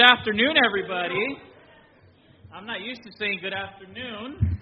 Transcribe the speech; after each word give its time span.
good 0.00 0.18
afternoon, 0.18 0.54
everybody. 0.64 1.26
I'm 2.54 2.64
not 2.64 2.80
used 2.80 3.02
to 3.02 3.10
saying 3.18 3.40
good 3.42 3.52
afternoon. 3.52 4.58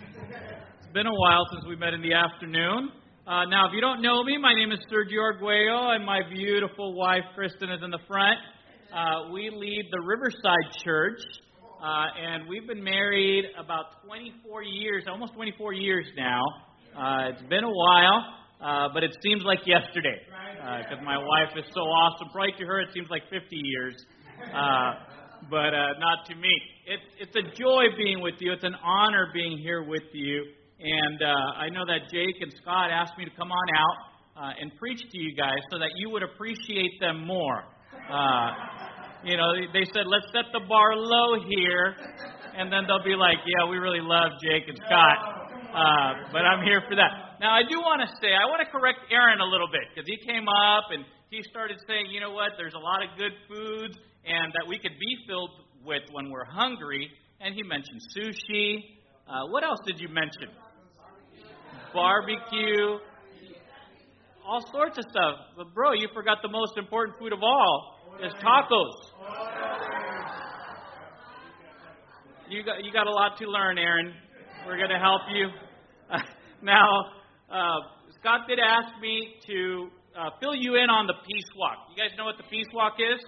It's 0.83 0.93
been 0.93 1.07
a 1.07 1.15
while 1.15 1.47
since 1.53 1.65
we 1.69 1.77
met 1.77 1.95
in 1.95 2.03
the 2.03 2.13
afternoon. 2.13 2.91
Uh, 3.25 3.45
now, 3.45 3.69
if 3.69 3.73
you 3.73 3.81
don't 3.81 4.03
know 4.03 4.25
me, 4.25 4.37
my 4.37 4.53
name 4.53 4.73
is 4.73 4.81
Sergio 4.91 5.23
Arguello, 5.23 5.95
and 5.95 6.05
my 6.05 6.23
beautiful 6.29 6.93
wife, 6.99 7.23
Kristen, 7.37 7.71
is 7.71 7.79
in 7.85 7.93
the 7.93 8.01
front. 8.09 8.39
Uh, 8.93 9.31
we 9.33 9.49
lead 9.55 9.87
the 9.93 10.01
Riverside 10.01 10.75
Church, 10.83 11.21
uh, 11.85 12.07
and 12.19 12.49
we've 12.49 12.67
been 12.67 12.83
married 12.83 13.45
about 13.57 14.03
24 14.07 14.65
years, 14.65 15.05
almost 15.09 15.35
24 15.35 15.73
years 15.73 16.07
now. 16.17 16.43
Uh, 16.99 17.31
it's 17.31 17.49
been 17.49 17.63
a 17.63 17.71
while, 17.71 18.25
uh, 18.61 18.89
but 18.93 19.05
it 19.05 19.17
seems 19.23 19.45
like 19.45 19.61
yesterday 19.65 20.19
because 20.83 20.99
uh, 20.99 21.05
my 21.05 21.17
wife 21.17 21.55
is 21.57 21.65
so 21.73 21.83
awesome. 21.83 22.27
Probably 22.33 22.55
to 22.59 22.67
her, 22.67 22.81
it 22.81 22.89
seems 22.93 23.07
like 23.09 23.23
50 23.31 23.47
years, 23.55 23.95
uh, 24.53 24.95
but 25.51 25.75
uh, 25.75 25.99
not 25.99 26.27
to 26.29 26.35
me. 26.35 26.53
It's 26.87 27.09
it's 27.21 27.37
a 27.37 27.45
joy 27.57 27.85
being 27.97 28.21
with 28.21 28.35
you. 28.41 28.53
It's 28.53 28.65
an 28.65 28.77
honor 28.83 29.29
being 29.33 29.59
here 29.59 29.83
with 29.83 30.09
you. 30.13 30.45
And 30.81 31.23
uh, 31.23 31.59
I 31.59 31.69
know 31.71 31.85
that 31.87 32.07
Jake 32.13 32.39
and 32.41 32.53
Scott 32.63 32.91
asked 32.91 33.19
me 33.19 33.25
to 33.25 33.35
come 33.35 33.51
on 33.51 33.67
out 33.75 33.97
uh, 34.39 34.61
and 34.61 34.71
preach 34.79 35.01
to 35.01 35.19
you 35.19 35.35
guys 35.35 35.59
so 35.73 35.79
that 35.79 35.91
you 35.97 36.11
would 36.11 36.23
appreciate 36.23 37.01
them 37.01 37.27
more. 37.27 37.65
Uh, 38.07 38.51
you 39.25 39.37
know, 39.37 39.51
they 39.75 39.83
said, 39.91 40.07
let's 40.07 40.31
set 40.31 40.47
the 40.55 40.63
bar 40.69 40.95
low 40.95 41.43
here, 41.43 41.97
and 42.55 42.71
then 42.71 42.87
they'll 42.87 43.03
be 43.03 43.19
like, 43.19 43.43
yeah, 43.43 43.69
we 43.69 43.79
really 43.79 44.01
love 44.01 44.31
Jake 44.39 44.71
and 44.71 44.79
Scott. 44.87 45.19
Uh, 45.75 46.31
but 46.31 46.47
I'm 46.47 46.63
here 46.63 46.81
for 46.87 46.95
that. 46.95 47.43
Now, 47.43 47.51
I 47.51 47.67
do 47.67 47.83
want 47.83 48.01
to 48.07 48.09
say, 48.23 48.31
I 48.31 48.47
want 48.47 48.63
to 48.63 48.71
correct 48.71 49.11
Aaron 49.11 49.43
a 49.43 49.51
little 49.51 49.67
bit 49.67 49.91
because 49.91 50.07
he 50.07 50.17
came 50.23 50.47
up 50.47 50.95
and 50.95 51.03
he 51.31 51.43
started 51.51 51.77
saying, 51.91 52.07
you 52.15 52.21
know 52.23 52.31
what, 52.31 52.55
there's 52.57 52.79
a 52.79 52.81
lot 52.81 53.03
of 53.03 53.19
good 53.19 53.35
foods 53.51 53.99
and 54.25 54.53
that 54.53 54.67
we 54.69 54.79
could 54.79 54.99
be 54.99 55.17
filled 55.27 55.51
with 55.85 56.03
when 56.13 56.31
we're 56.31 56.45
hungry. 56.45 57.11
And 57.41 57.55
he 57.55 57.63
mentioned 57.63 58.01
sushi. 58.17 58.85
Uh, 59.29 59.47
what 59.51 59.65
else 59.65 59.79
did 59.87 60.01
you 60.01 60.09
mention? 60.09 60.49
Barbecue. 61.93 62.99
All 64.47 64.65
sorts 64.73 64.99
of 64.99 65.05
stuff. 65.11 65.37
But, 65.57 65.75
bro, 65.75 65.93
you 65.93 66.09
forgot 66.15 66.39
the 66.43 66.49
most 66.49 66.79
important 66.79 67.19
food 67.19 67.33
of 67.33 67.43
all 67.43 67.99
is 68.23 68.33
tacos. 68.35 68.93
You 72.49 72.65
got, 72.65 72.83
you 72.83 72.93
got 72.93 73.07
a 73.07 73.13
lot 73.13 73.37
to 73.39 73.47
learn, 73.47 73.77
Aaron. 73.79 74.15
We're 74.67 74.79
going 74.79 74.91
to 74.91 74.99
help 74.99 75.21
you. 75.33 75.49
now, 76.63 76.89
uh, 77.51 77.77
Scott 78.21 78.49
did 78.49 78.59
ask 78.59 79.01
me 79.01 79.35
to 79.47 79.89
uh, 80.19 80.31
fill 80.41 80.55
you 80.55 80.77
in 80.77 80.89
on 80.91 81.07
the 81.07 81.15
Peace 81.29 81.51
Walk. 81.57 81.77
You 81.95 82.03
guys 82.03 82.17
know 82.17 82.25
what 82.25 82.37
the 82.39 82.49
Peace 82.51 82.67
Walk 82.73 82.95
is? 82.99 83.23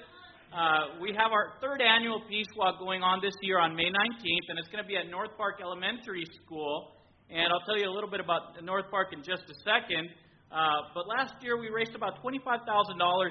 Uh, 0.50 0.98
we 0.98 1.14
have 1.14 1.30
our 1.30 1.54
third 1.62 1.78
annual 1.78 2.18
Peace 2.26 2.50
Walk 2.58 2.82
going 2.82 3.06
on 3.06 3.22
this 3.22 3.34
year 3.40 3.62
on 3.62 3.76
May 3.78 3.86
19th, 3.86 4.46
and 4.50 4.58
it's 4.58 4.66
going 4.66 4.82
to 4.82 4.88
be 4.88 4.98
at 4.98 5.06
North 5.06 5.30
Park 5.38 5.62
Elementary 5.62 6.26
School. 6.42 6.98
And 7.30 7.54
I'll 7.54 7.62
tell 7.62 7.78
you 7.78 7.86
a 7.86 7.94
little 7.94 8.10
bit 8.10 8.18
about 8.18 8.58
North 8.58 8.90
Park 8.90 9.14
in 9.14 9.22
just 9.22 9.46
a 9.46 9.54
second. 9.62 10.10
Uh, 10.50 10.90
but 10.90 11.06
last 11.06 11.38
year 11.38 11.54
we 11.54 11.70
raised 11.70 11.94
about 11.94 12.18
$25,000 12.18 12.66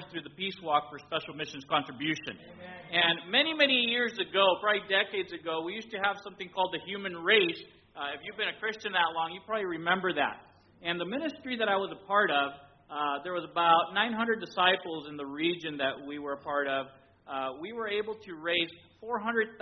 through 0.08 0.24
the 0.24 0.32
Peace 0.32 0.56
Walk 0.64 0.88
for 0.88 0.96
Special 0.96 1.36
Missions 1.36 1.60
contribution. 1.68 2.40
Amen. 2.40 2.88
And 2.88 3.28
many, 3.28 3.52
many 3.52 3.84
years 3.92 4.16
ago, 4.16 4.56
probably 4.64 4.88
decades 4.88 5.28
ago, 5.36 5.60
we 5.60 5.76
used 5.76 5.92
to 5.92 6.00
have 6.00 6.16
something 6.24 6.48
called 6.48 6.72
the 6.72 6.80
human 6.88 7.20
race. 7.20 7.60
Uh, 7.92 8.16
if 8.16 8.24
you've 8.24 8.40
been 8.40 8.48
a 8.48 8.56
Christian 8.56 8.96
that 8.96 9.12
long, 9.12 9.36
you 9.36 9.44
probably 9.44 9.68
remember 9.68 10.16
that. 10.16 10.40
And 10.80 10.96
the 10.96 11.04
ministry 11.04 11.60
that 11.60 11.68
I 11.68 11.76
was 11.76 11.92
a 11.92 12.00
part 12.08 12.32
of, 12.32 12.56
uh, 12.88 13.20
there 13.28 13.36
was 13.36 13.44
about 13.44 13.92
900 13.92 14.40
disciples 14.40 15.04
in 15.12 15.20
the 15.20 15.28
region 15.28 15.76
that 15.76 16.00
we 16.08 16.16
were 16.16 16.40
a 16.40 16.40
part 16.40 16.64
of. 16.64 16.88
Uh, 17.30 17.50
we 17.60 17.72
were 17.72 17.86
able 17.86 18.14
to 18.14 18.34
raise 18.34 18.70
$400,000 19.02 19.54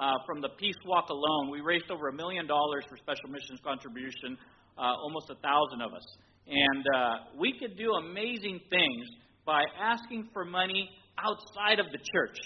uh, 0.00 0.12
from 0.26 0.40
the 0.40 0.48
Peace 0.58 0.80
Walk 0.86 1.10
alone. 1.10 1.50
We 1.50 1.60
raised 1.60 1.90
over 1.90 2.08
a 2.08 2.12
million 2.12 2.46
dollars 2.46 2.84
for 2.88 2.96
special 2.96 3.28
missions 3.28 3.60
contribution, 3.62 4.38
uh, 4.78 4.96
almost 5.04 5.28
a 5.28 5.34
thousand 5.44 5.82
of 5.82 5.92
us. 5.92 6.06
And 6.48 6.84
uh, 6.96 7.14
we 7.38 7.52
could 7.60 7.76
do 7.76 7.92
amazing 7.92 8.60
things 8.70 9.06
by 9.44 9.64
asking 9.78 10.30
for 10.32 10.46
money 10.46 10.88
outside 11.18 11.78
of 11.78 11.92
the 11.92 11.98
church. 11.98 12.38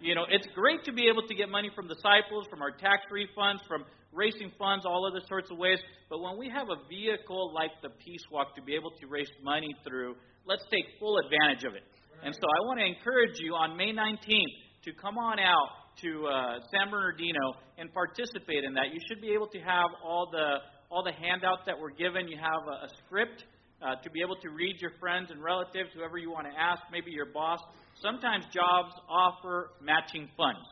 You 0.00 0.14
know, 0.14 0.24
it's 0.30 0.46
great 0.54 0.84
to 0.84 0.92
be 0.92 1.06
able 1.06 1.26
to 1.28 1.34
get 1.34 1.50
money 1.50 1.70
from 1.74 1.88
disciples, 1.88 2.46
from 2.48 2.62
our 2.62 2.70
tax 2.70 3.02
refunds, 3.12 3.60
from 3.68 3.84
raising 4.12 4.50
funds, 4.58 4.86
all 4.86 5.06
other 5.06 5.20
sorts 5.28 5.50
of 5.50 5.58
ways. 5.58 5.78
But 6.08 6.22
when 6.22 6.38
we 6.38 6.48
have 6.48 6.68
a 6.70 6.88
vehicle 6.88 7.52
like 7.52 7.72
the 7.82 7.90
Peace 8.02 8.24
Walk 8.32 8.56
to 8.56 8.62
be 8.62 8.74
able 8.74 8.92
to 8.92 9.06
raise 9.06 9.28
money 9.42 9.74
through, 9.86 10.16
let's 10.46 10.64
take 10.70 10.84
full 10.98 11.18
advantage 11.18 11.64
of 11.64 11.74
it. 11.74 11.84
And 12.24 12.34
so 12.34 12.40
I 12.40 12.60
want 12.66 12.80
to 12.80 12.86
encourage 12.86 13.38
you 13.40 13.54
on 13.54 13.76
May 13.76 13.92
19th 13.92 14.56
to 14.84 14.92
come 14.92 15.18
on 15.18 15.38
out 15.38 15.68
to 16.02 16.26
uh, 16.26 16.58
San 16.70 16.90
Bernardino 16.90 17.56
and 17.78 17.92
participate 17.92 18.64
in 18.64 18.74
that. 18.74 18.92
You 18.92 19.00
should 19.08 19.20
be 19.20 19.32
able 19.32 19.48
to 19.48 19.58
have 19.58 19.90
all 20.04 20.28
the 20.30 20.58
all 20.88 21.02
the 21.02 21.12
handouts 21.12 21.62
that 21.66 21.76
were 21.76 21.90
given. 21.90 22.28
You 22.28 22.38
have 22.38 22.62
a, 22.68 22.86
a 22.86 22.88
script 23.04 23.44
uh, 23.82 23.96
to 24.02 24.10
be 24.10 24.20
able 24.22 24.36
to 24.36 24.50
read 24.50 24.76
your 24.80 24.92
friends 25.00 25.30
and 25.30 25.42
relatives, 25.42 25.90
whoever 25.94 26.16
you 26.16 26.30
want 26.30 26.46
to 26.46 26.54
ask, 26.58 26.82
maybe 26.92 27.10
your 27.10 27.26
boss. 27.26 27.58
Sometimes 28.00 28.44
jobs 28.54 28.94
offer 29.08 29.70
matching 29.82 30.28
funds. 30.36 30.62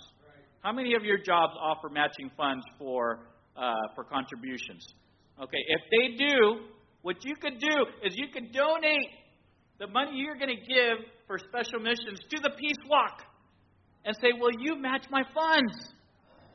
How 0.63 0.73
many 0.73 0.95
of 0.95 1.05
your 1.05 1.19
jobs 1.19 1.53
offer 1.61 1.89
matching 1.91 2.31
funds 2.37 2.65
for 2.79 3.27
uh, 3.57 3.75
for 3.95 4.05
contributions? 4.05 4.87
Okay, 5.41 5.59
if 5.69 5.83
they 5.91 6.25
do, 6.25 6.61
what 7.03 7.17
you 7.25 7.35
could 7.37 7.59
do 7.59 7.77
is 8.05 8.15
you 8.17 8.29
could 8.33 8.53
donate 8.53 9.11
the 9.79 9.87
money 9.87 10.13
you're 10.15 10.37
going 10.37 10.55
to 10.55 10.63
give 10.67 10.99
for 11.27 11.39
special 11.39 11.81
missions 11.81 12.21
to 12.31 12.41
the 12.43 12.51
Peace 12.59 12.79
Walk 12.89 13.23
and 14.05 14.15
say, 14.21 14.33
"Will 14.39 14.53
you 14.59 14.77
match 14.77 15.07
my 15.11 15.23
funds?" 15.35 15.95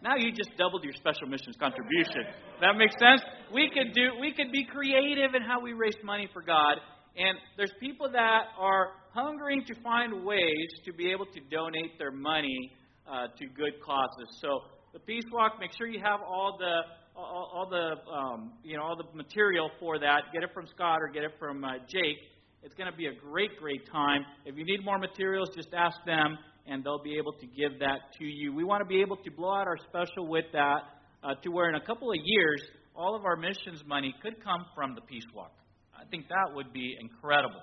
Now 0.01 0.15
you 0.15 0.31
just 0.31 0.55
doubled 0.57 0.83
your 0.83 0.93
special 0.93 1.27
missions 1.27 1.57
contribution. 1.59 2.23
That 2.61 2.77
makes 2.77 2.95
sense? 2.99 3.21
We 3.53 3.69
could 3.69 3.93
do 3.93 4.11
we 4.19 4.33
could 4.33 4.51
be 4.51 4.65
creative 4.65 5.35
in 5.35 5.41
how 5.41 5.59
we 5.59 5.73
raise 5.73 5.97
money 6.03 6.29
for 6.31 6.41
God. 6.41 6.77
And 7.17 7.37
there's 7.57 7.73
people 7.81 8.09
that 8.11 8.43
are 8.57 8.91
hungering 9.13 9.65
to 9.65 9.75
find 9.81 10.23
ways 10.23 10.69
to 10.85 10.93
be 10.93 11.11
able 11.11 11.25
to 11.25 11.39
donate 11.51 11.97
their 11.97 12.11
money 12.11 12.71
uh, 13.09 13.27
to 13.37 13.45
good 13.47 13.81
causes. 13.83 14.39
So 14.41 14.61
the 14.93 14.99
Peace 14.99 15.25
Walk, 15.33 15.59
make 15.59 15.71
sure 15.77 15.87
you 15.87 15.99
have 15.99 16.21
all 16.21 16.57
the 16.57 16.81
all, 17.19 17.51
all 17.53 17.69
the 17.69 17.95
um, 18.09 18.53
you 18.63 18.77
know 18.77 18.83
all 18.83 18.95
the 18.95 19.17
material 19.17 19.69
for 19.79 19.99
that. 19.99 20.31
Get 20.33 20.43
it 20.43 20.51
from 20.53 20.65
Scott 20.67 20.99
or 21.01 21.09
get 21.09 21.23
it 21.23 21.33
from 21.39 21.65
uh, 21.65 21.73
Jake. 21.89 22.17
It's 22.61 22.75
going 22.75 22.91
to 22.91 22.97
be 22.97 23.07
a 23.07 23.13
great, 23.13 23.57
great 23.57 23.89
time. 23.89 24.25
If 24.45 24.57
you 24.57 24.65
need 24.65 24.83
more 24.83 24.97
materials, 24.97 25.49
just 25.55 25.69
ask 25.73 25.95
them 26.05 26.37
and 26.67 26.83
they'll 26.83 27.01
be 27.01 27.17
able 27.17 27.33
to 27.33 27.47
give 27.47 27.79
that 27.79 28.11
to 28.19 28.25
you. 28.25 28.53
We 28.53 28.63
want 28.63 28.81
to 28.81 28.85
be 28.85 29.01
able 29.01 29.15
to 29.17 29.31
blow 29.31 29.53
out 29.53 29.65
our 29.65 29.77
special 29.87 30.27
with 30.27 30.45
that 30.53 30.81
uh, 31.23 31.35
to 31.43 31.49
where 31.49 31.69
in 31.69 31.75
a 31.75 31.85
couple 31.85 32.11
of 32.11 32.17
years, 32.21 32.61
all 32.95 33.15
of 33.15 33.23
our 33.23 33.37
missions 33.37 33.81
money 33.87 34.13
could 34.21 34.43
come 34.43 34.65
from 34.75 34.93
the 34.93 35.01
Peace 35.01 35.23
Walk. 35.33 35.53
I 35.95 36.03
think 36.11 36.27
that 36.27 36.53
would 36.53 36.73
be 36.73 36.95
incredible. 36.99 37.61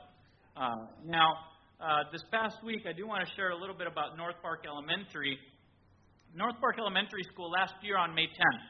Uh, 0.57 0.89
now, 1.05 1.35
uh, 1.79 2.09
this 2.11 2.23
past 2.33 2.57
week, 2.65 2.83
I 2.89 2.93
do 2.93 3.07
want 3.07 3.27
to 3.27 3.35
share 3.37 3.51
a 3.51 3.57
little 3.57 3.77
bit 3.77 3.87
about 3.87 4.17
North 4.17 4.37
Park 4.41 4.65
Elementary. 4.67 5.39
North 6.35 6.57
Park 6.59 6.77
Elementary 6.79 7.23
School 7.33 7.51
last 7.51 7.75
year 7.83 7.99
on 7.99 8.15
May 8.15 8.27
10th, 8.27 8.65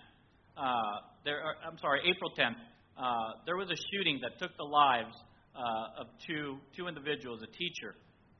uh, 0.58 0.66
there, 1.25 1.43
I'm 1.64 1.78
sorry, 1.78 2.00
April 2.04 2.31
10th, 2.38 2.58
uh, 2.98 3.43
there 3.47 3.56
was 3.56 3.70
a 3.70 3.78
shooting 3.93 4.19
that 4.22 4.38
took 4.38 4.56
the 4.56 4.64
lives 4.64 5.14
uh, 5.56 6.00
of 6.00 6.06
two 6.27 6.59
two 6.77 6.87
individuals, 6.87 7.41
a 7.43 7.50
teacher 7.56 7.97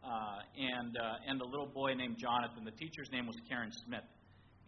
uh, 0.07 0.39
and, 0.55 0.97
uh, 0.97 1.29
and 1.29 1.41
a 1.41 1.45
little 1.45 1.67
boy 1.67 1.95
named 1.95 2.17
Jonathan. 2.19 2.65
The 2.65 2.77
teacher's 2.79 3.11
name 3.11 3.27
was 3.27 3.37
Karen 3.49 3.73
Smith, 3.87 4.07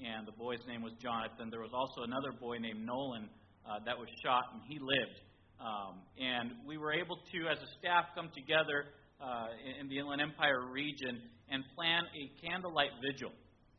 and 0.03 0.27
the 0.27 0.33
boy's 0.33 0.65
name 0.67 0.83
was 0.83 0.93
Jonathan. 1.01 1.51
There 1.51 1.61
was 1.61 1.71
also 1.73 2.03
another 2.03 2.33
boy 2.33 2.59
named 2.59 2.85
Nolan 2.85 3.29
uh, 3.63 3.79
that 3.87 3.97
was 3.97 4.09
shot, 4.25 4.51
and 4.53 4.63
he 4.67 4.79
lived. 4.81 5.19
Um, 5.61 6.03
and 6.19 6.53
we 6.67 6.79
were 6.79 6.93
able 6.93 7.17
to, 7.17 7.39
as 7.51 7.59
a 7.59 7.71
staff, 7.79 8.15
come 8.15 8.31
together 8.35 8.95
uh, 9.21 9.51
in, 9.81 9.89
the 9.89 9.99
Inland 9.99 10.23
Empire 10.23 10.67
region 10.71 11.23
and 11.51 11.65
plan 11.75 12.03
a 12.15 12.47
candlelight 12.47 12.95
vigil 13.03 13.31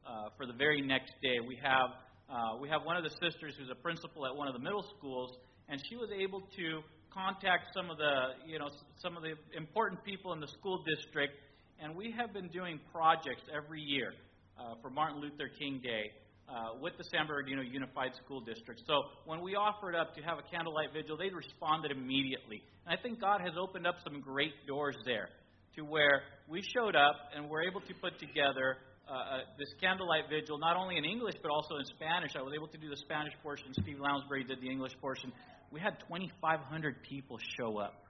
uh, 0.04 0.30
for 0.36 0.46
the 0.46 0.54
very 0.54 0.82
next 0.82 1.14
day. 1.24 1.40
We 1.40 1.58
have 1.64 1.92
uh, 2.30 2.62
we 2.62 2.70
have 2.70 2.86
one 2.86 2.96
of 2.96 3.04
the 3.04 3.10
sisters 3.10 3.56
who's 3.58 3.72
a 3.72 3.82
principal 3.82 4.28
at 4.28 4.36
one 4.36 4.48
of 4.48 4.54
the 4.54 4.60
middle 4.60 4.86
schools, 4.98 5.36
and 5.68 5.82
she 5.90 5.96
was 5.96 6.10
able 6.14 6.42
to 6.42 6.84
contact 7.14 7.74
some 7.74 7.90
of 7.90 7.98
the 7.98 8.38
you 8.46 8.60
know 8.60 8.70
some 8.98 9.18
of 9.18 9.24
the 9.24 9.34
important 9.58 10.04
people 10.04 10.34
in 10.34 10.40
the 10.40 10.48
school 10.48 10.84
district 10.84 11.34
and 11.82 11.96
we 11.96 12.12
have 12.12 12.34
been 12.34 12.50
doing 12.50 12.80
projects 12.92 13.44
every 13.56 13.82
year 13.82 14.14
uh, 14.60 14.76
for 14.82 14.90
Martin 14.90 15.22
Luther 15.22 15.50
King 15.58 15.80
Day 15.82 16.12
uh, 16.50 16.78
with 16.82 16.94
the 16.98 17.04
San 17.06 17.28
Bernardino 17.28 17.62
Unified 17.62 18.12
School 18.26 18.42
District. 18.42 18.82
So 18.86 19.04
when 19.26 19.42
we 19.42 19.56
offered 19.56 19.96
up 19.96 20.16
to 20.16 20.22
have 20.22 20.38
a 20.40 20.44
candlelight 20.52 20.92
vigil, 20.94 21.16
they 21.16 21.30
responded 21.30 21.92
immediately. 21.92 22.62
And 22.86 22.98
I 22.98 23.02
think 23.02 23.22
God 23.22 23.42
has 23.42 23.54
opened 23.58 23.88
up 23.88 23.96
some 24.04 24.20
great 24.20 24.68
doors 24.68 24.96
there 25.06 25.30
to 25.76 25.84
where 25.84 26.24
we 26.50 26.62
showed 26.62 26.96
up 26.96 27.16
and 27.36 27.50
were 27.50 27.64
able 27.64 27.82
to 27.82 27.94
put 28.02 28.20
together 28.20 28.78
uh, 29.10 29.14
uh 29.14 29.40
this 29.58 29.70
candlelight 29.82 30.30
vigil, 30.30 30.58
not 30.60 30.78
only 30.78 30.98
in 30.98 31.06
English 31.06 31.36
but 31.42 31.50
also 31.50 31.76
in 31.76 31.86
Spanish. 31.98 32.32
I 32.38 32.42
was 32.42 32.54
able 32.56 32.68
to 32.68 32.78
do 32.78 32.90
the 32.90 32.98
Spanish 32.98 33.34
portion. 33.42 33.74
Steve 33.82 34.00
Lounsbury 34.00 34.44
did 34.44 34.62
the 34.62 34.70
English 34.70 34.94
portion. 35.02 35.32
We 35.72 35.80
had 35.80 36.00
2,500 36.08 37.04
people 37.04 37.38
show 37.58 37.78
up 37.78 38.06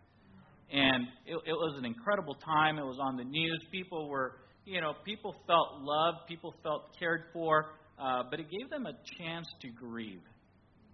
and 0.71 1.07
it, 1.25 1.35
it 1.45 1.53
was 1.53 1.75
an 1.77 1.85
incredible 1.85 2.35
time. 2.35 2.77
It 2.77 2.85
was 2.85 2.99
on 3.01 3.17
the 3.17 3.23
news. 3.23 3.63
People 3.71 4.07
were, 4.07 4.37
you 4.65 4.81
know, 4.81 4.93
people 5.03 5.35
felt 5.47 5.81
loved, 5.81 6.27
people 6.27 6.53
felt 6.61 6.97
cared 6.99 7.23
for, 7.33 7.73
uh, 7.99 8.23
but 8.29 8.39
it 8.39 8.47
gave 8.49 8.69
them 8.69 8.85
a 8.85 8.93
chance 9.17 9.47
to 9.61 9.69
grieve. 9.69 10.21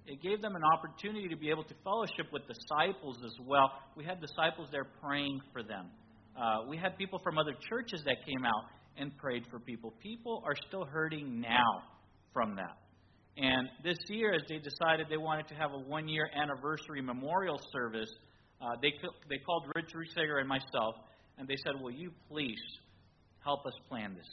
It 0.08 0.22
gave 0.22 0.42
them 0.42 0.56
an 0.56 0.62
opportunity 0.64 1.28
to 1.28 1.36
be 1.36 1.50
able 1.50 1.64
to 1.64 1.74
fellowship 1.84 2.32
with 2.32 2.44
disciples 2.48 3.18
as 3.26 3.34
well. 3.46 3.72
We 3.98 4.06
had 4.06 4.22
disciples 4.22 4.70
there 4.72 4.86
praying 5.04 5.42
for 5.52 5.64
them. 5.64 5.88
Uh, 6.40 6.70
we 6.70 6.78
had 6.78 6.98
people 6.98 7.20
from 7.24 7.38
other 7.38 7.56
churches 7.70 8.02
that 8.06 8.18
came 8.26 8.46
out 8.46 8.64
and 8.98 9.16
prayed 9.18 9.46
for 9.50 9.60
people. 9.60 9.94
People 10.02 10.44
are 10.46 10.56
still 10.68 10.86
hurting 10.86 11.40
now 11.40 11.84
from 12.34 12.56
that. 12.56 12.78
And 13.38 13.68
this 13.84 13.98
year, 14.08 14.34
as 14.34 14.42
they 14.48 14.60
decided 14.60 15.08
they 15.10 15.18
wanted 15.18 15.48
to 15.50 15.56
have 15.56 15.72
a 15.74 15.80
one 15.80 16.08
year 16.08 16.30
anniversary 16.42 17.02
memorial 17.02 17.60
service, 17.74 18.10
uh, 18.62 18.76
they, 18.82 18.94
they 19.30 19.38
called 19.46 19.66
Rich 19.76 19.92
Rusager 19.94 20.40
and 20.40 20.48
myself, 20.48 20.96
and 21.38 21.48
they 21.48 21.58
said, 21.66 21.74
Will 21.82 21.92
you 21.92 22.12
please 22.30 22.62
help 23.44 23.66
us 23.66 23.74
plan 23.90 24.16
this? 24.16 24.30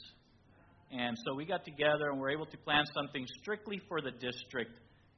And 0.91 1.17
so 1.25 1.33
we 1.33 1.45
got 1.45 1.65
together 1.65 2.09
and 2.11 2.15
we 2.15 2.21
were 2.21 2.31
able 2.31 2.45
to 2.45 2.57
plan 2.57 2.85
something 2.93 3.25
strictly 3.41 3.81
for 3.89 3.99
the 3.99 4.11
district 4.11 4.71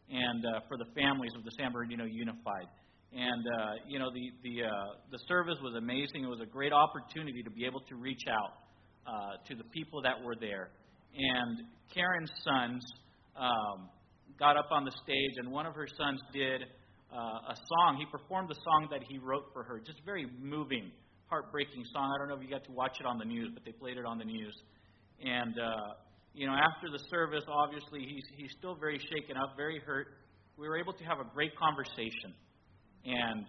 and 0.09 0.45
uh, 0.45 0.59
for 0.67 0.77
the 0.77 0.85
families 0.95 1.31
of 1.37 1.43
the 1.43 1.51
San 1.59 1.71
Bernardino 1.71 2.05
Unified. 2.05 2.67
And 3.11 3.45
uh, 3.47 3.71
you 3.87 3.99
know 3.99 4.11
the 4.11 4.31
the 4.43 4.63
uh, 4.65 4.69
the 5.11 5.19
service 5.27 5.57
was 5.61 5.75
amazing. 5.77 6.23
It 6.23 6.27
was 6.27 6.41
a 6.41 6.45
great 6.45 6.73
opportunity 6.73 7.43
to 7.43 7.49
be 7.49 7.65
able 7.65 7.81
to 7.81 7.95
reach 7.95 8.23
out 8.29 8.64
uh, 9.07 9.37
to 9.47 9.55
the 9.55 9.63
people 9.65 10.01
that 10.01 10.21
were 10.23 10.35
there. 10.35 10.69
And 11.15 11.59
Karen's 11.93 12.31
sons 12.43 12.83
um, 13.37 13.89
got 14.39 14.57
up 14.57 14.67
on 14.71 14.83
the 14.83 14.91
stage, 15.03 15.33
and 15.37 15.51
one 15.51 15.65
of 15.65 15.73
her 15.75 15.87
sons 15.97 16.19
did 16.33 16.63
uh, 17.13 17.53
a 17.53 17.55
song. 17.55 17.97
He 17.97 18.05
performed 18.05 18.49
the 18.49 18.59
song 18.63 18.87
that 18.91 19.01
he 19.07 19.17
wrote 19.17 19.45
for 19.53 19.63
her. 19.63 19.79
Just 19.79 20.03
very 20.05 20.27
moving, 20.41 20.91
heartbreaking 21.27 21.85
song. 21.93 22.11
I 22.13 22.19
don't 22.19 22.27
know 22.27 22.35
if 22.35 22.43
you 22.43 22.49
got 22.49 22.65
to 22.65 22.71
watch 22.71 22.97
it 22.99 23.05
on 23.05 23.17
the 23.17 23.25
news, 23.25 23.51
but 23.53 23.63
they 23.63 23.71
played 23.71 23.97
it 23.97 24.05
on 24.05 24.17
the 24.17 24.25
news. 24.25 24.55
And 25.23 25.55
uh, 25.57 25.95
you 26.33 26.47
know, 26.47 26.53
after 26.53 26.91
the 26.91 26.99
service, 27.09 27.43
obviously 27.47 28.01
he's 28.01 28.25
he's 28.35 28.51
still 28.57 28.75
very 28.75 28.99
shaken 28.99 29.37
up, 29.37 29.55
very 29.55 29.79
hurt. 29.79 30.07
We 30.57 30.67
were 30.67 30.77
able 30.77 30.93
to 30.93 31.03
have 31.03 31.19
a 31.19 31.27
great 31.33 31.55
conversation, 31.55 32.35
and 33.05 33.45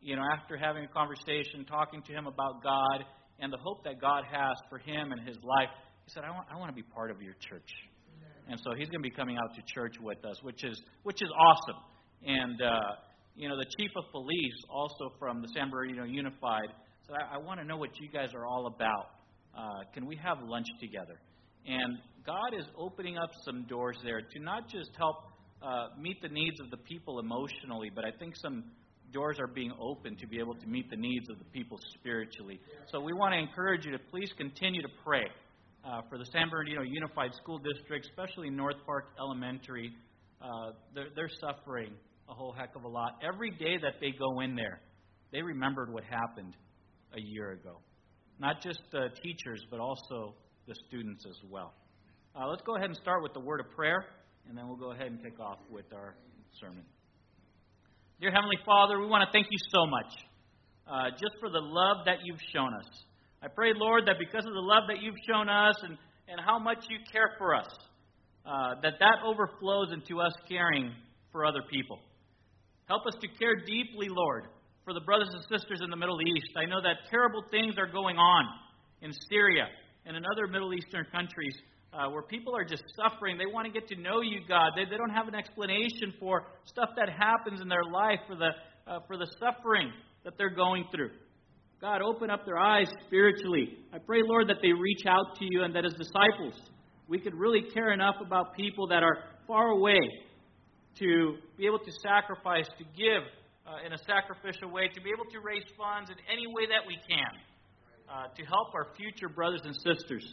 you 0.00 0.16
know, 0.16 0.22
after 0.34 0.56
having 0.56 0.84
a 0.84 0.88
conversation, 0.88 1.64
talking 1.68 2.02
to 2.02 2.12
him 2.12 2.26
about 2.26 2.62
God 2.62 3.04
and 3.38 3.52
the 3.52 3.58
hope 3.58 3.84
that 3.84 4.00
God 4.00 4.24
has 4.30 4.56
for 4.68 4.78
him 4.78 5.12
and 5.12 5.26
his 5.26 5.36
life, 5.42 5.68
he 6.04 6.10
said, 6.10 6.24
"I 6.24 6.30
want 6.30 6.46
I 6.50 6.56
want 6.56 6.70
to 6.70 6.74
be 6.74 6.82
part 6.82 7.10
of 7.10 7.22
your 7.22 7.34
church." 7.40 7.70
And 8.48 8.58
so 8.64 8.72
he's 8.74 8.88
going 8.88 9.02
to 9.02 9.08
be 9.08 9.14
coming 9.14 9.36
out 9.36 9.54
to 9.56 9.62
church 9.74 9.96
with 10.00 10.24
us, 10.24 10.42
which 10.42 10.64
is 10.64 10.80
which 11.02 11.20
is 11.22 11.28
awesome. 11.38 11.82
And 12.26 12.62
uh, 12.62 12.80
you 13.36 13.48
know, 13.48 13.56
the 13.56 13.66
chief 13.78 13.90
of 13.96 14.04
police, 14.10 14.58
also 14.70 15.12
from 15.18 15.42
the 15.42 15.48
San 15.54 15.70
Bernardino 15.70 16.04
Unified, 16.04 16.68
said, 17.06 17.16
"I, 17.16 17.36
I 17.36 17.38
want 17.38 17.60
to 17.60 17.66
know 17.66 17.76
what 17.76 17.90
you 18.00 18.08
guys 18.08 18.30
are 18.34 18.46
all 18.46 18.66
about. 18.66 19.10
Uh, 19.56 19.84
can 19.92 20.06
we 20.06 20.16
have 20.16 20.38
lunch 20.42 20.66
together?" 20.80 21.20
And 21.66 21.98
God 22.24 22.58
is 22.58 22.64
opening 22.76 23.18
up 23.18 23.30
some 23.44 23.64
doors 23.64 23.98
there 24.02 24.20
to 24.20 24.38
not 24.40 24.68
just 24.68 24.90
help 24.96 25.16
uh, 25.62 25.88
meet 26.00 26.20
the 26.22 26.28
needs 26.28 26.60
of 26.60 26.70
the 26.70 26.76
people 26.78 27.18
emotionally, 27.18 27.90
but 27.94 28.04
I 28.04 28.10
think 28.18 28.34
some 28.36 28.64
doors 29.12 29.38
are 29.40 29.46
being 29.46 29.72
opened 29.80 30.18
to 30.18 30.26
be 30.26 30.38
able 30.38 30.54
to 30.54 30.66
meet 30.66 30.90
the 30.90 30.96
needs 30.96 31.28
of 31.30 31.38
the 31.38 31.44
people 31.46 31.78
spiritually. 31.94 32.60
So 32.90 33.00
we 33.00 33.12
want 33.12 33.32
to 33.34 33.38
encourage 33.38 33.84
you 33.84 33.92
to 33.92 33.98
please 34.10 34.30
continue 34.36 34.82
to 34.82 34.88
pray 35.04 35.26
uh, 35.84 36.02
for 36.08 36.18
the 36.18 36.26
San 36.26 36.48
Bernardino 36.50 36.82
Unified 36.82 37.34
School 37.34 37.58
District, 37.58 38.06
especially 38.06 38.50
North 38.50 38.76
Park 38.84 39.06
Elementary. 39.18 39.92
Uh, 40.40 40.72
they're, 40.94 41.08
they're 41.14 41.30
suffering 41.40 41.92
a 42.28 42.34
whole 42.34 42.52
heck 42.52 42.76
of 42.76 42.84
a 42.84 42.88
lot. 42.88 43.12
Every 43.22 43.50
day 43.50 43.78
that 43.82 43.94
they 44.00 44.10
go 44.10 44.40
in 44.40 44.54
there, 44.54 44.80
they 45.32 45.42
remembered 45.42 45.92
what 45.92 46.04
happened 46.04 46.54
a 47.14 47.20
year 47.20 47.52
ago. 47.52 47.78
Not 48.38 48.62
just 48.62 48.80
the 48.92 49.08
teachers, 49.22 49.64
but 49.70 49.80
also 49.80 50.34
the 50.66 50.74
students 50.88 51.24
as 51.26 51.36
well. 51.50 51.74
Uh, 52.36 52.46
let's 52.46 52.62
go 52.62 52.76
ahead 52.76 52.88
and 52.88 52.96
start 52.96 53.22
with 53.22 53.32
the 53.32 53.40
word 53.40 53.60
of 53.60 53.70
prayer, 53.70 54.04
and 54.48 54.56
then 54.56 54.68
we'll 54.68 54.76
go 54.76 54.92
ahead 54.92 55.06
and 55.06 55.22
kick 55.22 55.40
off 55.40 55.58
with 55.70 55.86
our 55.92 56.14
sermon. 56.60 56.84
Dear 58.20 58.32
Heavenly 58.32 58.58
Father, 58.66 58.98
we 58.98 59.06
want 59.06 59.22
to 59.22 59.30
thank 59.30 59.46
you 59.48 59.58
so 59.70 59.86
much 59.86 60.10
uh, 60.90 61.14
just 61.14 61.38
for 61.38 61.50
the 61.50 61.62
love 61.62 61.98
that 62.06 62.26
you've 62.26 62.42
shown 62.52 62.74
us. 62.74 62.90
I 63.40 63.46
pray, 63.46 63.70
Lord, 63.76 64.10
that 64.10 64.18
because 64.18 64.42
of 64.44 64.54
the 64.54 64.66
love 64.66 64.90
that 64.90 65.00
you've 65.00 65.22
shown 65.22 65.48
us 65.48 65.78
and, 65.86 65.96
and 66.26 66.40
how 66.42 66.58
much 66.58 66.82
you 66.90 66.98
care 67.12 67.30
for 67.38 67.54
us, 67.54 67.70
uh, 68.44 68.74
that 68.82 68.98
that 68.98 69.22
overflows 69.24 69.94
into 69.94 70.18
us 70.18 70.34
caring 70.48 70.90
for 71.30 71.46
other 71.46 71.62
people. 71.70 72.00
Help 72.86 73.06
us 73.06 73.14
to 73.20 73.28
care 73.38 73.54
deeply, 73.64 74.08
Lord, 74.10 74.50
for 74.82 74.92
the 74.92 75.00
brothers 75.06 75.30
and 75.30 75.46
sisters 75.46 75.78
in 75.84 75.88
the 75.88 75.96
Middle 75.96 76.18
East. 76.18 76.50
I 76.58 76.66
know 76.66 76.82
that 76.82 77.06
terrible 77.14 77.44
things 77.52 77.78
are 77.78 77.86
going 77.86 78.18
on 78.18 78.44
in 79.00 79.12
Syria 79.30 79.70
and 80.06 80.16
in 80.16 80.24
other 80.26 80.48
Middle 80.48 80.74
Eastern 80.74 81.06
countries 81.14 81.54
uh, 81.92 82.08
where 82.10 82.22
people 82.22 82.56
are 82.56 82.64
just 82.64 82.82
suffering. 82.96 83.38
They 83.38 83.46
want 83.46 83.66
to 83.66 83.72
get 83.72 83.88
to 83.88 84.00
know 84.00 84.20
you, 84.20 84.40
God. 84.46 84.72
They, 84.76 84.84
they 84.84 84.96
don't 84.96 85.10
have 85.10 85.28
an 85.28 85.34
explanation 85.34 86.12
for 86.20 86.46
stuff 86.64 86.90
that 86.96 87.08
happens 87.08 87.60
in 87.60 87.68
their 87.68 87.84
life, 87.84 88.20
for 88.26 88.36
the, 88.36 88.50
uh, 88.86 89.00
for 89.06 89.16
the 89.16 89.26
suffering 89.38 89.90
that 90.24 90.34
they're 90.36 90.54
going 90.54 90.84
through. 90.94 91.10
God, 91.80 92.02
open 92.02 92.28
up 92.28 92.44
their 92.44 92.58
eyes 92.58 92.88
spiritually. 93.06 93.78
I 93.94 93.98
pray, 93.98 94.20
Lord, 94.24 94.48
that 94.48 94.58
they 94.60 94.72
reach 94.72 95.06
out 95.06 95.36
to 95.38 95.46
you 95.48 95.62
and 95.62 95.74
that 95.74 95.84
as 95.84 95.92
disciples, 95.92 96.60
we 97.06 97.20
could 97.20 97.34
really 97.34 97.62
care 97.72 97.92
enough 97.92 98.16
about 98.20 98.54
people 98.54 98.88
that 98.88 99.02
are 99.02 99.18
far 99.46 99.68
away 99.68 100.00
to 100.98 101.36
be 101.56 101.66
able 101.66 101.78
to 101.78 101.92
sacrifice, 102.02 102.66
to 102.78 102.84
give 102.96 103.22
uh, 103.64 103.86
in 103.86 103.92
a 103.92 103.98
sacrificial 103.98 104.70
way, 104.70 104.88
to 104.88 105.00
be 105.00 105.10
able 105.10 105.24
to 105.30 105.38
raise 105.38 105.62
funds 105.78 106.10
in 106.10 106.16
any 106.26 106.46
way 106.48 106.66
that 106.66 106.82
we 106.86 106.98
can 107.08 107.32
uh, 108.10 108.26
to 108.34 108.42
help 108.44 108.74
our 108.74 108.88
future 108.96 109.28
brothers 109.28 109.62
and 109.64 109.74
sisters. 109.76 110.26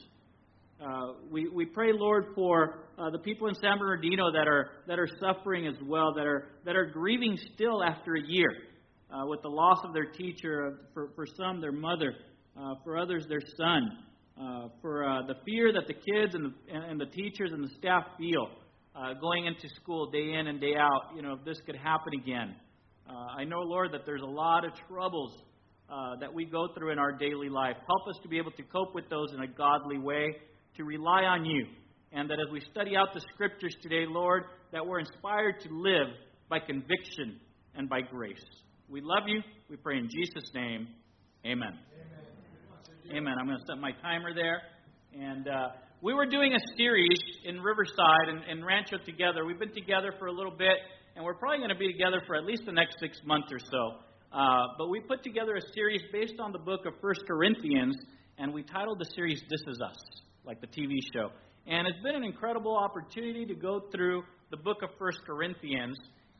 Uh, 0.83 1.13
we, 1.31 1.47
we 1.47 1.65
pray, 1.65 1.91
Lord, 1.93 2.25
for 2.35 2.79
uh, 2.97 3.09
the 3.09 3.19
people 3.19 3.47
in 3.47 3.55
San 3.55 3.79
Bernardino 3.79 4.31
that 4.33 4.45
are, 4.45 4.71
that 4.87 4.99
are 4.99 5.07
suffering 5.21 5.67
as 5.67 5.75
well, 5.85 6.13
that 6.13 6.25
are, 6.25 6.49
that 6.65 6.75
are 6.75 6.85
grieving 6.85 7.37
still 7.53 7.81
after 7.81 8.15
a 8.15 8.21
year 8.21 8.49
uh, 9.09 9.25
with 9.25 9.41
the 9.41 9.47
loss 9.47 9.79
of 9.85 9.93
their 9.93 10.05
teacher, 10.05 10.79
for, 10.93 11.11
for 11.15 11.25
some, 11.37 11.61
their 11.61 11.71
mother, 11.71 12.13
uh, 12.59 12.73
for 12.83 12.97
others, 12.97 13.25
their 13.29 13.41
son, 13.57 13.89
uh, 14.37 14.67
for 14.81 15.07
uh, 15.07 15.25
the 15.27 15.35
fear 15.45 15.71
that 15.71 15.87
the 15.87 15.93
kids 15.93 16.35
and 16.35 16.51
the, 16.51 16.73
and 16.73 16.99
the 16.99 17.05
teachers 17.05 17.51
and 17.53 17.63
the 17.63 17.73
staff 17.77 18.03
feel 18.17 18.47
going 19.21 19.45
into 19.45 19.67
school 19.75 20.09
day 20.09 20.33
in 20.33 20.47
and 20.47 20.59
day 20.59 20.75
out, 20.77 21.11
you 21.15 21.21
know, 21.21 21.33
if 21.33 21.43
this 21.45 21.57
could 21.65 21.75
happen 21.75 22.13
again. 22.21 22.55
I 23.07 23.43
know, 23.43 23.59
Lord, 23.59 23.91
that 23.93 24.01
there's 24.05 24.21
a 24.21 24.25
lot 24.25 24.63
of 24.63 24.71
troubles 24.89 25.33
that 26.19 26.33
we 26.33 26.45
go 26.45 26.69
through 26.77 26.91
in 26.91 26.99
our 26.99 27.11
daily 27.11 27.49
life. 27.49 27.75
Help 27.87 28.07
us 28.07 28.21
to 28.23 28.29
be 28.29 28.37
able 28.37 28.51
to 28.51 28.63
cope 28.63 28.95
with 28.95 29.09
those 29.09 29.33
in 29.33 29.41
a 29.41 29.47
godly 29.47 29.97
way, 29.97 30.35
to 30.77 30.83
rely 30.83 31.23
on 31.23 31.45
you. 31.45 31.65
And 32.11 32.29
that 32.29 32.39
as 32.39 32.51
we 32.51 32.61
study 32.71 32.95
out 32.95 33.13
the 33.13 33.21
scriptures 33.33 33.75
today, 33.81 34.05
Lord, 34.07 34.45
that 34.71 34.85
we're 34.85 34.99
inspired 34.99 35.59
to 35.61 35.69
live 35.69 36.07
by 36.49 36.59
conviction 36.59 37.39
and 37.75 37.89
by 37.89 38.01
grace. 38.01 38.43
We 38.89 39.01
love 39.01 39.23
you. 39.27 39.41
We 39.69 39.75
pray 39.77 39.97
in 39.97 40.09
Jesus' 40.09 40.49
name. 40.53 40.87
Amen. 41.45 41.73
Amen. 41.73 43.17
Amen. 43.17 43.35
I'm 43.39 43.47
going 43.47 43.59
to 43.59 43.65
set 43.67 43.79
my 43.79 43.91
timer 44.01 44.33
there. 44.33 44.61
And 45.13 45.47
uh, 45.47 45.69
we 46.01 46.13
were 46.13 46.25
doing 46.25 46.53
a 46.53 46.77
series 46.77 47.19
in 47.45 47.61
Riverside 47.61 48.29
and, 48.29 48.43
and 48.49 48.65
Rancho 48.65 48.97
together. 49.05 49.45
We've 49.45 49.59
been 49.59 49.73
together 49.73 50.13
for 50.19 50.27
a 50.27 50.31
little 50.31 50.55
bit, 50.55 50.77
and 51.15 51.23
we're 51.23 51.33
probably 51.33 51.59
going 51.59 51.69
to 51.69 51.77
be 51.77 51.91
together 51.91 52.21
for 52.27 52.35
at 52.35 52.45
least 52.45 52.63
the 52.65 52.71
next 52.71 52.99
six 52.99 53.17
months 53.25 53.47
or 53.51 53.59
so. 53.59 53.99
Uh, 54.31 54.65
but 54.77 54.89
we 54.89 54.99
put 54.99 55.23
together 55.23 55.55
a 55.55 55.61
series 55.73 56.01
based 56.11 56.39
on 56.39 56.51
the 56.51 56.59
book 56.59 56.85
of 56.85 56.93
First 57.01 57.21
Corinthians, 57.27 57.95
and 58.37 58.53
we 58.53 58.63
titled 58.63 58.99
the 58.99 59.09
series 59.15 59.41
This 59.49 59.61
Is 59.67 59.81
Us, 59.81 59.95
like 60.45 60.61
the 60.61 60.67
TV 60.67 60.99
show. 61.13 61.29
And 61.67 61.87
it's 61.87 62.01
been 62.03 62.15
an 62.15 62.23
incredible 62.23 62.77
opportunity 62.77 63.45
to 63.45 63.55
go 63.55 63.83
through 63.91 64.23
the 64.51 64.57
book 64.57 64.77
of 64.83 64.89
First 64.99 65.19
Corinthians. 65.25 65.97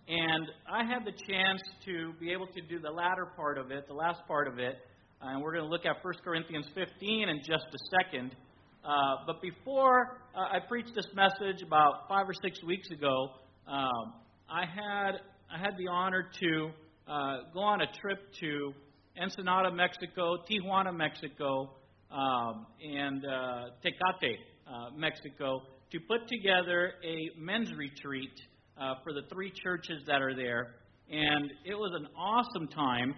And 0.08 0.48
I 0.72 0.84
had 0.84 1.04
the 1.04 1.12
chance 1.12 1.62
to 1.86 2.14
be 2.20 2.32
able 2.32 2.48
to 2.48 2.62
do 2.62 2.80
the 2.80 2.92
latter 2.92 3.26
part 3.36 3.58
of 3.58 3.72
it, 3.72 3.88
the 3.88 3.94
last 3.94 4.22
part 4.28 4.48
of 4.48 4.60
it. 4.60 4.76
Uh, 5.22 5.30
and 5.30 5.42
we're 5.42 5.52
going 5.52 5.64
to 5.64 5.70
look 5.70 5.86
at 5.86 6.04
1 6.04 6.14
Corinthians 6.24 6.68
15 6.76 7.30
in 7.30 7.40
just 7.40 7.66
a 7.74 8.04
second. 8.04 8.36
Uh, 8.84 9.24
but 9.26 9.42
before 9.42 10.22
uh, 10.36 10.56
I 10.56 10.60
preached 10.68 10.94
this 10.94 11.08
message 11.16 11.64
about 11.66 12.08
five 12.08 12.30
or 12.30 12.34
six 12.44 12.64
weeks 12.64 12.88
ago, 12.92 13.30
um, 13.68 14.14
I 14.48 14.66
had 14.66 15.22
I 15.52 15.58
had 15.58 15.72
the 15.78 15.88
honor 15.88 16.30
to 16.40 16.70
uh, 17.08 17.38
go 17.54 17.62
on 17.62 17.82
a 17.82 17.88
trip 18.00 18.20
to 18.42 18.74
Ensenada, 19.20 19.72
Mexico, 19.72 20.38
Tijuana, 20.50 20.96
Mexico, 20.96 21.72
um, 22.16 22.66
and 22.82 23.26
uh, 23.26 23.64
Tecate, 23.84 24.36
uh, 24.68 24.96
Mexico, 24.96 25.62
to 25.92 26.00
put 26.08 26.28
together 26.28 26.94
a 27.04 27.30
men's 27.40 27.74
retreat 27.76 28.32
uh, 28.80 28.96
for 29.04 29.14
the 29.14 29.24
three 29.32 29.52
churches 29.64 30.02
that 30.08 30.22
are 30.22 30.36
there. 30.36 30.76
And 31.10 31.52
it 31.66 31.76
was 31.76 31.92
an 31.96 32.08
awesome 32.18 32.68
time. 32.70 33.14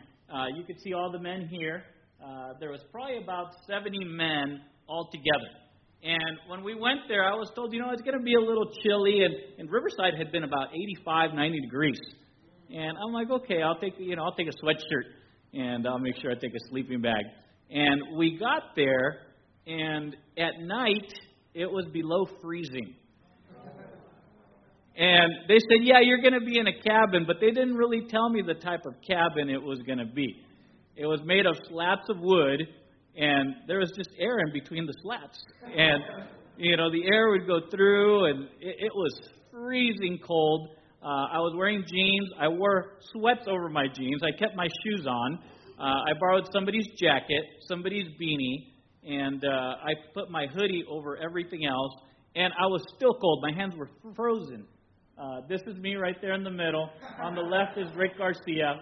You 0.58 0.64
could 0.66 0.82
see 0.84 0.94
all 0.94 1.12
the 1.12 1.20
men 1.20 1.48
here. 1.48 1.84
There 2.60 2.72
was 2.72 2.82
probably 2.92 3.18
about 3.24 3.54
70 3.68 4.04
men 4.06 4.62
all 4.90 5.10
together. 5.12 5.52
And 6.04 6.38
when 6.48 6.64
we 6.64 6.76
went 6.76 7.02
there, 7.08 7.24
I 7.24 7.36
was 7.36 7.52
told, 7.56 7.74
you 7.74 7.80
know, 7.80 7.92
it's 7.92 8.02
going 8.02 8.18
to 8.18 8.24
be 8.24 8.36
a 8.36 8.40
little 8.40 8.70
chilly, 8.84 9.24
and, 9.24 9.34
and 9.58 9.72
Riverside 9.72 10.14
had 10.18 10.32
been 10.32 10.44
about 10.44 10.70
85, 10.70 11.34
90 11.34 11.62
degrees. 11.62 12.00
And 12.70 12.98
I'm 12.98 13.14
like, 13.14 13.30
okay, 13.30 13.62
I'll 13.62 13.80
take 13.80 13.94
you 13.98 14.16
know 14.16 14.24
I'll 14.24 14.36
take 14.36 14.48
a 14.48 14.66
sweatshirt 14.66 15.08
and 15.54 15.88
I'll 15.88 16.00
make 16.00 16.16
sure 16.22 16.32
I 16.32 16.36
take 16.36 16.54
a 16.54 16.70
sleeping 16.70 17.02
bag. 17.02 17.24
And 17.70 18.18
we 18.18 18.38
got 18.38 18.76
there, 18.76 19.20
and 19.66 20.16
at 20.38 20.54
night 20.62 21.14
it 21.54 21.70
was 21.70 21.86
below 21.92 22.26
freezing. 22.42 22.96
And 24.98 25.32
they 25.48 25.60
said, 25.60 25.84
Yeah, 25.84 26.00
you're 26.02 26.22
going 26.22 26.34
to 26.34 26.46
be 26.46 26.58
in 26.58 26.68
a 26.68 26.82
cabin, 26.82 27.26
but 27.28 27.38
they 27.40 27.52
didn't 27.52 27.76
really 27.76 28.08
tell 28.10 28.30
me 28.30 28.42
the 28.42 28.56
type 28.56 28.82
of 28.86 28.94
cabin 29.08 29.50
it 29.50 29.62
was 29.62 29.80
going 29.86 30.00
to 30.00 30.06
be. 30.06 30.42
It 30.96 31.06
was 31.06 31.20
made 31.24 31.46
of 31.46 31.56
slats 31.70 32.10
of 32.10 32.18
wood, 32.20 32.62
and 33.16 33.54
there 33.68 33.80
was 33.80 33.92
just 33.96 34.10
air 34.20 34.40
in 34.40 34.52
between 34.52 34.88
the 34.88 34.94
slats. 35.04 35.38
And, 35.64 36.02
you 36.58 36.76
know, 36.78 36.92
the 36.92 37.04
air 37.06 37.30
would 37.30 37.46
go 37.46 37.60
through, 37.70 38.26
and 38.26 38.44
it, 38.60 38.76
it 38.80 38.92
was 38.96 39.30
freezing 39.52 40.18
cold. 40.26 40.70
Uh, 41.04 41.06
I 41.06 41.38
was 41.38 41.54
wearing 41.56 41.84
jeans. 41.88 42.30
I 42.40 42.48
wore 42.48 42.98
sweats 43.14 43.46
over 43.48 43.70
my 43.70 43.86
jeans. 43.94 44.22
I 44.24 44.32
kept 44.32 44.56
my 44.56 44.68
shoes 44.84 45.06
on. 45.06 45.40
Uh, 45.80 45.84
I 45.84 46.14
borrowed 46.20 46.48
somebody's 46.52 46.88
jacket, 47.00 47.44
somebody's 47.68 48.08
beanie, 48.20 48.74
and 49.08 49.44
uh, 49.44 49.48
I 49.48 49.94
put 50.14 50.32
my 50.32 50.48
hoodie 50.48 50.84
over 50.90 51.18
everything 51.18 51.66
else. 51.66 51.94
And 52.36 52.54
I 52.60 52.66
was 52.68 52.84
still 52.96 53.14
cold. 53.14 53.44
My 53.44 53.56
hands 53.56 53.76
were 53.76 53.90
frozen. 54.16 54.66
Uh, 55.18 55.42
this 55.50 55.62
is 55.66 55.76
me 55.78 55.96
right 55.96 56.16
there 56.22 56.34
in 56.34 56.44
the 56.44 56.52
middle. 56.52 56.90
On 57.24 57.34
the 57.34 57.42
left 57.42 57.78
is 57.78 57.88
Rick 57.96 58.18
Garcia. 58.18 58.80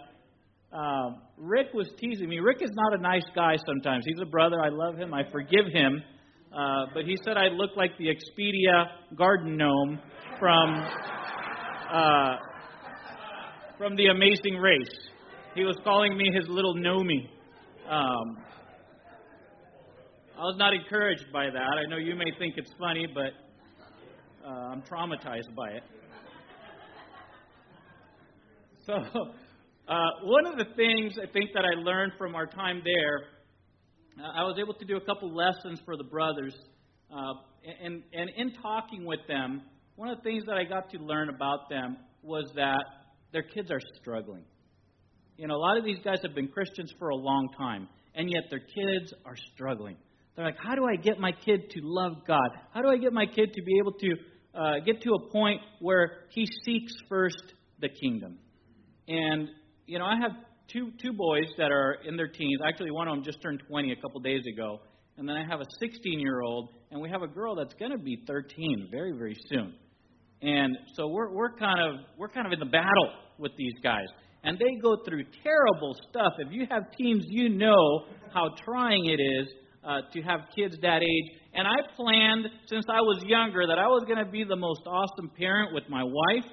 Um, 0.74 1.22
Rick 1.38 1.68
was 1.74 1.90
teasing 2.00 2.28
me. 2.28 2.40
Rick 2.40 2.58
is 2.62 2.72
not 2.74 3.00
a 3.00 3.02
nice 3.02 3.24
guy 3.34 3.56
sometimes. 3.66 4.04
He's 4.06 4.20
a 4.22 4.26
brother. 4.26 4.60
I 4.62 4.70
love 4.70 4.98
him. 4.98 5.14
I 5.14 5.24
forgive 5.32 5.68
him. 5.72 6.04
Uh, 6.52 6.86
but 6.94 7.06
he 7.06 7.18
said 7.24 7.38
I 7.38 7.48
look 7.48 7.72
like 7.78 7.98
the 7.98 8.08
Expedia 8.08 8.86
garden 9.18 9.58
gnome 9.58 10.00
from 10.40 10.88
uh, 11.94 12.36
from 13.78 13.96
the 13.96 14.08
Amazing 14.08 14.56
Race. 14.56 15.10
He 15.56 15.64
was 15.64 15.78
calling 15.86 16.18
me 16.18 16.26
his 16.34 16.50
little 16.50 16.76
gnomey. 16.76 17.32
Um, 17.90 18.38
I 20.38 20.42
was 20.42 20.58
not 20.58 20.74
encouraged 20.74 21.32
by 21.32 21.46
that. 21.46 21.56
I 21.58 21.90
know 21.90 21.96
you 21.96 22.14
may 22.14 22.30
think 22.38 22.56
it's 22.58 22.72
funny, 22.78 23.08
but 23.08 23.32
uh, 24.46 24.50
I'm 24.50 24.82
traumatized 24.82 25.56
by 25.56 25.70
it. 25.70 25.84
So, 28.86 28.94
uh, 29.88 30.10
one 30.24 30.46
of 30.46 30.58
the 30.58 30.66
things 30.76 31.18
I 31.24 31.32
think 31.32 31.52
that 31.54 31.64
I 31.64 31.80
learned 31.80 32.12
from 32.18 32.36
our 32.36 32.48
time 32.48 32.82
there, 32.84 34.26
uh, 34.26 34.32
I 34.38 34.44
was 34.44 34.58
able 34.60 34.74
to 34.74 34.84
do 34.84 34.98
a 34.98 35.06
couple 35.06 35.34
lessons 35.34 35.80
for 35.86 35.96
the 35.96 36.04
brothers, 36.04 36.54
uh, 37.10 37.32
and 37.82 38.04
and 38.12 38.30
in 38.36 38.52
talking 38.62 39.06
with 39.06 39.22
them, 39.30 39.62
one 39.96 40.10
of 40.10 40.18
the 40.18 40.24
things 40.24 40.44
that 40.48 40.58
I 40.58 40.66
got 40.66 40.90
to 40.92 40.98
learn 40.98 41.30
about 41.30 41.70
them 41.70 41.96
was 42.22 42.44
that 42.58 42.84
their 43.32 43.44
kids 43.44 43.72
are 43.72 43.80
struggling. 44.02 44.44
You 45.38 45.48
know, 45.48 45.56
a 45.56 45.58
lot 45.58 45.78
of 45.78 45.84
these 45.84 46.00
guys 46.04 46.20
have 46.24 46.34
been 46.34 46.48
Christians 46.48 46.94
for 46.98 47.10
a 47.10 47.16
long 47.16 47.50
time, 47.58 47.90
and 48.14 48.30
yet 48.32 48.44
their 48.50 48.60
kids 48.60 49.14
are 49.26 49.36
struggling. 49.54 49.98
They're 50.36 50.46
like, 50.46 50.58
how 50.58 50.76
do 50.76 50.86
I 50.86 50.96
get 50.96 51.20
my 51.20 51.32
kid 51.32 51.70
to 51.72 51.80
love 51.84 52.26
God? 52.26 52.50
How 52.74 52.82
do 52.82 52.88
I 52.88 52.98
get 52.98 53.12
my 53.12 53.26
kid 53.26 53.54
to 53.54 53.64
be 53.64 53.78
able 53.80 53.94
to 53.94 54.16
uh, 54.54 54.80
get 54.86 55.02
to 55.02 55.12
a 55.12 55.32
point 55.32 55.62
where 55.80 56.12
he 56.30 56.48
seeks 56.64 56.94
first 57.10 57.54
the 57.82 57.90
kingdom? 57.90 58.38
And 59.08 59.50
you 59.86 60.00
know, 60.00 60.06
I 60.06 60.16
have 60.22 60.32
two 60.72 60.92
two 61.02 61.14
boys 61.14 61.48
that 61.58 61.72
are 61.72 61.98
in 62.08 62.16
their 62.16 62.28
teens. 62.28 62.60
Actually, 62.66 62.92
one 62.92 63.08
of 63.08 63.16
them 63.16 63.24
just 63.24 63.42
turned 63.42 63.62
20 63.68 63.92
a 63.92 63.96
couple 63.98 64.20
days 64.22 64.44
ago, 64.54 64.80
and 65.18 65.28
then 65.28 65.36
I 65.36 65.46
have 65.46 65.60
a 65.60 65.66
16 65.80 66.20
year 66.20 66.42
old, 66.42 66.70
and 66.92 67.02
we 67.02 67.10
have 67.10 67.22
a 67.22 67.28
girl 67.28 67.56
that's 67.56 67.74
going 67.76 67.92
to 67.92 67.98
be 67.98 68.24
13 68.26 68.88
very 68.90 69.12
very 69.12 69.36
soon. 69.50 69.74
And 70.42 70.78
so 70.96 71.08
we're 71.08 71.32
we're 71.34 71.56
kind 71.56 71.80
of 71.80 72.06
we're 72.18 72.30
kind 72.30 72.48
of 72.48 72.54
in 72.54 72.60
the 72.60 72.66
battle 72.66 73.12
with 73.38 73.52
these 73.58 73.74
guys, 73.84 74.08
and 74.46 74.58
they 74.58 74.80
go 74.82 74.98
through 75.08 75.24
terrible 75.44 75.96
stuff. 76.10 76.34
If 76.40 76.52
you 76.52 76.68
have 76.70 76.84
teens, 76.98 77.26
you 77.28 77.50
know 77.50 78.06
how 78.34 78.50
trying 78.64 79.06
it 79.06 79.22
is 79.22 79.48
uh, 79.84 80.02
to 80.14 80.22
have 80.22 80.42
kids 80.56 80.76
that 80.82 81.02
age. 81.02 81.40
And 81.54 81.68
I 81.68 81.76
planned 81.96 82.46
since 82.68 82.86
I 82.90 83.02
was 83.02 83.24
younger 83.26 83.68
that 83.68 83.80
I 83.80 83.88
was 83.88 84.04
going 84.08 84.24
to 84.24 84.30
be 84.30 84.44
the 84.44 84.56
most 84.56 84.82
awesome 84.86 85.32
parent 85.38 85.74
with 85.74 85.84
my 85.90 86.04
wife 86.04 86.46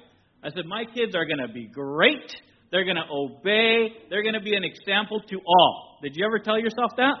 I 0.43 0.49
said, 0.49 0.65
My 0.65 0.83
kids 0.83 1.15
are 1.15 1.25
going 1.25 1.39
to 1.39 1.53
be 1.53 1.67
great. 1.67 2.35
They're 2.71 2.83
going 2.83 2.97
to 2.97 3.07
obey. 3.09 3.93
They're 4.09 4.23
going 4.23 4.33
to 4.33 4.41
be 4.41 4.55
an 4.55 4.63
example 4.63 5.21
to 5.29 5.39
all. 5.45 5.99
Did 6.01 6.13
you 6.15 6.25
ever 6.25 6.39
tell 6.39 6.59
yourself 6.59 6.91
that? 6.97 7.15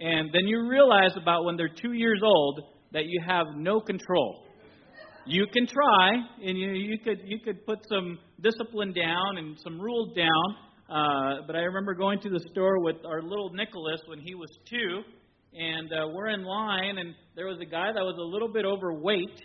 And 0.00 0.30
then 0.32 0.46
you 0.46 0.68
realize 0.68 1.12
about 1.16 1.44
when 1.44 1.56
they're 1.56 1.68
two 1.68 1.92
years 1.92 2.20
old 2.24 2.60
that 2.92 3.04
you 3.06 3.20
have 3.24 3.46
no 3.54 3.80
control. 3.80 4.44
You 5.26 5.46
can 5.52 5.66
try, 5.66 6.12
and 6.44 6.58
you, 6.58 6.70
you 6.70 6.98
could 6.98 7.20
you 7.24 7.38
could 7.40 7.64
put 7.66 7.78
some 7.88 8.18
discipline 8.40 8.92
down 8.92 9.36
and 9.38 9.58
some 9.62 9.80
rules 9.80 10.14
down. 10.16 10.26
Uh, 10.88 11.42
but 11.46 11.54
I 11.54 11.60
remember 11.60 11.94
going 11.94 12.20
to 12.20 12.30
the 12.30 12.40
store 12.50 12.82
with 12.82 12.96
our 13.06 13.22
little 13.22 13.50
Nicholas 13.52 14.00
when 14.06 14.18
he 14.18 14.34
was 14.34 14.48
two, 14.68 15.02
and 15.54 15.92
uh, 15.92 16.08
we're 16.12 16.28
in 16.28 16.42
line, 16.42 16.98
and 16.98 17.14
there 17.36 17.46
was 17.46 17.58
a 17.60 17.64
guy 17.64 17.92
that 17.92 18.02
was 18.02 18.16
a 18.18 18.24
little 18.24 18.48
bit 18.48 18.64
overweight, 18.64 19.40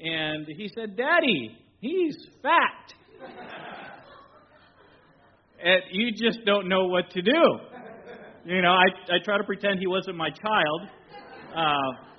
and 0.00 0.46
he 0.56 0.68
said, 0.74 0.96
Daddy, 0.96 1.56
he's 1.80 2.16
fat. 2.42 2.94
and 5.64 5.82
you 5.92 6.10
just 6.12 6.44
don't 6.44 6.68
know 6.68 6.86
what 6.86 7.10
to 7.10 7.22
do. 7.22 7.42
You 8.44 8.62
know, 8.62 8.72
I, 8.72 9.14
I 9.14 9.18
try 9.22 9.36
to 9.38 9.44
pretend 9.44 9.78
he 9.78 9.86
wasn't 9.86 10.16
my 10.16 10.30
child. 10.30 10.88
Uh, 11.54 12.09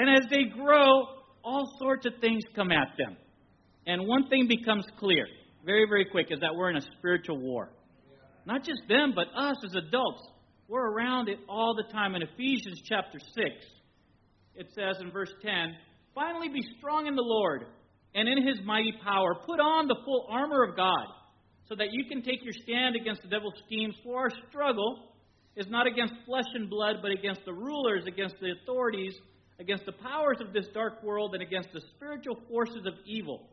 and 0.00 0.08
as 0.08 0.30
they 0.30 0.44
grow, 0.44 1.04
all 1.44 1.76
sorts 1.78 2.06
of 2.06 2.14
things 2.22 2.42
come 2.54 2.72
at 2.72 2.88
them. 2.96 3.16
And 3.86 4.06
one 4.06 4.28
thing 4.28 4.48
becomes 4.48 4.86
clear 4.98 5.26
very, 5.64 5.86
very 5.86 6.06
quick 6.06 6.28
is 6.30 6.40
that 6.40 6.54
we're 6.54 6.70
in 6.70 6.76
a 6.76 6.86
spiritual 6.98 7.38
war. 7.38 7.68
Not 8.46 8.64
just 8.64 8.80
them, 8.88 9.12
but 9.14 9.26
us 9.36 9.56
as 9.64 9.74
adults. 9.74 10.22
We're 10.68 10.90
around 10.90 11.28
it 11.28 11.38
all 11.48 11.74
the 11.74 11.92
time. 11.92 12.14
In 12.14 12.22
Ephesians 12.22 12.80
chapter 12.88 13.18
6, 13.18 13.46
it 14.54 14.68
says 14.74 14.96
in 15.00 15.10
verse 15.10 15.32
10 15.42 15.76
Finally, 16.14 16.48
be 16.48 16.62
strong 16.78 17.06
in 17.06 17.14
the 17.14 17.22
Lord 17.22 17.66
and 18.14 18.26
in 18.26 18.46
his 18.46 18.58
mighty 18.64 18.94
power. 19.04 19.34
Put 19.46 19.60
on 19.60 19.86
the 19.86 19.96
full 20.04 20.26
armor 20.30 20.64
of 20.64 20.76
God 20.76 21.06
so 21.68 21.74
that 21.76 21.88
you 21.92 22.06
can 22.06 22.22
take 22.22 22.42
your 22.42 22.54
stand 22.64 22.96
against 22.96 23.22
the 23.22 23.28
devil's 23.28 23.54
schemes. 23.66 23.94
For 24.02 24.18
our 24.18 24.30
struggle 24.48 25.10
is 25.56 25.66
not 25.68 25.86
against 25.86 26.14
flesh 26.24 26.48
and 26.54 26.70
blood, 26.70 26.96
but 27.02 27.10
against 27.10 27.44
the 27.44 27.52
rulers, 27.52 28.04
against 28.06 28.36
the 28.40 28.54
authorities, 28.62 29.14
against 29.60 29.84
the 29.84 29.92
powers 29.92 30.38
of 30.40 30.52
this 30.52 30.66
dark 30.72 31.02
world, 31.02 31.34
and 31.34 31.42
against 31.42 31.68
the 31.72 31.82
spiritual 31.94 32.36
forces 32.48 32.86
of 32.86 32.94
evil 33.06 33.48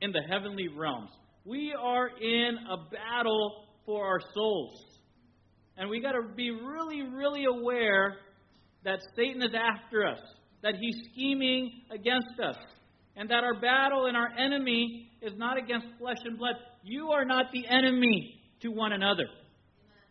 in 0.00 0.12
the 0.12 0.22
heavenly 0.30 0.68
realms. 0.68 1.10
We 1.44 1.74
are 1.78 2.08
in 2.08 2.56
a 2.70 2.76
battle 2.90 3.64
for 3.84 4.06
our 4.06 4.20
souls. 4.34 4.84
And 5.76 5.90
we 5.90 6.00
got 6.00 6.12
to 6.12 6.22
be 6.34 6.50
really, 6.50 7.02
really 7.02 7.44
aware 7.44 8.16
that 8.84 9.00
Satan 9.16 9.42
is 9.42 9.54
after 9.54 10.06
us, 10.06 10.18
that 10.62 10.74
he's 10.80 10.96
scheming 11.12 11.82
against 11.90 12.38
us, 12.42 12.56
and 13.16 13.28
that 13.30 13.42
our 13.42 13.60
battle 13.60 14.06
and 14.06 14.16
our 14.16 14.28
enemy 14.38 15.10
is 15.20 15.32
not 15.36 15.58
against 15.58 15.86
flesh 15.98 16.18
and 16.24 16.38
blood. 16.38 16.54
You 16.84 17.08
are 17.08 17.24
not 17.24 17.46
the 17.52 17.66
enemy 17.68 18.40
to 18.62 18.68
one 18.68 18.92
another. 18.92 19.26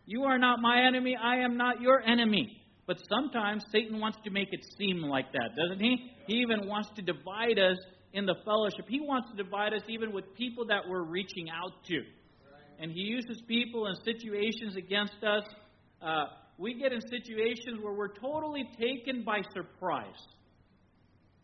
You 0.04 0.24
are 0.24 0.38
not 0.38 0.60
my 0.60 0.86
enemy. 0.86 1.16
I 1.22 1.36
am 1.38 1.56
not 1.56 1.80
your 1.80 2.02
enemy. 2.02 2.57
But 2.88 2.98
sometimes 3.08 3.64
Satan 3.70 4.00
wants 4.00 4.18
to 4.24 4.30
make 4.30 4.48
it 4.50 4.66
seem 4.76 5.02
like 5.02 5.30
that, 5.32 5.50
doesn't 5.56 5.78
he? 5.78 6.10
He 6.26 6.34
even 6.38 6.66
wants 6.66 6.88
to 6.96 7.02
divide 7.02 7.60
us 7.60 7.78
in 8.12 8.26
the 8.26 8.34
fellowship. 8.44 8.86
He 8.88 9.00
wants 9.00 9.30
to 9.30 9.36
divide 9.36 9.74
us 9.74 9.82
even 9.88 10.10
with 10.10 10.34
people 10.34 10.66
that 10.66 10.82
we're 10.88 11.04
reaching 11.04 11.48
out 11.50 11.84
to 11.88 12.02
and 12.78 12.92
He 12.92 13.00
uses 13.00 13.42
people 13.46 13.86
and 13.86 13.96
situations 14.04 14.76
against 14.76 15.22
us. 15.24 15.44
Uh, 16.00 16.26
we 16.56 16.74
get 16.74 16.92
in 16.92 17.00
situations 17.00 17.80
where 17.82 17.92
we're 17.92 18.14
totally 18.14 18.68
taken 18.78 19.24
by 19.24 19.42
surprise. 19.52 20.06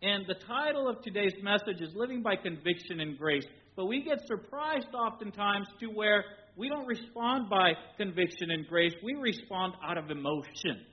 And 0.03 0.25
the 0.27 0.35
title 0.35 0.89
of 0.89 1.03
today's 1.03 1.35
message 1.43 1.81
is 1.81 1.91
Living 1.95 2.23
by 2.23 2.37
Conviction 2.37 3.01
and 3.01 3.19
Grace. 3.19 3.47
But 3.77 3.87
we 3.87 4.03
get 4.03 4.21
surprised 4.27 4.95
oftentimes 4.95 5.67
to 5.81 5.87
where 5.87 6.25
we 6.57 6.69
don't 6.69 6.87
respond 6.87 7.51
by 7.51 7.73
conviction 7.97 8.51
and 8.51 8.67
grace, 8.69 8.93
we 9.03 9.15
respond 9.15 9.75
out 9.85 9.99
of 9.99 10.11
emotion. 10.11 10.87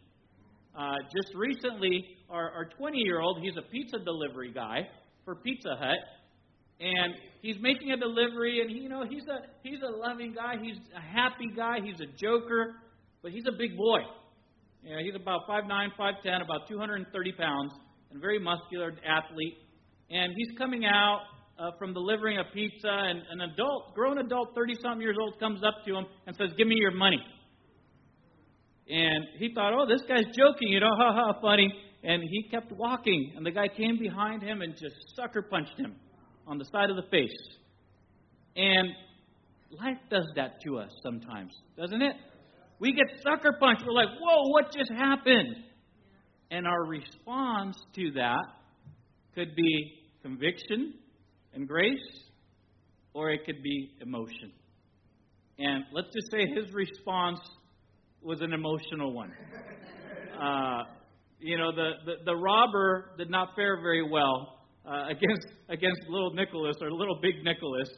Uh, 0.77 0.95
just 1.13 1.35
recently, 1.35 2.05
our 2.29 2.69
20 2.77 2.97
year 2.97 3.19
old, 3.19 3.39
he's 3.41 3.57
a 3.57 3.61
pizza 3.61 3.99
delivery 3.99 4.51
guy 4.53 4.87
for 5.25 5.35
Pizza 5.35 5.75
Hut, 5.77 5.97
and 6.79 7.13
he's 7.41 7.57
making 7.61 7.91
a 7.91 7.97
delivery, 7.97 8.61
and 8.61 8.69
he, 8.69 8.77
you 8.77 8.89
know 8.89 9.05
he's 9.07 9.27
a 9.27 9.47
he's 9.63 9.79
a 9.81 9.91
loving 9.91 10.33
guy, 10.33 10.55
he's 10.61 10.77
a 10.95 11.01
happy 11.01 11.49
guy, 11.55 11.79
he's 11.83 11.99
a 11.99 12.07
joker, 12.17 12.75
but 13.21 13.31
he's 13.31 13.43
a 13.47 13.51
big 13.51 13.75
boy. 13.75 13.99
You 14.83 14.95
know, 14.95 15.01
he's 15.03 15.15
about 15.15 15.41
five 15.45 15.65
nine, 15.67 15.91
five 15.97 16.15
ten, 16.23 16.41
about 16.41 16.67
230 16.69 17.31
pounds, 17.33 17.73
and 18.09 18.17
a 18.17 18.21
very 18.21 18.39
muscular 18.39 18.93
athlete. 19.05 19.57
And 20.09 20.33
he's 20.35 20.57
coming 20.57 20.85
out 20.85 21.21
uh, 21.59 21.71
from 21.77 21.93
delivering 21.93 22.39
a 22.39 22.45
pizza, 22.53 22.89
and 22.89 23.21
an 23.29 23.41
adult, 23.41 23.93
grown 23.93 24.17
adult, 24.17 24.55
30 24.55 24.75
something 24.81 25.01
years 25.01 25.17
old, 25.21 25.37
comes 25.39 25.61
up 25.63 25.85
to 25.85 25.95
him 25.95 26.05
and 26.25 26.35
says, 26.35 26.49
"Give 26.57 26.67
me 26.67 26.75
your 26.75 26.91
money." 26.91 27.19
And 28.91 29.25
he 29.37 29.53
thought, 29.53 29.73
"Oh, 29.73 29.85
this 29.87 30.01
guy's 30.07 30.25
joking, 30.35 30.67
you 30.67 30.81
know, 30.81 30.91
ha 30.97 31.13
ha, 31.13 31.39
funny." 31.41 31.73
And 32.03 32.23
he 32.23 32.43
kept 32.49 32.71
walking, 32.71 33.33
and 33.35 33.45
the 33.45 33.51
guy 33.51 33.67
came 33.67 33.97
behind 33.97 34.43
him 34.43 34.61
and 34.61 34.73
just 34.73 34.95
sucker 35.15 35.41
punched 35.41 35.77
him 35.77 35.95
on 36.47 36.57
the 36.57 36.65
side 36.65 36.89
of 36.89 36.95
the 36.95 37.09
face. 37.09 37.29
And 38.55 38.89
life 39.79 39.99
does 40.09 40.25
that 40.35 40.59
to 40.65 40.79
us 40.79 40.89
sometimes, 41.03 41.53
doesn't 41.77 42.01
it? 42.01 42.15
We 42.79 42.93
get 42.93 43.05
sucker 43.23 43.55
punched. 43.59 43.83
We're 43.85 43.93
like, 43.93 44.09
whoa, 44.19 44.49
what 44.49 44.73
just 44.75 44.91
happened? 44.91 45.55
And 46.49 46.67
our 46.67 46.83
response 46.85 47.77
to 47.95 48.11
that 48.15 48.43
could 49.35 49.55
be 49.55 49.93
conviction 50.21 50.95
and 51.53 51.67
grace, 51.67 51.99
or 53.13 53.29
it 53.29 53.45
could 53.45 53.61
be 53.63 53.91
emotion. 54.01 54.51
And 55.59 55.83
let's 55.93 56.07
just 56.13 56.31
say 56.31 56.47
his 56.47 56.73
response 56.73 57.39
was 58.23 58.41
an 58.41 58.53
emotional 58.53 59.13
one. 59.13 59.31
Uh, 60.39 60.83
you 61.39 61.57
know, 61.57 61.71
the, 61.71 61.91
the, 62.05 62.13
the, 62.25 62.35
robber 62.35 63.11
did 63.17 63.29
not 63.29 63.49
fare 63.55 63.81
very 63.81 64.07
well 64.07 64.59
uh, 64.85 65.05
against 65.09 65.47
against 65.69 66.01
little 66.09 66.33
Nicholas 66.33 66.75
or 66.81 66.91
little 66.91 67.19
big 67.21 67.43
Nicholas. 67.43 67.89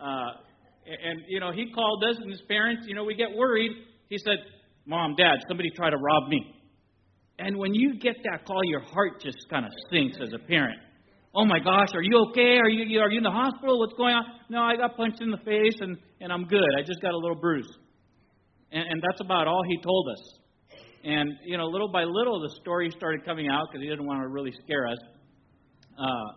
Uh, 0.00 0.30
and, 0.86 1.22
you 1.28 1.40
know, 1.40 1.52
he 1.52 1.70
called 1.72 2.02
us 2.04 2.16
and 2.20 2.30
his 2.30 2.42
parents, 2.48 2.84
you 2.88 2.94
know, 2.94 3.04
we 3.04 3.14
get 3.14 3.28
worried. 3.34 3.70
He 4.08 4.18
said, 4.18 4.38
Mom, 4.84 5.14
Dad, 5.16 5.38
somebody 5.48 5.70
tried 5.76 5.90
to 5.90 5.96
rob 5.96 6.28
me. 6.28 6.54
And 7.38 7.56
when 7.56 7.72
you 7.72 7.98
get 7.98 8.16
that 8.24 8.44
call, 8.46 8.60
your 8.64 8.80
heart 8.80 9.20
just 9.20 9.38
kind 9.48 9.64
of 9.64 9.72
sinks 9.90 10.18
as 10.20 10.32
a 10.32 10.38
parent. 10.46 10.78
Oh 11.34 11.44
my 11.44 11.58
gosh, 11.60 11.88
are 11.94 12.02
you 12.02 12.26
okay? 12.30 12.58
Are 12.58 12.68
you 12.68 13.00
are 13.00 13.10
you 13.10 13.18
in 13.18 13.24
the 13.24 13.30
hospital? 13.30 13.78
What's 13.78 13.94
going 13.94 14.14
on? 14.14 14.24
No, 14.50 14.60
I 14.60 14.76
got 14.76 14.96
punched 14.96 15.22
in 15.22 15.30
the 15.30 15.38
face 15.38 15.76
and, 15.80 15.96
and 16.20 16.32
I'm 16.32 16.44
good. 16.44 16.68
I 16.78 16.82
just 16.82 17.00
got 17.00 17.12
a 17.12 17.16
little 17.16 17.36
bruise. 17.36 17.68
And, 18.72 18.84
and 18.88 19.02
that's 19.02 19.20
about 19.20 19.46
all 19.46 19.62
he 19.68 19.76
told 19.82 20.08
us. 20.08 20.38
And, 21.04 21.30
you 21.44 21.58
know, 21.58 21.66
little 21.66 21.88
by 21.88 22.04
little, 22.04 22.40
the 22.40 22.54
story 22.60 22.90
started 22.96 23.24
coming 23.24 23.48
out 23.48 23.68
because 23.70 23.82
he 23.82 23.88
didn't 23.88 24.06
want 24.06 24.22
to 24.22 24.28
really 24.28 24.52
scare 24.64 24.86
us. 24.86 24.98
Uh, 25.98 26.32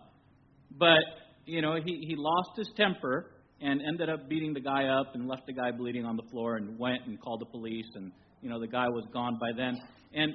but, 0.78 1.02
you 1.46 1.62
know, 1.62 1.76
he, 1.82 2.04
he 2.06 2.14
lost 2.16 2.50
his 2.56 2.68
temper 2.76 3.30
and 3.60 3.80
ended 3.80 4.10
up 4.10 4.28
beating 4.28 4.52
the 4.52 4.60
guy 4.60 4.86
up 4.86 5.14
and 5.14 5.28
left 5.28 5.46
the 5.46 5.52
guy 5.52 5.70
bleeding 5.70 6.04
on 6.04 6.16
the 6.16 6.24
floor 6.30 6.56
and 6.56 6.78
went 6.78 7.06
and 7.06 7.20
called 7.20 7.40
the 7.40 7.46
police. 7.46 7.86
And, 7.94 8.12
you 8.42 8.50
know, 8.50 8.60
the 8.60 8.66
guy 8.66 8.88
was 8.88 9.04
gone 9.12 9.38
by 9.40 9.52
then. 9.56 9.80
And 10.12 10.34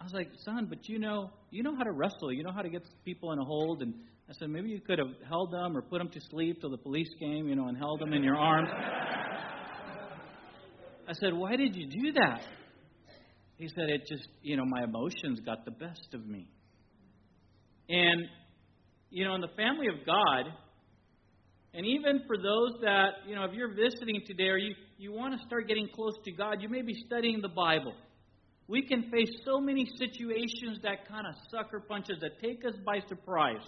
I 0.00 0.04
was 0.04 0.12
like, 0.12 0.28
son, 0.44 0.66
but 0.68 0.88
you 0.88 0.98
know, 0.98 1.30
you 1.50 1.62
know 1.62 1.74
how 1.76 1.84
to 1.84 1.92
wrestle. 1.92 2.32
You 2.32 2.42
know 2.42 2.52
how 2.52 2.62
to 2.62 2.68
get 2.68 2.82
people 3.04 3.32
in 3.32 3.38
a 3.38 3.44
hold. 3.44 3.82
And 3.82 3.94
I 4.28 4.32
said, 4.38 4.50
maybe 4.50 4.68
you 4.68 4.80
could 4.80 4.98
have 4.98 5.08
held 5.26 5.52
them 5.52 5.76
or 5.76 5.82
put 5.82 5.98
them 5.98 6.08
to 6.10 6.20
sleep 6.30 6.60
till 6.60 6.70
the 6.70 6.78
police 6.78 7.08
came, 7.18 7.48
you 7.48 7.56
know, 7.56 7.68
and 7.68 7.78
held 7.78 8.00
them 8.00 8.12
in 8.12 8.22
your 8.22 8.36
arms. 8.36 8.68
I 11.08 11.14
said, 11.14 11.32
why 11.32 11.56
did 11.56 11.74
you 11.74 11.86
do 11.86 12.12
that? 12.12 12.42
He 13.56 13.66
said, 13.68 13.88
it 13.88 14.02
just, 14.06 14.28
you 14.42 14.58
know, 14.58 14.64
my 14.66 14.84
emotions 14.84 15.40
got 15.40 15.64
the 15.64 15.70
best 15.70 16.12
of 16.12 16.26
me. 16.26 16.50
And, 17.88 18.26
you 19.08 19.24
know, 19.24 19.34
in 19.34 19.40
the 19.40 19.48
family 19.56 19.86
of 19.88 20.04
God, 20.04 20.52
and 21.72 21.86
even 21.86 22.20
for 22.26 22.36
those 22.36 22.80
that, 22.82 23.26
you 23.26 23.34
know, 23.34 23.44
if 23.44 23.54
you're 23.54 23.74
visiting 23.74 24.20
today 24.26 24.48
or 24.48 24.58
you, 24.58 24.74
you 24.98 25.12
want 25.12 25.32
to 25.32 25.46
start 25.46 25.66
getting 25.66 25.88
close 25.94 26.12
to 26.24 26.32
God, 26.32 26.60
you 26.60 26.68
may 26.68 26.82
be 26.82 26.94
studying 27.06 27.40
the 27.40 27.48
Bible. 27.48 27.94
We 28.66 28.86
can 28.86 29.10
face 29.10 29.30
so 29.46 29.60
many 29.60 29.86
situations 29.98 30.80
that 30.82 31.08
kind 31.08 31.26
of 31.26 31.34
sucker 31.50 31.80
punches 31.80 32.18
that 32.20 32.38
take 32.42 32.66
us 32.66 32.74
by 32.84 33.00
surprise. 33.08 33.64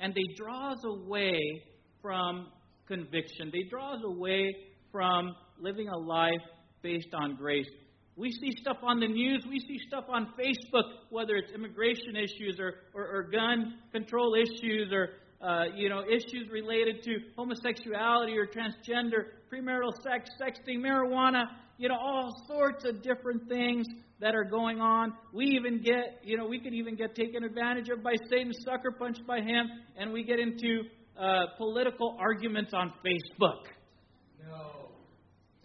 And 0.00 0.12
they 0.14 0.34
draw 0.36 0.72
us 0.72 0.84
away 0.84 1.62
from 2.02 2.48
conviction. 2.86 3.50
They 3.50 3.62
draw 3.70 3.94
us 3.94 4.02
away 4.04 4.54
from 4.90 5.34
living 5.62 5.88
a 5.88 5.96
life 5.96 6.42
based 6.82 7.14
on 7.14 7.36
grace. 7.36 7.68
We 8.16 8.30
see 8.30 8.50
stuff 8.60 8.78
on 8.82 9.00
the 9.00 9.08
news, 9.08 9.46
we 9.48 9.58
see 9.60 9.78
stuff 9.86 10.04
on 10.08 10.32
Facebook, 10.38 10.84
whether 11.08 11.36
it's 11.36 11.52
immigration 11.52 12.16
issues 12.16 12.58
or, 12.58 12.74
or, 12.92 13.06
or 13.06 13.22
gun 13.22 13.78
control 13.92 14.34
issues 14.34 14.92
or 14.92 15.10
uh, 15.40 15.64
you 15.74 15.88
know 15.88 16.02
issues 16.04 16.48
related 16.50 17.02
to 17.04 17.16
homosexuality 17.36 18.36
or 18.36 18.46
transgender, 18.46 19.40
premarital 19.50 19.92
sex, 20.02 20.28
sexting, 20.40 20.78
marijuana, 20.78 21.44
you 21.78 21.88
know 21.88 21.96
all 21.98 22.30
sorts 22.46 22.84
of 22.84 23.02
different 23.02 23.48
things 23.48 23.86
that 24.20 24.34
are 24.34 24.44
going 24.44 24.80
on. 24.80 25.12
We 25.32 25.46
even 25.46 25.82
get, 25.82 26.20
you 26.22 26.36
know, 26.36 26.46
we 26.46 26.60
could 26.60 26.74
even 26.74 26.94
get 26.94 27.14
taken 27.16 27.42
advantage 27.42 27.88
of 27.88 28.02
by 28.04 28.14
Satan, 28.30 28.52
sucker 28.64 28.92
punched 28.92 29.26
by 29.26 29.40
him, 29.40 29.68
and 29.96 30.12
we 30.12 30.22
get 30.22 30.38
into 30.38 30.82
uh, 31.20 31.46
political 31.58 32.16
arguments 32.20 32.72
on 32.72 32.92
Facebook. 33.04 33.71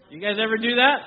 You 0.10 0.22
guys 0.22 0.38
ever 0.42 0.56
do 0.56 0.74
that? 0.76 1.00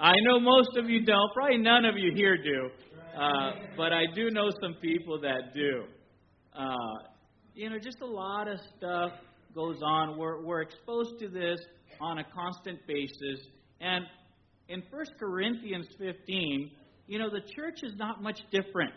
I 0.00 0.14
know 0.22 0.40
most 0.40 0.78
of 0.78 0.88
you 0.88 1.04
don't. 1.04 1.30
Probably 1.34 1.58
none 1.58 1.84
of 1.84 1.98
you 1.98 2.10
here 2.14 2.38
do. 2.38 2.70
Uh, 3.14 3.50
but 3.76 3.92
I 3.92 4.04
do 4.14 4.30
know 4.30 4.48
some 4.62 4.76
people 4.80 5.20
that 5.20 5.52
do. 5.54 5.84
Uh, 6.58 6.64
you 7.54 7.68
know, 7.68 7.78
just 7.78 8.00
a 8.00 8.06
lot 8.06 8.48
of 8.48 8.58
stuff 8.78 9.12
goes 9.54 9.76
on. 9.84 10.16
We're, 10.16 10.42
we're 10.42 10.62
exposed 10.62 11.18
to 11.20 11.28
this 11.28 11.60
on 12.00 12.16
a 12.16 12.24
constant 12.24 12.78
basis. 12.86 13.46
And 13.82 14.06
in 14.70 14.82
1 14.90 15.04
Corinthians 15.20 15.88
15, 15.98 16.70
you 17.06 17.18
know, 17.18 17.28
the 17.28 17.42
church 17.54 17.80
is 17.82 17.92
not 17.96 18.22
much 18.22 18.40
different. 18.50 18.92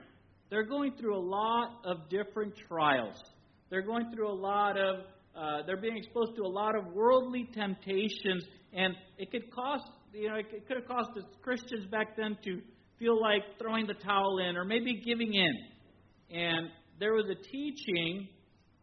They're 0.50 0.64
going 0.64 0.94
through 0.98 1.18
a 1.18 1.26
lot 1.26 1.82
of 1.84 2.08
different 2.10 2.54
trials. 2.70 3.22
They're 3.70 3.82
going 3.82 4.10
through 4.16 4.30
a 4.30 4.40
lot 4.40 4.78
of, 4.78 5.02
uh, 5.38 5.64
they're 5.66 5.82
being 5.82 5.98
exposed 5.98 6.38
to 6.38 6.44
a 6.44 6.48
lot 6.48 6.78
of 6.78 6.94
worldly 6.94 7.50
temptations, 7.54 8.46
and 8.74 8.96
it 9.18 9.32
could 9.32 9.52
cost, 9.52 9.86
you 10.14 10.30
know, 10.30 10.36
it 10.36 10.68
could 10.68 10.78
have 10.78 10.88
cost 10.88 11.10
the 11.16 11.24
Christians 11.42 11.86
back 11.90 12.16
then 12.18 12.38
to 12.44 12.62
feel 13.00 13.20
like 13.20 13.44
throwing 13.60 13.88
the 13.88 13.94
towel 13.94 14.40
in 14.40 14.56
or 14.58 14.66
maybe 14.66 15.02
giving 15.06 15.34
in. 15.34 16.38
And 16.38 16.70
there 17.00 17.14
was 17.14 17.26
a 17.30 17.36
teaching, 17.52 18.28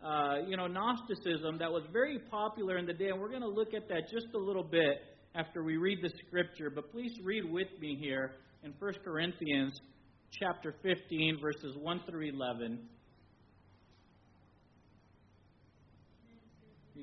uh, 0.04 0.36
you 0.46 0.56
know, 0.56 0.66
Gnosticism 0.66 1.58
that 1.58 1.70
was 1.70 1.82
very 1.92 2.18
popular 2.30 2.78
in 2.78 2.86
the 2.86 2.92
day, 2.92 3.08
and 3.08 3.20
we're 3.20 3.28
going 3.28 3.42
to 3.42 3.48
look 3.48 3.74
at 3.74 3.88
that 3.88 4.10
just 4.10 4.28
a 4.34 4.38
little 4.38 4.62
bit 4.62 5.02
after 5.34 5.62
we 5.62 5.76
read 5.76 5.98
the 6.02 6.10
scripture. 6.26 6.70
But 6.70 6.90
please 6.92 7.12
read 7.22 7.50
with 7.50 7.68
me 7.80 7.96
here 8.00 8.32
in 8.62 8.72
1 8.78 8.92
Corinthians 9.04 9.78
chapter 10.30 10.74
15, 10.82 11.38
verses 11.40 11.76
1 11.80 12.00
through 12.08 12.28
11. 12.28 12.78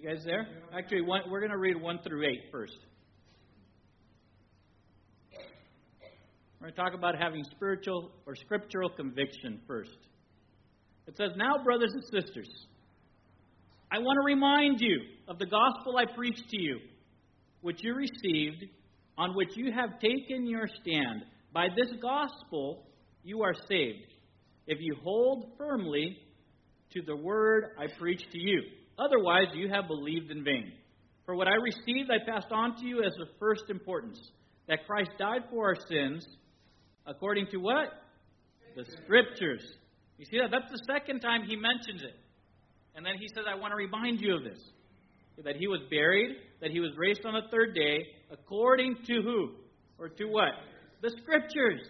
You 0.01 0.09
guys 0.09 0.23
there? 0.25 0.47
Actually, 0.75 1.01
one, 1.01 1.21
we're 1.29 1.41
going 1.41 1.51
to 1.51 1.59
read 1.59 1.79
1 1.79 1.99
through 2.03 2.27
8 2.27 2.39
first. 2.51 2.73
We're 6.59 6.69
going 6.69 6.73
to 6.73 6.81
talk 6.81 6.93
about 6.95 7.21
having 7.21 7.43
spiritual 7.51 8.09
or 8.25 8.35
scriptural 8.35 8.89
conviction 8.89 9.59
first. 9.67 9.95
It 11.05 11.15
says, 11.17 11.33
Now, 11.35 11.63
brothers 11.63 11.91
and 11.93 12.03
sisters, 12.05 12.49
I 13.91 13.99
want 13.99 14.17
to 14.17 14.25
remind 14.25 14.81
you 14.81 15.01
of 15.27 15.37
the 15.37 15.45
gospel 15.45 15.97
I 15.97 16.05
preached 16.15 16.49
to 16.49 16.59
you, 16.59 16.79
which 17.61 17.83
you 17.83 17.93
received, 17.93 18.65
on 19.19 19.35
which 19.35 19.49
you 19.55 19.71
have 19.71 19.99
taken 19.99 20.47
your 20.47 20.67
stand. 20.81 21.25
By 21.53 21.67
this 21.75 21.93
gospel 22.01 22.87
you 23.23 23.43
are 23.43 23.53
saved, 23.69 24.13
if 24.65 24.79
you 24.81 24.95
hold 25.03 25.51
firmly 25.59 26.17
to 26.93 27.03
the 27.03 27.15
word 27.15 27.65
I 27.79 27.85
preached 27.99 28.31
to 28.31 28.39
you. 28.39 28.63
Otherwise, 29.03 29.47
you 29.55 29.67
have 29.69 29.87
believed 29.87 30.29
in 30.29 30.43
vain. 30.43 30.71
For 31.25 31.35
what 31.35 31.47
I 31.47 31.55
received, 31.55 32.11
I 32.11 32.23
passed 32.29 32.51
on 32.51 32.75
to 32.77 32.85
you 32.85 33.03
as 33.03 33.13
of 33.21 33.27
first 33.39 33.63
importance 33.69 34.19
that 34.67 34.85
Christ 34.85 35.11
died 35.17 35.41
for 35.49 35.69
our 35.69 35.77
sins, 35.89 36.25
according 37.07 37.47
to 37.47 37.57
what? 37.57 37.87
The 38.75 38.85
Scriptures. 39.03 39.63
You 40.17 40.25
see 40.25 40.37
that? 40.37 40.51
That's 40.51 40.71
the 40.71 40.93
second 40.93 41.21
time 41.21 41.43
he 41.47 41.55
mentions 41.55 42.03
it. 42.03 42.15
And 42.95 43.05
then 43.05 43.13
he 43.19 43.27
says, 43.33 43.45
I 43.49 43.55
want 43.55 43.71
to 43.71 43.75
remind 43.75 44.21
you 44.21 44.35
of 44.35 44.43
this 44.43 44.59
that 45.43 45.55
he 45.55 45.67
was 45.67 45.79
buried, 45.89 46.35
that 46.61 46.69
he 46.69 46.79
was 46.79 46.91
raised 46.97 47.25
on 47.25 47.33
the 47.33 47.49
third 47.49 47.73
day, 47.73 48.05
according 48.31 48.95
to 49.07 49.21
who? 49.23 49.51
Or 49.97 50.09
to 50.09 50.25
what? 50.25 50.51
The 51.01 51.09
Scriptures. 51.21 51.81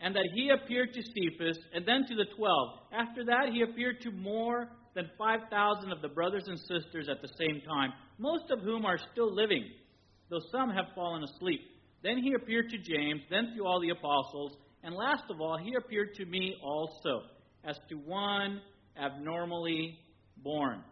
And 0.00 0.16
that 0.16 0.28
he 0.34 0.50
appeared 0.50 0.92
to 0.92 1.00
Cephas 1.00 1.58
and 1.72 1.86
then 1.86 2.04
to 2.08 2.16
the 2.16 2.26
twelve. 2.36 2.80
After 2.92 3.24
that, 3.26 3.50
he 3.52 3.62
appeared 3.62 4.00
to 4.00 4.10
more 4.10 4.68
than 4.94 5.10
5,000 5.18 5.92
of 5.92 6.02
the 6.02 6.08
brothers 6.08 6.44
and 6.46 6.58
sisters 6.58 7.08
at 7.10 7.20
the 7.20 7.30
same 7.38 7.60
time, 7.66 7.92
most 8.18 8.50
of 8.50 8.60
whom 8.60 8.84
are 8.84 8.98
still 9.12 9.34
living, 9.34 9.64
though 10.30 10.40
some 10.52 10.70
have 10.70 10.86
fallen 10.94 11.24
asleep. 11.24 11.60
Then 12.02 12.18
he 12.18 12.34
appeared 12.34 12.70
to 12.70 12.78
James, 12.78 13.22
then 13.30 13.54
to 13.56 13.64
all 13.64 13.80
the 13.80 13.90
apostles, 13.90 14.56
and 14.82 14.94
last 14.94 15.24
of 15.30 15.40
all, 15.40 15.56
he 15.56 15.74
appeared 15.74 16.14
to 16.16 16.26
me 16.26 16.54
also, 16.62 17.22
as 17.64 17.78
to 17.88 17.96
one 17.96 18.60
abnormally 19.02 19.98
born. 20.42 20.82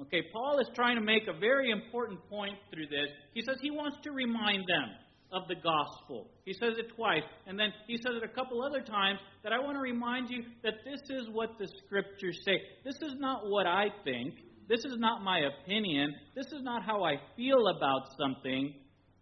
Okay, 0.00 0.22
Paul 0.32 0.58
is 0.58 0.68
trying 0.74 0.96
to 0.96 1.02
make 1.02 1.28
a 1.28 1.38
very 1.38 1.70
important 1.70 2.18
point 2.30 2.56
through 2.72 2.86
this. 2.86 3.10
He 3.34 3.42
says 3.42 3.56
he 3.60 3.70
wants 3.70 3.98
to 4.04 4.10
remind 4.10 4.64
them 4.66 4.88
of 5.32 5.48
the 5.48 5.54
gospel. 5.54 6.30
He 6.44 6.52
says 6.52 6.74
it 6.78 6.94
twice, 6.94 7.22
and 7.46 7.58
then 7.58 7.72
he 7.86 7.96
says 7.96 8.12
it 8.16 8.22
a 8.22 8.34
couple 8.34 8.62
other 8.62 8.80
times 8.80 9.18
that 9.42 9.52
I 9.52 9.58
want 9.58 9.76
to 9.76 9.80
remind 9.80 10.30
you 10.30 10.44
that 10.62 10.74
this 10.84 11.00
is 11.10 11.28
what 11.30 11.50
the 11.58 11.68
scriptures 11.84 12.38
say. 12.44 12.60
This 12.84 12.96
is 12.96 13.14
not 13.18 13.48
what 13.48 13.66
I 13.66 13.86
think. 14.04 14.34
This 14.68 14.84
is 14.84 14.96
not 14.98 15.22
my 15.22 15.40
opinion. 15.40 16.14
This 16.34 16.46
is 16.46 16.62
not 16.62 16.84
how 16.84 17.04
I 17.04 17.16
feel 17.36 17.66
about 17.76 18.08
something, 18.18 18.74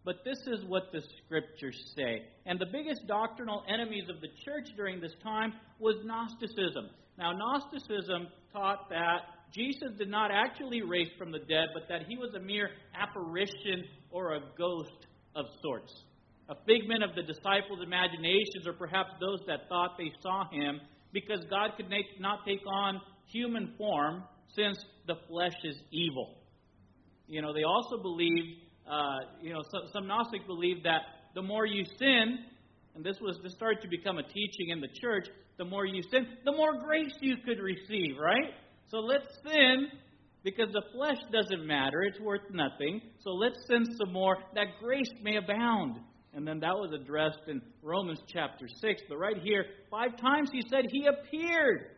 but 0.05 0.17
this 0.25 0.39
is 0.47 0.65
what 0.67 0.93
the 0.93 1.03
scriptures 1.25 1.93
say. 1.97 2.23
And 2.47 2.59
the 2.59 2.67
biggest 2.71 3.07
doctrinal 3.07 3.63
enemies 3.73 4.09
of 4.09 4.21
the 4.21 4.29
church 4.45 4.69
during 4.77 5.01
this 5.01 5.15
time 5.23 5.53
was 5.79 5.97
Gnosticism. 6.05 6.91
Now, 7.19 7.33
Gnosticism 7.33 8.29
taught 8.53 8.89
that 8.91 9.19
Jesus 9.53 9.91
did 9.99 10.09
not 10.09 10.31
actually 10.31 10.83
raise 10.83 11.11
from 11.19 11.33
the 11.33 11.41
dead, 11.41 11.69
but 11.75 11.85
that 11.89 12.07
he 12.09 12.17
was 12.17 12.35
a 12.35 12.41
mere 12.41 12.71
apparition 12.95 13.85
or 14.11 14.35
a 14.35 14.41
ghost 14.57 15.07
of 15.35 15.47
sorts. 15.63 15.93
A 16.49 16.55
figment 16.67 17.05
of 17.05 17.15
the 17.15 17.23
disciples' 17.23 17.81
imaginations, 17.83 18.67
or 18.67 18.73
perhaps 18.73 19.11
those 19.21 19.41
that 19.47 19.69
thought 19.69 19.97
they 19.97 20.11
saw 20.23 20.49
him, 20.51 20.81
because 21.13 21.41
God 21.49 21.73
could 21.77 21.89
not 22.19 22.45
take 22.45 22.61
on 22.67 23.01
human 23.27 23.75
form 23.79 24.25
since 24.55 24.79
the 25.07 25.15
flesh 25.29 25.55
is 25.65 25.77
evil. 25.93 26.37
You 27.29 27.43
know, 27.43 27.53
they 27.53 27.63
also 27.63 28.03
believed, 28.03 28.59
uh, 28.91 29.19
you 29.41 29.53
know, 29.53 29.63
some, 29.71 29.83
some 29.93 30.07
Gnostics 30.09 30.45
believe 30.47 30.83
that 30.83 31.03
the 31.35 31.43
more 31.43 31.67
you 31.67 31.85
sin, 31.99 32.39
and 32.97 33.05
this 33.05 33.17
was 33.21 33.39
this 33.43 33.53
started 33.53 33.81
to 33.83 33.89
become 33.89 34.19
a 34.19 34.25
teaching 34.25 34.71
in 34.71 34.81
the 34.81 34.89
church, 35.01 35.29
the 35.59 35.65
more 35.65 35.87
you 35.87 36.03
sin, 36.11 36.27
the 36.45 36.53
more 36.53 36.83
grace 36.85 37.15
you 37.21 37.37
could 37.45 37.61
receive, 37.61 38.17
right? 38.21 38.51
So 38.89 38.99
let's 38.99 39.27
sin 39.45 39.87
because 40.43 40.73
the 40.73 40.83
flesh 40.93 41.19
doesn't 41.33 41.67
matter, 41.67 42.03
it's 42.03 42.21
worth 42.21 42.51
nothing. 42.51 43.01
So 43.21 43.31
let's 43.31 43.59
sin 43.67 43.85
some 43.99 44.13
more 44.13 44.39
that 44.55 44.79
grace 44.81 45.11
may 45.23 45.37
abound. 45.37 45.97
And 46.33 46.47
then 46.47 46.61
that 46.61 46.75
was 46.75 46.93
addressed 46.93 47.49
in 47.49 47.61
Romans 47.83 48.21
chapter 48.33 48.67
6. 48.69 49.03
But 49.09 49.19
right 49.19 49.37
here, 49.43 49.65
five 49.91 50.17
times 50.17 50.49
he 50.53 50.63
said 50.71 50.87
he 50.91 51.07
appeared. 51.07 51.97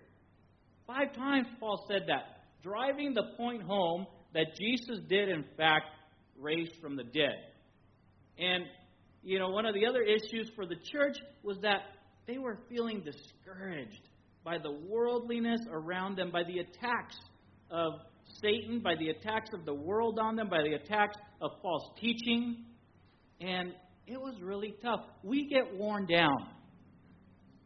Five 0.86 1.14
times 1.14 1.46
Paul 1.60 1.84
said 1.88 2.04
that, 2.08 2.44
driving 2.62 3.14
the 3.14 3.34
point 3.36 3.62
home 3.62 4.06
that 4.34 4.56
Jesus 4.58 4.98
did, 5.08 5.28
in 5.28 5.44
fact, 5.56 5.86
raise 6.38 6.70
from 6.80 6.96
the 6.96 7.04
dead. 7.04 7.36
And, 8.38 8.64
you 9.22 9.38
know, 9.38 9.50
one 9.50 9.66
of 9.66 9.74
the 9.74 9.86
other 9.86 10.02
issues 10.02 10.50
for 10.56 10.66
the 10.66 10.76
church 10.90 11.16
was 11.42 11.58
that 11.62 11.82
they 12.26 12.38
were 12.38 12.58
feeling 12.68 13.02
discouraged 13.04 14.08
by 14.44 14.58
the 14.58 14.72
worldliness 14.88 15.60
around 15.70 16.16
them, 16.16 16.30
by 16.30 16.42
the 16.44 16.58
attacks 16.60 17.16
of 17.70 17.92
Satan, 18.40 18.80
by 18.80 18.94
the 18.96 19.10
attacks 19.10 19.50
of 19.52 19.64
the 19.64 19.74
world 19.74 20.18
on 20.18 20.36
them, 20.36 20.48
by 20.48 20.62
the 20.62 20.74
attacks 20.74 21.16
of 21.40 21.50
false 21.62 21.90
teaching. 22.00 22.64
And 23.40 23.72
it 24.06 24.20
was 24.20 24.34
really 24.42 24.74
tough. 24.82 25.00
We 25.22 25.48
get 25.48 25.76
worn 25.76 26.06
down 26.06 26.48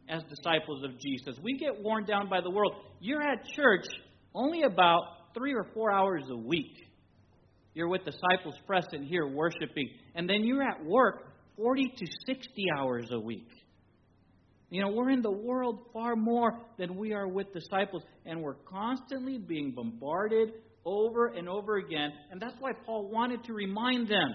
as 0.09 0.23
disciples 0.23 0.83
of 0.83 0.99
Jesus. 0.99 1.35
We 1.41 1.57
get 1.57 1.81
worn 1.81 2.05
down 2.05 2.29
by 2.29 2.41
the 2.41 2.49
world. 2.49 2.73
You're 2.99 3.21
at 3.21 3.45
church 3.55 3.85
only 4.33 4.63
about 4.63 5.01
three 5.33 5.53
or 5.53 5.65
four 5.73 5.91
hours 5.91 6.23
a 6.29 6.37
week. 6.37 6.77
You're 7.73 7.89
with 7.89 8.05
disciples 8.05 8.55
present 8.65 9.05
here 9.05 9.27
worshiping. 9.27 9.89
And 10.15 10.27
then 10.29 10.43
you're 10.43 10.63
at 10.63 10.83
work 10.83 11.25
40 11.57 11.93
to 11.97 12.05
60 12.25 12.65
hours 12.77 13.07
a 13.11 13.19
week. 13.19 13.47
You 14.69 14.81
know, 14.81 14.91
we're 14.91 15.11
in 15.11 15.21
the 15.21 15.31
world 15.31 15.85
far 15.93 16.15
more 16.15 16.59
than 16.77 16.97
we 16.97 17.13
are 17.13 17.27
with 17.27 17.53
disciples, 17.53 18.03
and 18.25 18.41
we're 18.41 18.55
constantly 18.69 19.37
being 19.37 19.71
bombarded 19.71 20.49
over 20.83 21.27
and 21.27 21.47
over 21.47 21.77
again. 21.77 22.11
And 22.31 22.41
that's 22.41 22.55
why 22.59 22.73
Paul 22.85 23.09
wanted 23.09 23.45
to 23.45 23.53
remind 23.53 24.09
them. 24.09 24.29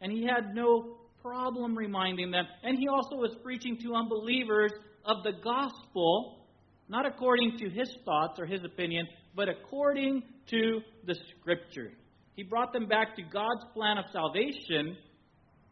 And 0.00 0.10
he 0.10 0.24
had 0.24 0.54
no 0.54 0.96
problem 1.22 1.76
reminding 1.76 2.30
them. 2.30 2.44
And 2.62 2.76
he 2.78 2.88
also 2.88 3.16
was 3.16 3.36
preaching 3.42 3.78
to 3.82 3.94
unbelievers 3.94 4.72
of 5.04 5.22
the 5.22 5.32
gospel, 5.44 6.46
not 6.88 7.06
according 7.06 7.58
to 7.58 7.70
his 7.70 7.88
thoughts 8.04 8.38
or 8.38 8.46
his 8.46 8.64
opinion, 8.64 9.06
but 9.36 9.48
according 9.48 10.22
to 10.50 10.80
the 11.06 11.14
scripture. 11.38 11.92
He 12.34 12.42
brought 12.42 12.72
them 12.72 12.86
back 12.86 13.14
to 13.16 13.22
God's 13.22 13.64
plan 13.74 13.98
of 13.98 14.04
salvation, 14.12 14.96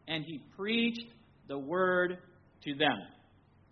and 0.07 0.23
he 0.23 0.41
preached 0.57 1.07
the 1.47 1.57
word 1.57 2.17
to 2.63 2.75
them. 2.75 2.97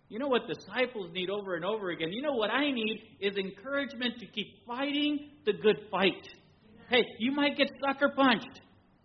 You 0.08 0.18
know 0.20 0.28
what 0.28 0.42
disciples 0.46 1.10
need 1.12 1.30
over 1.30 1.56
and 1.56 1.64
over 1.64 1.90
again? 1.90 2.12
You 2.12 2.22
know 2.22 2.34
what 2.34 2.50
I 2.50 2.70
need 2.70 3.02
is 3.20 3.36
encouragement 3.36 4.18
to 4.20 4.26
keep 4.26 4.46
fighting 4.66 5.30
the 5.44 5.52
good 5.52 5.76
fight. 5.90 6.26
Hey, 6.88 7.04
you 7.18 7.32
might 7.32 7.56
get 7.56 7.68
sucker 7.84 8.12
punched. 8.14 8.60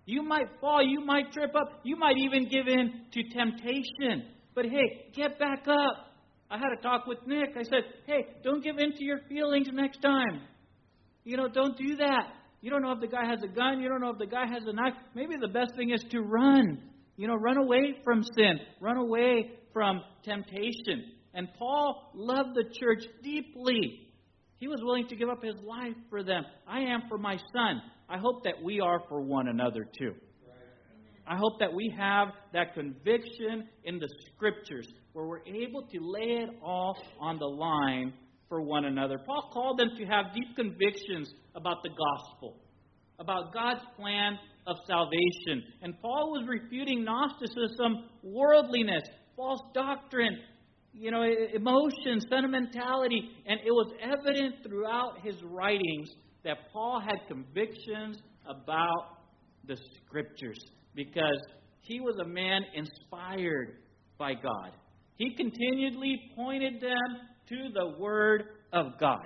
You 0.06 0.22
might 0.22 0.48
fall. 0.60 0.84
You 0.84 1.04
might 1.04 1.32
trip 1.32 1.56
up. 1.56 1.80
You 1.84 1.96
might 1.96 2.18
even 2.18 2.48
give 2.50 2.68
in 2.68 3.06
to 3.14 3.24
temptation. 3.36 4.28
But 4.54 4.66
hey, 4.66 5.12
get 5.16 5.40
back 5.40 5.68
up. 5.68 6.12
I 6.52 6.58
had 6.58 6.68
a 6.78 6.82
talk 6.82 7.08
with 7.08 7.20
Nick. 7.26 7.56
I 7.58 7.64
said, 7.64 7.84
hey, 8.06 8.26
don't 8.44 8.64
give 8.64 8.78
in 8.78 8.92
to 8.92 9.04
your 9.04 9.20
feelings 9.30 9.70
next 9.72 10.02
time. 10.02 10.42
You 11.24 11.38
know, 11.38 11.48
don't 11.48 11.78
do 11.78 11.96
that. 11.96 12.28
You 12.62 12.70
don't 12.70 12.84
know 12.84 12.92
if 12.92 13.00
the 13.00 13.08
guy 13.08 13.26
has 13.26 13.40
a 13.44 13.48
gun. 13.48 13.80
You 13.80 13.90
don't 13.90 14.02
know 14.02 14.10
if 14.10 14.20
the 14.20 14.28
guy 14.28 14.46
has 14.46 14.64
a 14.68 14.74
knife. 14.74 14.94
Maybe 15.16 15.36
the 15.40 15.48
best 15.48 15.72
thing 15.76 15.92
is 15.92 16.04
to 16.12 16.22
run. 16.22 16.84
You 17.16 17.28
know, 17.28 17.36
run 17.36 17.58
away 17.58 17.96
from 18.04 18.24
sin. 18.36 18.60
Run 18.80 18.98
away 18.98 19.52
from 19.74 20.02
temptation. 20.24 21.12
And 21.34 21.48
Paul 21.58 22.12
loved 22.14 22.56
the 22.56 22.66
church 22.80 23.04
deeply. 23.24 24.08
He 24.58 24.68
was 24.68 24.80
willing 24.84 25.08
to 25.08 25.16
give 25.16 25.30
up 25.30 25.44
his 25.44 25.56
life 25.64 25.96
for 26.10 26.24
them. 26.24 26.44
I 26.68 26.82
am 26.82 27.04
for 27.10 27.18
my 27.18 27.38
son. 27.54 27.82
I 28.10 28.18
hope 28.18 28.44
that 28.44 28.62
we 28.62 28.80
are 28.80 29.02
for 29.08 29.22
one 29.22 29.48
another 29.48 29.88
too. 29.98 30.14
I 31.28 31.38
hope 31.38 31.60
that 31.60 31.74
we 31.74 31.94
have 31.98 32.30
that 32.52 32.74
conviction 32.74 33.68
in 33.86 34.00
the 34.00 34.10
scriptures 34.36 34.88
where 35.14 35.26
we're 35.26 35.46
able 35.46 35.84
to 35.84 36.00
lay 36.02 36.44
it 36.44 36.50
all 36.62 36.98
on 37.20 37.38
the 37.38 37.46
line 37.46 38.14
for 38.50 38.62
one 38.62 38.86
another. 38.86 39.18
Paul 39.26 39.50
called 39.54 39.80
them 39.80 39.92
to 39.98 40.06
have 40.06 40.34
deep 40.34 40.56
convictions 40.56 41.34
about 41.56 41.84
the 41.84 41.90
gospel, 41.90 42.58
about 43.20 43.54
God's 43.54 43.82
plan 43.96 44.38
of 44.68 44.76
salvation. 44.88 45.64
And 45.82 46.00
Paul 46.02 46.32
was 46.32 46.48
refuting 46.48 47.04
Gnosticism, 47.04 48.10
worldliness, 48.24 49.04
false 49.42 49.62
doctrine, 49.74 50.38
you 50.94 51.10
know, 51.10 51.24
emotion, 51.24 52.22
sentimentality, 52.30 53.28
and 53.48 53.60
it 53.66 53.72
was 53.72 53.92
evident 54.04 54.56
throughout 54.64 55.14
his 55.24 55.36
writings 55.44 56.10
that 56.44 56.58
Paul 56.72 57.02
had 57.02 57.28
convictions 57.28 58.18
about 58.48 59.18
the 59.66 59.78
scriptures 59.98 60.60
because 60.94 61.42
he 61.82 62.00
was 62.00 62.16
a 62.22 62.28
man 62.28 62.62
inspired 62.76 63.78
by 64.20 64.34
God. 64.36 64.74
He 65.16 65.36
continually 65.36 66.20
pointed 66.36 66.76
them 66.80 66.92
to 67.50 67.70
the 67.74 68.00
Word 68.00 68.44
of 68.72 69.00
God. 69.00 69.26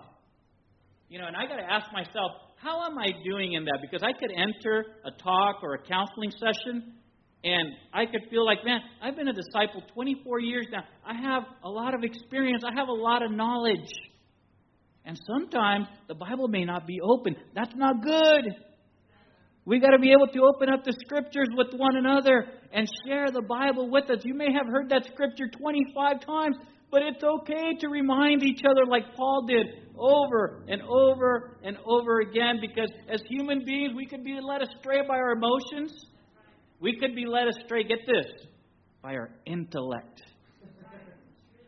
You 1.10 1.20
know, 1.20 1.28
and 1.28 1.36
I 1.36 1.46
got 1.46 1.58
to 1.58 1.70
ask 1.70 1.92
myself, 1.92 2.32
how 2.56 2.86
am 2.86 2.98
I 2.98 3.08
doing 3.30 3.54
in 3.54 3.66
that? 3.66 3.80
Because 3.82 4.02
I 4.02 4.18
could 4.18 4.32
enter 4.32 4.86
a 5.04 5.12
talk 5.22 5.58
or 5.62 5.74
a 5.74 5.84
counseling 5.84 6.32
session 6.32 6.94
and 7.46 7.74
I 7.94 8.08
could 8.08 8.22
feel 8.32 8.44
like, 8.44 8.66
man, 8.66 8.80
I've 9.04 9.16
been 9.16 9.28
a 9.28 9.34
disciple 9.34 9.84
24 9.94 10.40
years 10.40 10.66
now. 10.72 10.84
I 11.06 11.14
have 11.14 11.44
a 11.64 11.70
lot 11.70 11.94
of 11.94 12.04
experience, 12.04 12.64
I 12.66 12.74
have 12.74 12.88
a 12.88 12.94
lot 12.94 13.24
of 13.24 13.32
knowledge. 13.32 13.88
And 15.06 15.20
sometimes 15.28 15.86
the 16.08 16.16
Bible 16.16 16.48
may 16.48 16.66
not 16.66 16.88
be 16.88 17.00
open. 17.02 17.36
That's 17.54 17.76
not 17.76 18.02
good. 18.04 18.46
We 19.64 19.80
got 19.80 19.92
to 19.92 20.00
be 20.00 20.12
able 20.12 20.28
to 20.34 20.42
open 20.42 20.70
up 20.70 20.84
the 20.84 20.94
scriptures 21.06 21.48
with 21.56 21.68
one 21.78 21.96
another 21.98 22.48
and 22.74 22.88
share 23.06 23.30
the 23.32 23.44
Bible 23.44 23.92
with 23.92 24.10
us. 24.10 24.20
You 24.24 24.34
may 24.34 24.52
have 24.52 24.66
heard 24.66 24.90
that 24.90 25.06
scripture 25.14 25.48
25 25.48 26.26
times, 26.26 26.58
but 26.90 27.04
it's 27.04 27.24
okay 27.24 27.76
to 27.80 27.90
remind 27.90 28.42
each 28.42 28.62
other, 28.68 28.88
like 28.88 29.16
Paul 29.16 29.46
did, 29.48 29.68
over 29.96 30.64
and 30.68 30.82
over 30.82 31.58
and 31.64 31.78
over 31.86 32.22
again, 32.22 32.58
because 32.60 32.92
as 33.08 33.22
human 33.30 33.64
beings, 33.64 33.94
we 33.96 34.08
can 34.08 34.24
be 34.24 34.40
led 34.42 34.64
astray 34.64 35.02
by 35.08 35.16
our 35.16 35.34
emotions. 35.34 35.94
We 36.80 36.98
could 37.00 37.16
be 37.16 37.26
led 37.26 37.48
astray, 37.48 37.84
get 37.84 38.00
this, 38.06 38.26
by 39.02 39.14
our 39.16 39.30
intellect. 39.46 40.22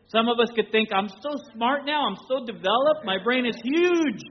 Some 0.08 0.28
of 0.28 0.38
us 0.40 0.48
could 0.54 0.72
think, 0.72 0.88
I'm 0.92 1.08
so 1.08 1.30
smart 1.54 1.84
now, 1.84 2.08
I'm 2.08 2.16
so 2.28 2.44
developed, 2.46 3.04
my 3.04 3.22
brain 3.22 3.44
is 3.44 3.56
huge, 3.62 4.22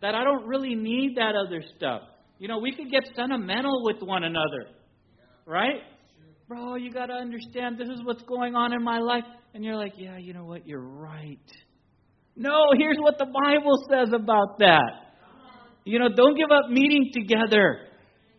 that 0.00 0.14
I 0.14 0.22
don't 0.22 0.46
really 0.46 0.74
need 0.74 1.16
that 1.16 1.34
other 1.34 1.62
stuff. 1.76 2.02
You 2.38 2.46
know, 2.46 2.58
we 2.58 2.72
could 2.72 2.90
get 2.90 3.08
sentimental 3.16 3.82
with 3.84 4.00
one 4.00 4.22
another, 4.22 4.66
right? 5.46 5.82
Bro, 6.46 6.76
you 6.76 6.92
got 6.92 7.06
to 7.06 7.14
understand 7.14 7.76
this 7.76 7.88
is 7.88 8.00
what's 8.04 8.22
going 8.22 8.54
on 8.54 8.72
in 8.72 8.82
my 8.82 9.00
life. 9.00 9.24
And 9.52 9.64
you're 9.64 9.76
like, 9.76 9.94
yeah, 9.96 10.16
you 10.16 10.32
know 10.32 10.44
what? 10.44 10.66
You're 10.66 10.80
right. 10.80 11.38
No, 12.36 12.70
here's 12.78 12.96
what 12.98 13.18
the 13.18 13.26
Bible 13.26 13.84
says 13.90 14.12
about 14.14 14.60
that. 14.60 14.92
You 15.84 15.98
know, 15.98 16.08
don't 16.14 16.36
give 16.36 16.50
up 16.50 16.70
meeting 16.70 17.10
together. 17.12 17.87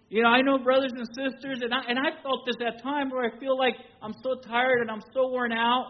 You 0.10 0.24
know, 0.24 0.30
I 0.30 0.42
know 0.42 0.58
brothers 0.58 0.92
and 0.96 1.08
sisters, 1.08 1.60
and 1.62 1.72
I, 1.72 1.82
and 1.88 2.00
I 2.00 2.22
felt 2.24 2.46
this 2.46 2.56
at 2.66 2.82
times 2.82 3.12
where 3.12 3.32
I 3.32 3.40
feel 3.40 3.58
like 3.58 3.76
I'm 4.02 4.14
so 4.24 4.36
tired 4.48 4.82
and 4.82 4.90
I'm 4.90 5.04
so 5.14 5.30
worn 5.30 5.52
out 5.52 5.86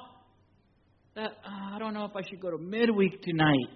that 1.15 1.31
uh, 1.45 1.75
I 1.75 1.79
don't 1.79 1.93
know 1.93 2.03
if 2.03 2.15
I 2.15 2.21
should 2.29 2.41
go 2.41 2.51
to 2.51 2.57
midweek 2.57 3.21
tonight. 3.21 3.69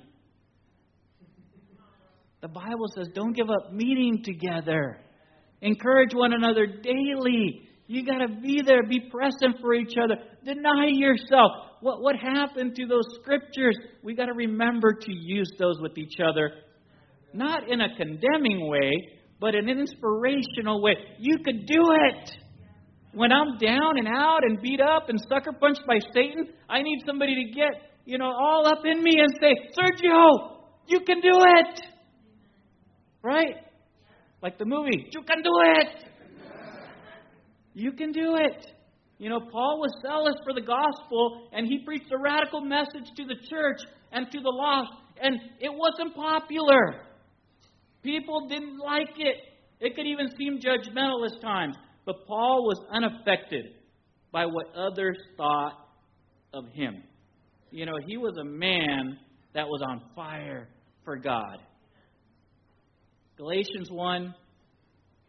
The 2.42 2.50
Bible 2.50 2.88
says, 2.94 3.08
don't 3.16 3.32
give 3.32 3.50
up 3.50 3.72
meeting 3.72 4.22
together. 4.22 5.00
Encourage 5.62 6.14
one 6.14 6.34
another 6.34 6.68
daily. 6.68 7.70
You 7.88 8.06
got 8.06 8.18
to 8.18 8.28
be 8.28 8.62
there, 8.66 8.84
be 8.84 9.00
present 9.10 9.62
for 9.62 9.74
each 9.74 9.94
other. 10.02 10.16
Deny 10.44 10.88
yourself. 10.90 11.52
What, 11.80 12.02
what 12.02 12.16
happened 12.18 12.76
to 12.76 12.86
those 12.86 13.06
scriptures? 13.22 13.78
We 14.04 14.14
got 14.14 14.26
to 14.26 14.34
remember 14.34 14.92
to 14.92 15.14
use 15.14 15.50
those 15.58 15.80
with 15.80 15.98
each 15.98 16.16
other. 16.20 16.52
Not 17.34 17.70
in 17.70 17.80
a 17.80 17.96
condemning 17.96 18.68
way, 18.68 18.92
but 19.44 19.56
an 19.56 19.68
inspirational 19.68 20.82
way. 20.82 20.96
You 21.20 21.40
could 21.44 21.66
do 21.66 21.84
it. 21.92 22.32
When 23.12 23.34
I'm 23.34 23.58
down 23.58 23.98
and 23.98 24.08
out 24.08 24.40
and 24.42 24.62
beat 24.62 24.80
up 24.80 25.10
and 25.10 25.20
sucker 25.28 25.52
punched 25.52 25.82
by 25.86 26.00
Satan, 26.14 26.48
I 26.70 26.82
need 26.82 27.04
somebody 27.06 27.36
to 27.36 27.52
get, 27.52 27.92
you 28.06 28.18
know, 28.18 28.32
all 28.32 28.66
up 28.66 28.86
in 28.86 29.04
me 29.04 29.12
and 29.20 29.30
say, 29.42 29.54
Sergio, 29.78 30.62
You 30.88 31.02
can 31.02 31.20
do 31.20 31.34
it. 31.34 31.82
Right? 33.22 33.56
Like 34.42 34.58
the 34.58 34.66
movie, 34.66 35.10
you 35.12 35.22
can 35.24 35.44
do 35.44 35.52
it. 35.82 36.06
You 37.74 37.92
can 37.92 38.14
do 38.14 38.38
it. 38.38 38.66
You 39.18 39.30
know, 39.30 39.42
Paul 39.42 39.82
was 39.82 39.92
zealous 40.02 40.36
for 40.46 40.54
the 40.54 40.62
gospel, 40.62 41.50
and 41.52 41.68
he 41.68 41.84
preached 41.84 42.10
a 42.14 42.18
radical 42.18 42.62
message 42.62 43.12
to 43.18 43.26
the 43.26 43.36
church 43.50 43.82
and 44.14 44.26
to 44.32 44.40
the 44.40 44.50
lost, 44.50 44.94
and 45.22 45.36
it 45.60 45.72
wasn't 45.74 46.16
popular. 46.16 47.13
People 48.04 48.48
didn't 48.48 48.78
like 48.78 49.16
it. 49.18 49.38
It 49.80 49.96
could 49.96 50.06
even 50.06 50.28
seem 50.38 50.60
judgmental 50.60 51.26
at 51.26 51.42
times. 51.42 51.76
But 52.06 52.28
Paul 52.28 52.64
was 52.64 52.80
unaffected 52.92 53.66
by 54.32 54.46
what 54.46 54.68
others 54.76 55.18
thought 55.38 55.74
of 56.54 56.66
him. 56.74 57.04
You 57.72 57.86
know, 57.86 57.94
he 58.06 58.18
was 58.18 58.38
a 58.38 58.44
man 58.44 59.18
that 59.54 59.68
was 59.68 59.82
on 59.82 60.02
fire 60.16 60.68
for 61.06 61.16
God. 61.18 61.58
Galatians 63.38 63.90
1, 63.90 64.36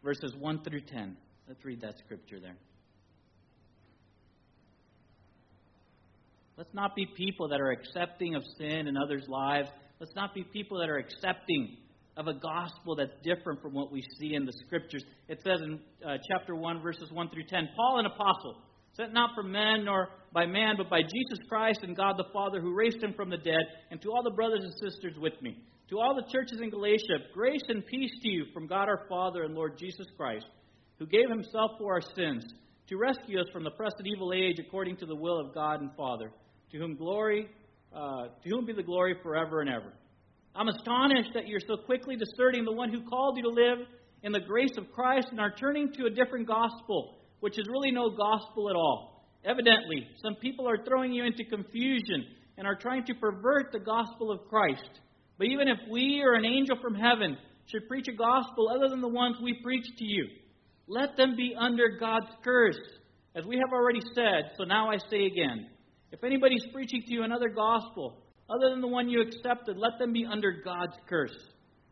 verses 0.03 0.33
1 0.37 0.63
through 0.63 0.81
10. 0.81 1.17
Let's 1.47 1.63
read 1.63 1.81
that 1.81 1.97
scripture 2.03 2.39
there. 2.39 2.57
Let's 6.57 6.73
not 6.73 6.95
be 6.95 7.05
people 7.05 7.49
that 7.49 7.59
are 7.59 7.71
accepting 7.71 8.35
of 8.35 8.43
sin 8.57 8.87
in 8.87 8.95
others' 8.95 9.25
lives. 9.27 9.69
Let's 9.99 10.15
not 10.15 10.33
be 10.33 10.43
people 10.43 10.79
that 10.79 10.89
are 10.89 10.97
accepting 10.97 11.77
of 12.17 12.27
a 12.27 12.33
gospel 12.33 12.95
that's 12.95 13.15
different 13.23 13.61
from 13.61 13.73
what 13.73 13.91
we 13.91 14.03
see 14.19 14.35
in 14.35 14.45
the 14.45 14.53
scriptures. 14.65 15.03
It 15.27 15.39
says 15.43 15.61
in 15.61 15.79
uh, 16.05 16.17
chapter 16.29 16.55
1, 16.55 16.81
verses 16.81 17.11
1 17.11 17.29
through 17.29 17.45
10 17.49 17.69
Paul, 17.75 17.99
an 17.99 18.05
apostle, 18.05 18.61
sent 18.93 19.13
not 19.13 19.31
from 19.35 19.51
men 19.51 19.83
nor 19.83 20.09
by 20.31 20.45
man, 20.45 20.75
but 20.77 20.89
by 20.89 21.01
Jesus 21.01 21.39
Christ 21.49 21.79
and 21.83 21.95
God 21.95 22.15
the 22.17 22.31
Father, 22.31 22.61
who 22.61 22.73
raised 22.73 23.03
him 23.03 23.13
from 23.13 23.29
the 23.29 23.37
dead, 23.37 23.63
and 23.91 24.01
to 24.01 24.09
all 24.09 24.23
the 24.23 24.31
brothers 24.31 24.63
and 24.63 24.73
sisters 24.73 25.15
with 25.17 25.41
me. 25.41 25.57
To 25.89 25.99
all 25.99 26.15
the 26.15 26.31
churches 26.31 26.59
in 26.61 26.69
Galatia, 26.69 27.27
grace 27.33 27.61
and 27.67 27.85
peace 27.85 28.11
to 28.23 28.31
you 28.31 28.45
from 28.53 28.67
God 28.67 28.87
our 28.87 29.05
Father 29.07 29.43
and 29.43 29.53
Lord 29.53 29.77
Jesus 29.77 30.07
Christ, 30.17 30.45
who 30.97 31.05
gave 31.05 31.29
himself 31.29 31.71
for 31.77 31.93
our 31.93 32.01
sins, 32.15 32.43
to 32.87 32.97
rescue 32.97 33.39
us 33.39 33.47
from 33.51 33.63
the 33.63 33.71
present 33.71 34.07
evil 34.07 34.31
age 34.33 34.57
according 34.59 34.97
to 34.97 35.05
the 35.05 35.15
will 35.15 35.39
of 35.39 35.53
God 35.53 35.81
and 35.81 35.91
Father, 35.95 36.31
to 36.71 36.77
whom 36.77 36.95
glory, 36.95 37.49
uh, 37.93 38.27
to 38.43 38.49
whom 38.49 38.65
be 38.65 38.73
the 38.73 38.83
glory 38.83 39.15
forever 39.21 39.61
and 39.61 39.69
ever. 39.69 39.93
I'm 40.55 40.69
astonished 40.69 41.31
that 41.33 41.47
you're 41.47 41.59
so 41.59 41.75
quickly 41.75 42.15
deserting 42.15 42.63
the 42.63 42.71
one 42.71 42.89
who 42.89 43.03
called 43.03 43.35
you 43.35 43.43
to 43.43 43.49
live 43.49 43.79
in 44.23 44.31
the 44.31 44.39
grace 44.39 44.77
of 44.77 44.91
Christ 44.93 45.27
and 45.31 45.39
are 45.39 45.53
turning 45.53 45.91
to 45.93 46.05
a 46.05 46.09
different 46.09 46.47
gospel, 46.47 47.17
which 47.41 47.59
is 47.59 47.67
really 47.67 47.91
no 47.91 48.09
gospel 48.09 48.69
at 48.69 48.75
all. 48.75 49.27
Evidently, 49.43 50.07
some 50.23 50.35
people 50.35 50.67
are 50.67 50.83
throwing 50.85 51.11
you 51.11 51.25
into 51.25 51.43
confusion 51.43 52.25
and 52.57 52.65
are 52.65 52.75
trying 52.75 53.03
to 53.05 53.13
pervert 53.15 53.73
the 53.73 53.79
gospel 53.79 54.31
of 54.31 54.47
Christ. 54.47 54.89
But 55.37 55.47
even 55.47 55.67
if 55.67 55.77
we 55.91 56.21
or 56.23 56.35
an 56.35 56.45
angel 56.45 56.77
from 56.81 56.95
heaven 56.95 57.37
should 57.65 57.89
preach 57.89 58.07
a 58.07 58.15
gospel 58.15 58.69
other 58.69 58.87
than 58.87 59.01
the 59.01 59.09
ones 59.09 59.35
we 59.43 59.59
preach 59.61 59.85
to 59.97 60.05
you, 60.05 60.25
let 60.87 61.17
them 61.17 61.35
be 61.35 61.53
under 61.59 61.97
God's 61.99 62.31
curse, 62.43 62.79
as 63.35 63.43
we 63.45 63.57
have 63.57 63.73
already 63.73 64.01
said, 64.13 64.51
so 64.57 64.63
now 64.63 64.89
I 64.89 64.99
say 65.09 65.25
again. 65.25 65.67
If 66.11 66.23
anybody's 66.23 66.65
preaching 66.71 67.01
to 67.05 67.13
you 67.13 67.23
another 67.23 67.49
gospel, 67.49 68.21
other 68.49 68.69
than 68.69 68.81
the 68.81 68.87
one 68.87 69.09
you 69.09 69.21
accepted, 69.21 69.77
let 69.77 69.97
them 69.99 70.13
be 70.13 70.25
under 70.25 70.51
God's 70.63 70.95
curse. 71.09 71.35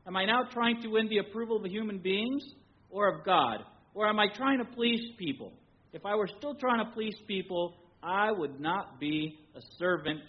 Am 0.06 0.16
I 0.16 0.26
now 0.26 0.44
trying 0.52 0.82
to 0.82 0.90
win 0.90 1.08
the 1.08 1.20
approval 1.20 1.58
of 1.58 1.66
human 1.66 2.00
beings 2.00 2.44
or 2.90 3.08
of 3.08 3.26
God? 3.26 3.60
Or 3.94 4.08
am 4.08 4.20
I 4.20 4.28
trying 4.28 4.60
to 4.60 4.66
please 4.66 5.02
people? 5.18 5.54
If 5.94 6.06
I 6.06 6.16
were 6.16 6.30
still 6.38 6.56
trying 6.56 6.84
to 6.86 6.92
please 6.92 7.16
people, 7.28 7.76
I 8.02 8.32
would 8.32 8.60
not 8.60 9.00
be 9.00 9.40
a 9.56 9.62
servant 9.78 10.22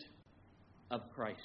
of 0.90 1.00
Christ. 1.14 1.40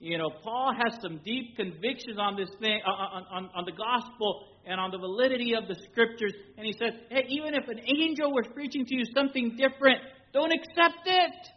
You 0.00 0.18
know, 0.18 0.30
Paul 0.42 0.72
has 0.74 1.00
some 1.00 1.20
deep 1.24 1.54
convictions 1.56 2.18
on 2.18 2.36
this 2.36 2.48
thing, 2.60 2.80
uh, 2.84 2.90
uh, 2.90 2.92
on, 2.92 3.24
on, 3.30 3.50
on 3.54 3.64
the 3.64 3.72
gospel 3.72 4.46
and 4.66 4.80
on 4.80 4.90
the 4.90 4.98
validity 4.98 5.54
of 5.54 5.68
the 5.68 5.76
scriptures. 5.90 6.32
And 6.56 6.66
he 6.66 6.72
says, 6.72 6.92
hey, 7.08 7.24
even 7.28 7.54
if 7.54 7.68
an 7.68 7.78
angel 7.78 8.32
was 8.32 8.46
preaching 8.52 8.84
to 8.84 8.96
you 8.96 9.04
something 9.14 9.56
different, 9.56 10.00
don't 10.32 10.52
accept 10.52 11.06
it. 11.06 11.48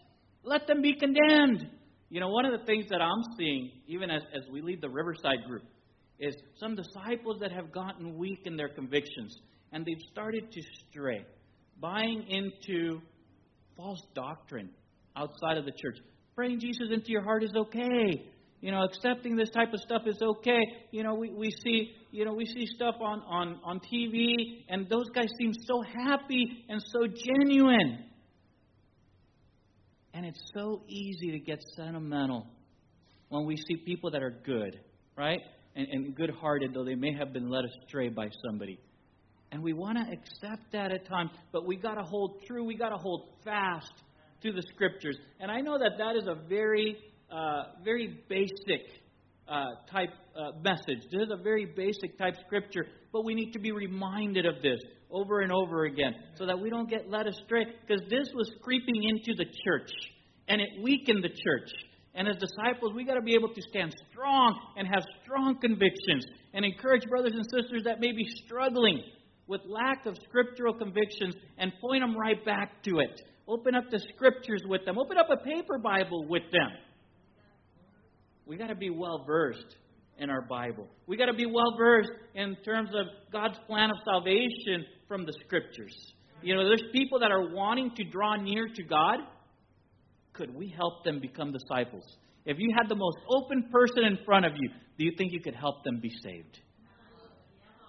Let 0.43 0.67
them 0.67 0.84
be 0.84 0.93
condemned. 0.93 1.69
You 2.15 2.21
know, 2.21 2.30
one 2.30 2.45
of 2.45 2.58
the 2.58 2.65
things 2.65 2.86
that 2.91 3.01
I'm 3.01 3.21
seeing, 3.38 3.71
even 3.88 4.10
as, 4.10 4.21
as 4.34 4.43
we 4.49 4.62
lead 4.62 4.80
the 4.80 4.88
Riverside 4.88 5.43
group, 5.45 5.63
is 6.17 6.34
some 6.58 6.73
disciples 6.73 7.39
that 7.41 7.51
have 7.51 7.73
gotten 7.73 8.17
weak 8.17 8.43
in 8.45 8.56
their 8.56 8.69
convictions 8.69 9.36
and 9.73 9.86
they've 9.86 10.01
started 10.13 10.49
to 10.49 10.62
stray, 10.89 11.25
buying 11.78 12.23
into 12.30 13.01
false 13.75 13.99
doctrine 14.15 14.69
outside 15.17 15.58
of 15.58 15.65
the 15.65 15.73
church. 15.73 15.97
Praying 16.38 16.62
Jesus 16.62 16.88
into 16.89 17.12
your 17.12 17.21
heart 17.21 17.43
is 17.43 17.51
okay. 17.54 18.23
You 18.62 18.71
know, 18.71 18.84
accepting 18.84 19.36
this 19.36 19.49
type 19.49 19.73
of 19.73 19.82
stuff 19.82 20.04
is 20.06 20.17
okay. 20.21 20.62
You 20.91 21.04
know, 21.04 21.15
we, 21.15 21.32
we 21.32 21.51
see 21.65 21.91
you 22.12 22.23
know 22.23 22.34
we 22.34 22.45
see 22.45 22.65
stuff 22.65 22.95
on, 23.01 23.23
on, 23.28 23.60
on 23.65 23.82
TV 23.93 24.63
and 24.69 24.88
those 24.88 25.10
guys 25.10 25.28
seem 25.38 25.51
so 25.67 25.82
happy 25.82 26.63
and 26.69 26.82
so 26.82 27.08
genuine. 27.08 28.06
And 30.15 30.25
it's 30.25 30.41
so 30.54 30.82
easy 30.88 31.32
to 31.32 31.39
get 31.39 31.62
sentimental 31.75 32.47
when 33.28 33.45
we 33.45 33.58
see 33.58 33.75
people 33.75 34.12
that 34.12 34.23
are 34.23 34.32
good, 34.45 34.80
right? 35.17 35.41
And, 35.75 35.88
and 35.89 36.15
good 36.15 36.30
hearted, 36.30 36.73
though 36.73 36.86
they 36.86 36.95
may 36.95 37.13
have 37.13 37.34
been 37.34 37.49
led 37.49 37.65
astray 37.65 38.08
by 38.08 38.30
somebody. 38.45 38.80
And 39.51 39.62
we 39.62 39.73
want 39.73 39.97
to 39.97 40.04
accept 40.04 40.71
that 40.71 40.93
at 40.93 41.06
times, 41.06 41.32
but 41.51 41.67
we 41.67 41.75
got 41.75 41.95
to 41.95 42.04
hold 42.04 42.41
true, 42.47 42.63
we 42.63 42.78
got 42.78 42.89
to 42.89 42.97
hold 42.97 43.28
fast 43.43 43.91
to 44.43 44.54
the 44.54 44.63
scriptures. 44.73 45.17
And 45.41 45.51
I 45.51 45.60
know 45.60 45.78
that 45.78 45.97
that 45.97 46.15
is 46.15 46.28
a 46.28 46.47
very, 46.47 46.95
uh, 47.30 47.63
very 47.84 48.23
basic 48.30 48.88
uh, 49.49 49.65
type 49.91 50.12
uh, 50.34 50.51
message. 50.63 51.10
This 51.12 51.23
is 51.23 51.30
a 51.30 51.43
very 51.43 51.65
basic 51.65 52.17
type 52.17 52.36
scripture, 52.45 52.88
but 53.12 53.25
we 53.25 53.36
need 53.36 53.51
to 53.51 53.60
be 53.60 53.73
reminded 53.73 54.45
of 54.45 54.62
this 54.62 54.80
over 55.12 55.41
and 55.41 55.52
over 55.52 55.86
again 55.86 56.13
so 56.36 56.46
that 56.46 56.60
we 56.60 56.70
don't 56.70 56.89
get 56.89 57.10
led 57.10 57.28
astray 57.28 57.65
because 57.88 58.02
this 58.10 58.28
was 58.34 58.50
creeping 58.62 59.04
into 59.04 59.34
the 59.38 59.46
church 59.46 59.91
and 60.48 60.62
it 60.62 60.70
weakened 60.82 61.24
the 61.24 61.30
church. 61.30 61.72
And 62.13 62.28
as 62.28 62.38
disciples, 62.38 62.94
we 62.96 63.04
got 63.04 63.15
to 63.15 63.22
be 63.22 63.34
able 63.34 63.54
to 63.54 63.62
stand 63.70 63.94
strong 64.12 64.58
and 64.78 64.88
have 64.88 65.04
strong 65.24 65.60
convictions 65.60 66.26
and 66.54 66.63
encourage 66.63 67.04
brothers 67.10 67.34
and 67.36 67.44
sisters 67.44 67.84
that 67.84 68.00
may 68.00 68.13
be 68.13 68.26
struggling 68.46 69.02
with 69.48 69.62
lack 69.68 70.06
of 70.06 70.18
scriptural 70.28 70.74
convictions 70.74 71.36
and 71.58 71.74
point 71.82 72.02
them 72.02 72.15
right 72.18 72.44
back 72.46 72.82
to 72.84 73.00
it. 73.00 73.22
Open 73.48 73.76
up 73.76 73.84
the 73.91 74.00
scriptures 74.15 74.62
with 74.65 74.86
them. 74.86 74.98
Open 74.98 75.18
up 75.18 75.28
a 75.30 75.44
paper 75.44 75.78
Bible 75.78 76.26
with 76.28 76.44
them. 76.52 76.72
We 78.46 78.58
got 78.58 78.68
to 78.68 78.76
be 78.76 78.89
well 78.89 79.24
versed 79.26 79.76
in 80.18 80.30
our 80.30 80.41
Bible. 80.41 80.88
We 81.08 81.18
got 81.18 81.26
to 81.26 81.34
be 81.34 81.46
well 81.46 81.76
versed 81.78 82.12
in 82.34 82.56
terms 82.63 82.89
of 82.96 83.08
God's 83.32 83.58
plan 83.68 83.89
of 83.91 83.98
salvation 84.06 84.86
from 85.08 85.26
the 85.26 85.34
scriptures. 85.46 85.96
You 86.41 86.56
know, 86.56 86.68
there's 86.68 86.84
people 86.91 87.20
that 87.20 87.32
are 87.32 87.54
wanting 87.54 87.91
to 87.96 88.04
draw 88.04 88.36
near 88.36 88.68
to 88.68 88.84
God. 88.84 89.20
Could 90.34 90.54
we 90.54 90.74
help 90.76 91.04
them 91.04 91.20
become 91.20 91.52
disciples? 91.52 92.04
If 92.46 92.58
you 92.60 92.74
had 92.78 92.89
the 92.89 92.96
most 92.96 93.18
open 93.30 93.70
person 93.72 94.04
in 94.04 94.20
front 94.26 94.46
of 94.46 94.54
you, 94.56 94.70
do 94.98 95.06
you 95.06 95.12
think 95.18 95.32
you 95.32 95.41
could 95.41 95.56
help 95.56 95.84
them 95.84 96.00
be 96.02 96.12
saved? 96.24 96.60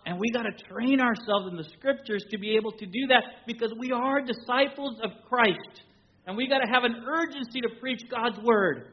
And 0.06 0.20
we 0.20 0.30
got 0.30 0.44
to 0.44 0.52
train 0.72 1.00
ourselves 1.00 1.48
in 1.50 1.56
the 1.56 1.66
scriptures 1.76 2.24
to 2.30 2.38
be 2.38 2.56
able 2.56 2.70
to 2.72 2.86
do 2.86 3.08
that 3.08 3.24
because 3.46 3.74
we 3.76 3.90
are 3.90 4.22
disciples 4.22 5.00
of 5.02 5.10
Christ. 5.28 5.82
And 6.26 6.36
we 6.36 6.48
got 6.48 6.58
to 6.58 6.70
have 6.72 6.84
an 6.84 7.04
urgency 7.06 7.60
to 7.60 7.68
preach 7.80 8.02
God's 8.08 8.38
word. 8.44 8.92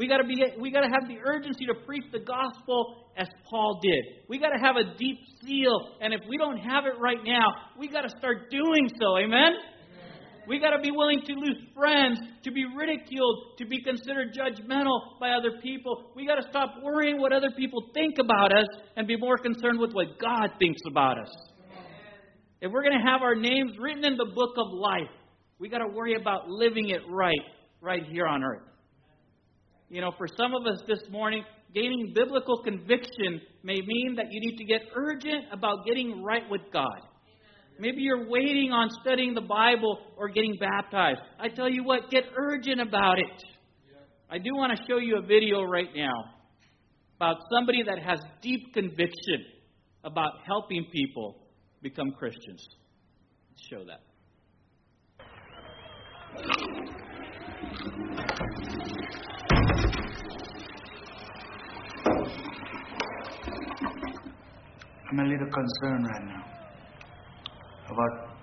We 0.00 0.08
got 0.08 0.16
to 0.16 0.24
be 0.24 0.42
we 0.58 0.70
got 0.70 0.80
to 0.80 0.88
have 0.88 1.06
the 1.08 1.18
urgency 1.22 1.66
to 1.66 1.74
preach 1.84 2.04
the 2.10 2.20
gospel 2.20 3.04
as 3.18 3.28
Paul 3.44 3.80
did. 3.82 4.24
We 4.30 4.38
got 4.38 4.48
to 4.48 4.58
have 4.58 4.76
a 4.76 4.96
deep 4.96 5.18
seal, 5.44 5.92
and 6.00 6.14
if 6.14 6.20
we 6.26 6.38
don't 6.38 6.56
have 6.56 6.86
it 6.86 6.98
right 6.98 7.22
now, 7.22 7.44
we 7.78 7.86
got 7.86 8.08
to 8.08 8.08
start 8.16 8.50
doing 8.50 8.88
so. 8.98 9.18
Amen. 9.18 9.52
We 10.48 10.58
got 10.58 10.70
to 10.70 10.80
be 10.80 10.90
willing 10.90 11.20
to 11.26 11.34
lose 11.34 11.58
friends, 11.76 12.18
to 12.44 12.50
be 12.50 12.64
ridiculed, 12.64 13.58
to 13.58 13.66
be 13.66 13.82
considered 13.82 14.32
judgmental 14.32 15.20
by 15.20 15.32
other 15.32 15.60
people. 15.62 16.12
We 16.16 16.26
got 16.26 16.36
to 16.36 16.48
stop 16.48 16.76
worrying 16.82 17.20
what 17.20 17.34
other 17.34 17.50
people 17.54 17.90
think 17.92 18.14
about 18.18 18.56
us 18.56 18.68
and 18.96 19.06
be 19.06 19.18
more 19.18 19.36
concerned 19.36 19.78
with 19.78 19.92
what 19.92 20.18
God 20.18 20.48
thinks 20.58 20.80
about 20.88 21.18
us. 21.18 21.30
If 22.62 22.72
we're 22.72 22.84
going 22.84 22.98
to 22.98 23.06
have 23.06 23.20
our 23.20 23.34
names 23.34 23.72
written 23.78 24.06
in 24.06 24.16
the 24.16 24.32
book 24.34 24.54
of 24.56 24.72
life, 24.72 25.12
we 25.58 25.68
got 25.68 25.78
to 25.78 25.88
worry 25.88 26.14
about 26.14 26.48
living 26.48 26.88
it 26.88 27.02
right, 27.06 27.44
right 27.82 28.02
here 28.10 28.26
on 28.26 28.42
earth. 28.42 28.62
You 29.90 30.00
know, 30.00 30.12
for 30.16 30.28
some 30.38 30.54
of 30.54 30.64
us 30.66 30.80
this 30.86 31.00
morning, 31.10 31.42
gaining 31.74 32.12
biblical 32.14 32.62
conviction 32.62 33.40
may 33.64 33.74
mean 33.74 34.14
that 34.16 34.26
you 34.30 34.40
need 34.40 34.56
to 34.56 34.64
get 34.64 34.82
urgent 34.94 35.46
about 35.52 35.84
getting 35.84 36.22
right 36.22 36.48
with 36.48 36.60
God. 36.72 37.00
Maybe 37.80 38.02
you're 38.02 38.28
waiting 38.28 38.70
on 38.70 38.88
studying 39.02 39.34
the 39.34 39.40
Bible 39.40 39.98
or 40.16 40.28
getting 40.28 40.56
baptized. 40.60 41.18
I 41.40 41.48
tell 41.48 41.68
you 41.68 41.82
what, 41.82 42.08
get 42.08 42.22
urgent 42.36 42.80
about 42.80 43.18
it. 43.18 43.42
I 44.30 44.38
do 44.38 44.50
want 44.52 44.78
to 44.78 44.84
show 44.86 44.98
you 44.98 45.18
a 45.18 45.22
video 45.22 45.62
right 45.64 45.88
now 45.92 46.36
about 47.16 47.38
somebody 47.52 47.82
that 47.82 47.98
has 47.98 48.20
deep 48.42 48.72
conviction 48.72 49.44
about 50.04 50.34
helping 50.46 50.86
people 50.92 51.34
become 51.82 52.12
Christians. 52.12 52.64
Let's 53.50 53.62
show 53.68 53.84
that. 53.86 54.02
I'm 65.10 65.18
a 65.18 65.24
little 65.24 65.50
concerned 65.50 66.06
right 66.06 66.24
now 66.24 66.44
about 67.90 68.38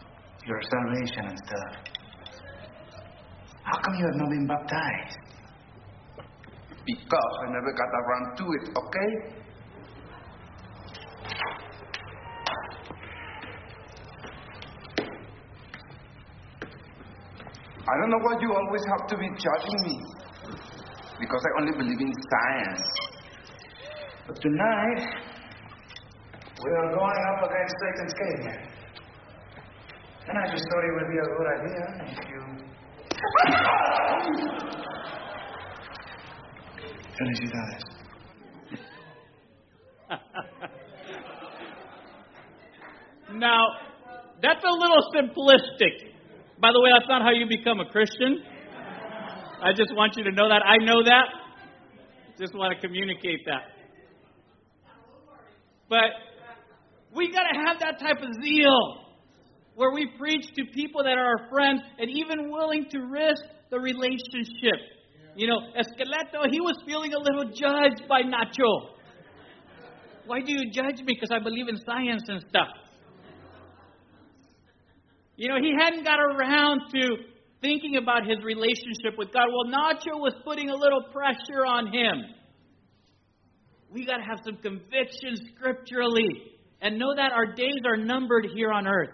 your 0.45 0.59
salvation 0.69 1.27
and 1.27 1.39
stuff. 1.39 1.71
How 3.63 3.79
come 3.79 3.95
you 3.95 4.05
have 4.05 4.15
not 4.15 4.29
been 4.29 4.47
baptized? 4.47 5.17
Because 6.85 7.33
I 7.47 7.51
never 7.53 7.71
got 7.71 7.87
around 7.87 8.35
to 8.35 8.43
it, 8.51 8.69
okay? 8.75 9.37
I 17.79 17.93
don't 18.01 18.09
know 18.09 18.19
why 18.19 18.35
you 18.41 18.51
always 18.51 18.83
have 18.91 19.07
to 19.07 19.15
be 19.17 19.29
judging 19.39 19.79
me. 19.83 20.03
Because 21.17 21.41
I 21.47 21.61
only 21.61 21.77
believe 21.77 22.01
in 22.01 22.11
science. 22.29 22.83
But 24.27 24.41
tonight, 24.41 25.26
we 26.63 26.71
are 26.71 26.89
going 26.89 27.25
up 27.29 27.43
against 27.45 27.75
Satan's 27.81 28.13
caveman. 28.13 28.59
And 30.27 30.37
I 30.37 30.45
just 30.51 30.65
thought 30.69 30.83
it 30.83 30.93
would 30.97 31.07
be 31.07 31.17
a 31.17 31.25
good 31.37 31.47
idea 31.55 31.83
if 32.03 32.17
you. 32.29 32.41
Felicidades. 37.17 37.85
now, 43.35 43.61
that's 44.41 44.63
a 44.63 44.71
little 44.71 45.11
simplistic. 45.15 45.93
By 46.59 46.71
the 46.73 46.81
way, 46.81 46.89
that's 46.97 47.07
not 47.07 47.21
how 47.21 47.29
you 47.31 47.45
become 47.47 47.79
a 47.79 47.85
Christian. 47.85 48.43
I 49.61 49.73
just 49.73 49.93
want 49.95 50.17
you 50.17 50.23
to 50.23 50.31
know 50.31 50.49
that. 50.49 50.65
I 50.65 50.77
know 50.77 51.03
that. 51.03 51.27
Just 52.39 52.55
want 52.55 52.75
to 52.75 52.81
communicate 52.87 53.45
that. 53.45 53.73
But 55.89 56.26
we 57.17 57.31
got 57.31 57.43
to 57.51 57.59
have 57.65 57.79
that 57.79 57.99
type 57.99 58.21
of 58.21 58.29
zeal 58.43 59.07
where 59.75 59.91
we 59.91 60.07
preach 60.17 60.45
to 60.55 60.63
people 60.73 61.03
that 61.03 61.17
are 61.17 61.37
our 61.37 61.49
friends 61.49 61.81
and 61.99 62.09
even 62.09 62.51
willing 62.51 62.85
to 62.89 62.99
risk 62.99 63.43
the 63.69 63.79
relationship. 63.79 64.79
You 65.35 65.47
know, 65.47 65.59
Esqueleto, 65.77 66.49
he 66.49 66.61
was 66.61 66.77
feeling 66.85 67.13
a 67.13 67.19
little 67.19 67.45
judged 67.45 68.07
by 68.07 68.21
Nacho. 68.21 68.95
Why 70.25 70.41
do 70.41 70.51
you 70.51 70.71
judge 70.71 70.99
me? 70.99 71.13
Because 71.13 71.29
I 71.31 71.39
believe 71.39 71.67
in 71.67 71.77
science 71.85 72.23
and 72.27 72.41
stuff. 72.49 72.69
You 75.35 75.49
know, 75.49 75.57
he 75.61 75.71
hadn't 75.79 76.03
got 76.03 76.19
around 76.19 76.81
to 76.95 77.17
thinking 77.61 77.97
about 77.97 78.25
his 78.27 78.43
relationship 78.43 79.17
with 79.17 79.31
God. 79.31 79.45
Well, 79.47 79.71
Nacho 79.71 80.19
was 80.19 80.33
putting 80.43 80.69
a 80.69 80.75
little 80.75 81.03
pressure 81.13 81.65
on 81.65 81.93
him. 81.93 82.23
We 83.91 84.05
got 84.05 84.17
to 84.17 84.23
have 84.23 84.39
some 84.43 84.57
conviction 84.57 85.37
scripturally 85.55 86.56
and 86.81 86.99
know 86.99 87.15
that 87.15 87.31
our 87.31 87.53
days 87.53 87.81
are 87.85 87.97
numbered 87.97 88.47
here 88.53 88.71
on 88.71 88.87
earth. 88.87 89.09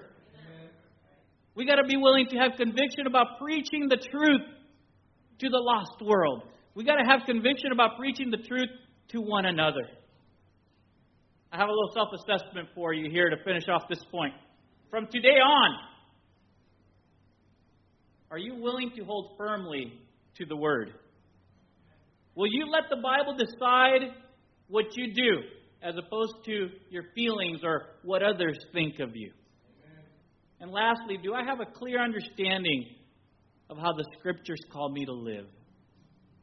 We 1.55 1.65
got 1.65 1.75
to 1.75 1.87
be 1.87 1.97
willing 1.97 2.27
to 2.31 2.37
have 2.37 2.53
conviction 2.57 3.05
about 3.07 3.39
preaching 3.39 3.87
the 3.87 3.97
truth 3.97 4.41
to 5.39 5.49
the 5.49 5.59
lost 5.59 6.01
world. 6.01 6.43
We 6.75 6.83
got 6.83 6.95
to 6.95 7.05
have 7.05 7.21
conviction 7.25 7.71
about 7.71 7.97
preaching 7.97 8.31
the 8.31 8.37
truth 8.37 8.69
to 9.09 9.21
one 9.21 9.45
another. 9.45 9.87
I 11.51 11.57
have 11.57 11.69
a 11.69 11.71
little 11.71 11.91
self 11.93 12.09
assessment 12.13 12.69
for 12.73 12.93
you 12.93 13.11
here 13.11 13.29
to 13.29 13.35
finish 13.43 13.67
off 13.69 13.83
this 13.87 14.03
point. 14.11 14.33
From 14.89 15.07
today 15.11 15.37
on, 15.39 15.77
are 18.31 18.39
you 18.39 18.55
willing 18.55 18.91
to 18.97 19.03
hold 19.03 19.35
firmly 19.37 19.93
to 20.37 20.45
the 20.45 20.55
Word? 20.55 20.93
Will 22.33 22.47
you 22.47 22.65
let 22.71 22.85
the 22.89 22.95
Bible 22.95 23.37
decide 23.37 24.15
what 24.67 24.85
you 24.97 25.13
do 25.13 25.41
as 25.83 25.95
opposed 25.97 26.45
to 26.45 26.69
your 26.89 27.03
feelings 27.13 27.59
or 27.63 27.87
what 28.03 28.23
others 28.23 28.57
think 28.71 28.99
of 28.99 29.15
you? 29.15 29.31
And 30.59 30.71
lastly, 30.71 31.17
do 31.21 31.33
I 31.33 31.43
have 31.43 31.59
a 31.59 31.65
clear 31.65 32.01
understanding 32.01 32.85
of 33.69 33.77
how 33.77 33.91
the 33.93 34.05
Scriptures 34.17 34.61
call 34.71 34.89
me 34.89 35.05
to 35.05 35.11
live 35.11 35.45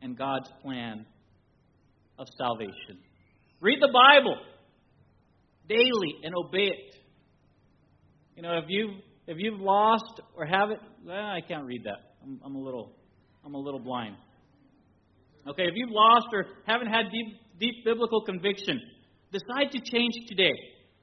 and 0.03 0.17
God's 0.17 0.51
plan 0.63 1.07
of 2.19 2.27
salvation? 2.37 2.99
Read 3.61 3.79
the 3.81 3.91
Bible 3.93 4.37
daily 5.69 6.17
and 6.23 6.35
obey 6.35 6.67
it. 6.67 6.97
You 8.37 8.43
know, 8.43 8.59
if 8.59 8.65
you 8.69 8.91
if 9.27 9.37
you've 9.39 9.61
lost 9.61 10.21
or 10.37 10.45
have 10.45 10.71
it, 10.71 10.81
well, 11.07 11.17
I 11.17 11.41
can't 11.47 11.65
read 11.65 11.85
that. 11.85 12.17
I'm, 12.23 12.41
I'm 12.45 12.57
a 12.57 12.59
little, 12.59 12.93
I'm 13.45 13.55
a 13.55 13.59
little 13.59 13.79
blind. 13.79 14.17
Okay, 15.49 15.63
if 15.63 15.73
you've 15.75 15.91
lost 15.91 16.27
or 16.33 16.47
haven't 16.67 16.89
had 16.89 17.11
deep, 17.13 17.39
deep 17.59 17.85
biblical 17.85 18.23
conviction, 18.25 18.81
decide 19.33 19.73
to 19.73 19.81
change 19.81 20.15
today. 20.29 20.55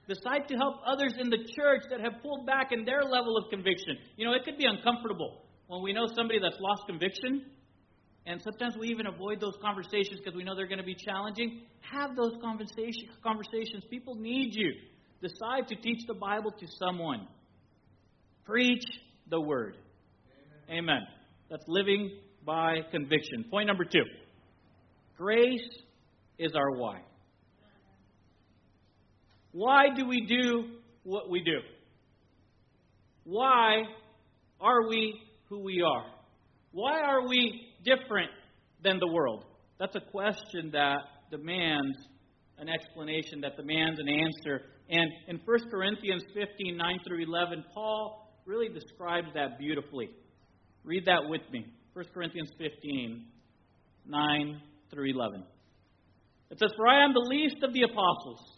Decide 0.08 0.48
to 0.48 0.56
help 0.56 0.76
others 0.86 1.14
in 1.20 1.30
the 1.30 1.38
church 1.38 1.82
that 1.90 2.00
have 2.00 2.22
pulled 2.22 2.46
back 2.46 2.72
in 2.72 2.86
their 2.86 3.04
level 3.04 3.36
of 3.38 3.50
conviction. 3.50 3.98
You 4.16 4.26
know, 4.26 4.34
it 4.34 4.46
could 4.46 4.58
be 4.58 4.66
uncomfortable 4.66 5.42
when 5.68 5.84
we 5.84 5.92
know 5.92 6.08
somebody 6.16 6.40
that's 6.40 6.56
lost 6.62 6.84
conviction, 6.88 7.44
and 8.26 8.42
sometimes 8.42 8.76
we 8.78 8.88
even 8.88 9.08
avoid 9.08 9.42
those 9.42 9.56
conversations 9.62 10.20
because 10.20 10.36
we 10.36 10.44
know 10.44 10.56
they're 10.56 10.68
going 10.68 10.80
to 10.80 10.86
be 10.86 10.96
challenging. 10.96 11.62
Have 11.92 12.16
those 12.16 12.34
conversation, 12.42 13.10
conversations. 13.22 13.84
People 13.90 14.16
need 14.16 14.54
you. 14.54 14.74
Decide 15.22 15.68
to 15.70 15.76
teach 15.76 16.06
the 16.08 16.14
Bible 16.14 16.52
to 16.52 16.68
someone. 16.80 17.28
Preach 18.46 18.84
the 19.30 19.42
word. 19.42 19.76
Amen. 20.70 20.84
Amen. 20.84 21.02
That's 21.50 21.64
living 21.68 22.12
by 22.46 22.80
conviction. 22.92 23.46
Point 23.50 23.68
number 23.68 23.84
two 23.84 24.04
grace 25.18 25.68
is 26.38 26.54
our 26.56 26.72
why. 26.78 27.02
Why 29.58 29.86
do 29.96 30.08
we 30.08 30.22
do 30.22 30.66
what 31.02 31.32
we 31.32 31.40
do? 31.44 31.58
Why 33.24 33.82
are 34.62 34.88
we 34.88 35.20
who 35.50 35.64
we 35.64 35.82
are? 35.82 36.06
Why 36.74 37.02
are 37.02 37.28
we 37.28 37.74
different 37.84 38.30
than 38.84 39.00
the 39.00 39.12
world? 39.12 39.46
That's 39.80 39.96
a 39.96 40.12
question 40.12 40.70
that 40.74 41.00
demands 41.32 41.98
an 42.60 42.70
explanation, 42.70 43.42
that 43.42 43.58
demands 43.58 44.00
an 44.00 44.08
answer. 44.08 44.62
And 44.92 45.12
in 45.28 45.42
1 45.44 45.72
Corinthians 45.72 46.22
15 46.36 46.78
9 46.78 47.00
through 47.08 47.24
11, 47.24 47.66
Paul 47.74 48.32
really 48.46 48.70
describes 48.70 49.30
that 49.34 49.58
beautifully. 49.58 50.12
Read 50.84 51.06
that 51.06 51.28
with 51.28 51.42
me. 51.52 51.66
1 51.94 52.06
Corinthians 52.14 52.52
15, 52.60 53.26
9 54.06 54.62
through 54.92 55.10
11. 55.10 55.44
It 56.52 56.60
says, 56.60 56.70
For 56.78 56.88
I 56.88 57.04
am 57.04 57.14
the 57.14 57.28
least 57.28 57.64
of 57.64 57.74
the 57.74 57.82
apostles, 57.82 58.58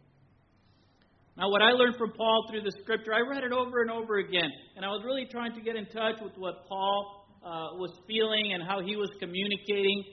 Now, 1.37 1.49
what 1.49 1.61
I 1.61 1.71
learned 1.71 1.95
from 1.97 2.11
Paul 2.11 2.45
through 2.49 2.63
the 2.63 2.73
scripture, 2.81 3.13
I 3.13 3.21
read 3.21 3.43
it 3.43 3.53
over 3.53 3.81
and 3.81 3.89
over 3.89 4.17
again, 4.17 4.49
and 4.75 4.83
I 4.83 4.89
was 4.89 5.01
really 5.05 5.25
trying 5.31 5.53
to 5.55 5.61
get 5.61 5.75
in 5.77 5.85
touch 5.85 6.15
with 6.21 6.33
what 6.35 6.67
Paul 6.67 7.25
uh, 7.43 7.77
was 7.77 7.91
feeling 8.05 8.51
and 8.53 8.61
how 8.61 8.81
he 8.81 8.97
was 8.97 9.09
communicating. 9.17 10.03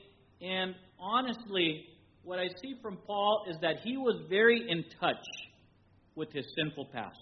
And 0.40 0.74
honestly, 0.98 1.86
what 2.22 2.38
I 2.38 2.46
see 2.62 2.76
from 2.80 2.98
Paul 3.04 3.46
is 3.50 3.56
that 3.62 3.78
he 3.82 3.96
was 3.96 4.22
very 4.30 4.64
in 4.68 4.84
touch 5.00 5.16
with 6.14 6.32
his 6.32 6.46
sinful 6.56 6.86
past. 6.92 7.16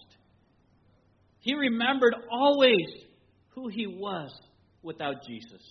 He 1.39 1.55
remembered 1.55 2.15
always 2.31 2.87
who 3.55 3.67
he 3.67 3.87
was 3.87 4.31
without 4.83 5.23
Jesus. 5.27 5.61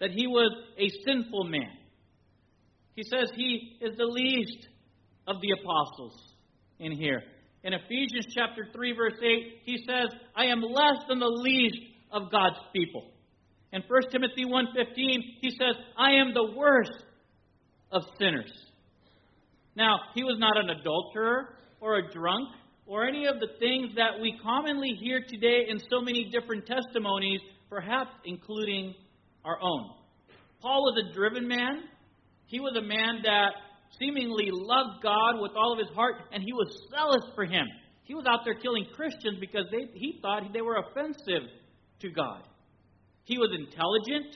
That 0.00 0.10
he 0.10 0.26
was 0.26 0.50
a 0.76 0.88
sinful 1.06 1.44
man. 1.44 1.70
He 2.96 3.04
says 3.04 3.30
he 3.36 3.78
is 3.80 3.96
the 3.96 4.04
least 4.04 4.66
of 5.28 5.36
the 5.40 5.50
apostles 5.60 6.27
in 6.78 6.92
here. 6.92 7.22
In 7.64 7.72
Ephesians 7.72 8.26
chapter 8.34 8.68
3 8.72 8.92
verse 8.92 9.18
8, 9.20 9.62
he 9.64 9.78
says, 9.78 10.08
"I 10.34 10.46
am 10.46 10.60
less 10.60 11.04
than 11.08 11.18
the 11.18 11.26
least 11.26 11.82
of 12.10 12.30
God's 12.30 12.58
people." 12.72 13.10
In 13.72 13.82
1 13.82 14.10
Timothy 14.10 14.44
1:15, 14.44 15.22
he 15.40 15.50
says, 15.50 15.76
"I 15.96 16.12
am 16.12 16.32
the 16.32 16.52
worst 16.56 17.04
of 17.90 18.04
sinners." 18.18 18.52
Now, 19.74 20.00
he 20.14 20.24
was 20.24 20.38
not 20.38 20.56
an 20.56 20.70
adulterer 20.70 21.58
or 21.80 21.96
a 21.96 22.10
drunk 22.10 22.48
or 22.86 23.06
any 23.06 23.26
of 23.26 23.38
the 23.38 23.48
things 23.58 23.94
that 23.96 24.18
we 24.18 24.38
commonly 24.38 24.94
hear 24.94 25.20
today 25.20 25.68
in 25.68 25.78
so 25.90 26.00
many 26.00 26.30
different 26.30 26.66
testimonies, 26.66 27.40
perhaps 27.68 28.10
including 28.24 28.94
our 29.44 29.60
own. 29.60 29.90
Paul 30.60 30.82
was 30.82 31.04
a 31.04 31.12
driven 31.12 31.46
man. 31.46 31.88
He 32.46 32.60
was 32.60 32.74
a 32.76 32.82
man 32.82 33.20
that 33.22 33.54
seemingly 33.98 34.50
loved 34.52 35.02
God 35.02 35.40
with 35.40 35.52
all 35.56 35.72
of 35.72 35.78
his 35.78 35.94
heart, 35.94 36.16
and 36.32 36.42
he 36.42 36.52
was 36.52 36.68
zealous 36.90 37.24
for 37.34 37.44
him. 37.44 37.66
He 38.04 38.14
was 38.14 38.24
out 38.26 38.40
there 38.44 38.54
killing 38.54 38.86
Christians 38.94 39.38
because 39.40 39.66
they, 39.70 39.86
he 39.94 40.18
thought 40.22 40.42
they 40.52 40.62
were 40.62 40.76
offensive 40.76 41.48
to 42.00 42.10
God. 42.10 42.42
He 43.24 43.36
was 43.38 43.50
intelligent. 43.52 44.34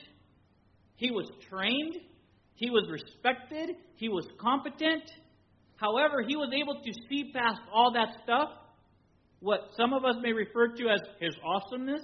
He 0.95 1.11
was 1.11 1.29
trained. 1.49 1.95
He 2.55 2.69
was 2.69 2.87
respected. 2.89 3.75
He 3.95 4.09
was 4.09 4.27
competent. 4.39 5.03
However, 5.77 6.23
he 6.25 6.35
was 6.35 6.53
able 6.53 6.75
to 6.75 6.93
see 7.09 7.31
past 7.33 7.59
all 7.73 7.93
that 7.93 8.09
stuff, 8.23 8.49
what 9.39 9.69
some 9.75 9.91
of 9.91 10.05
us 10.05 10.15
may 10.21 10.31
refer 10.31 10.67
to 10.67 10.89
as 10.89 11.01
his 11.19 11.35
awesomeness. 11.43 12.03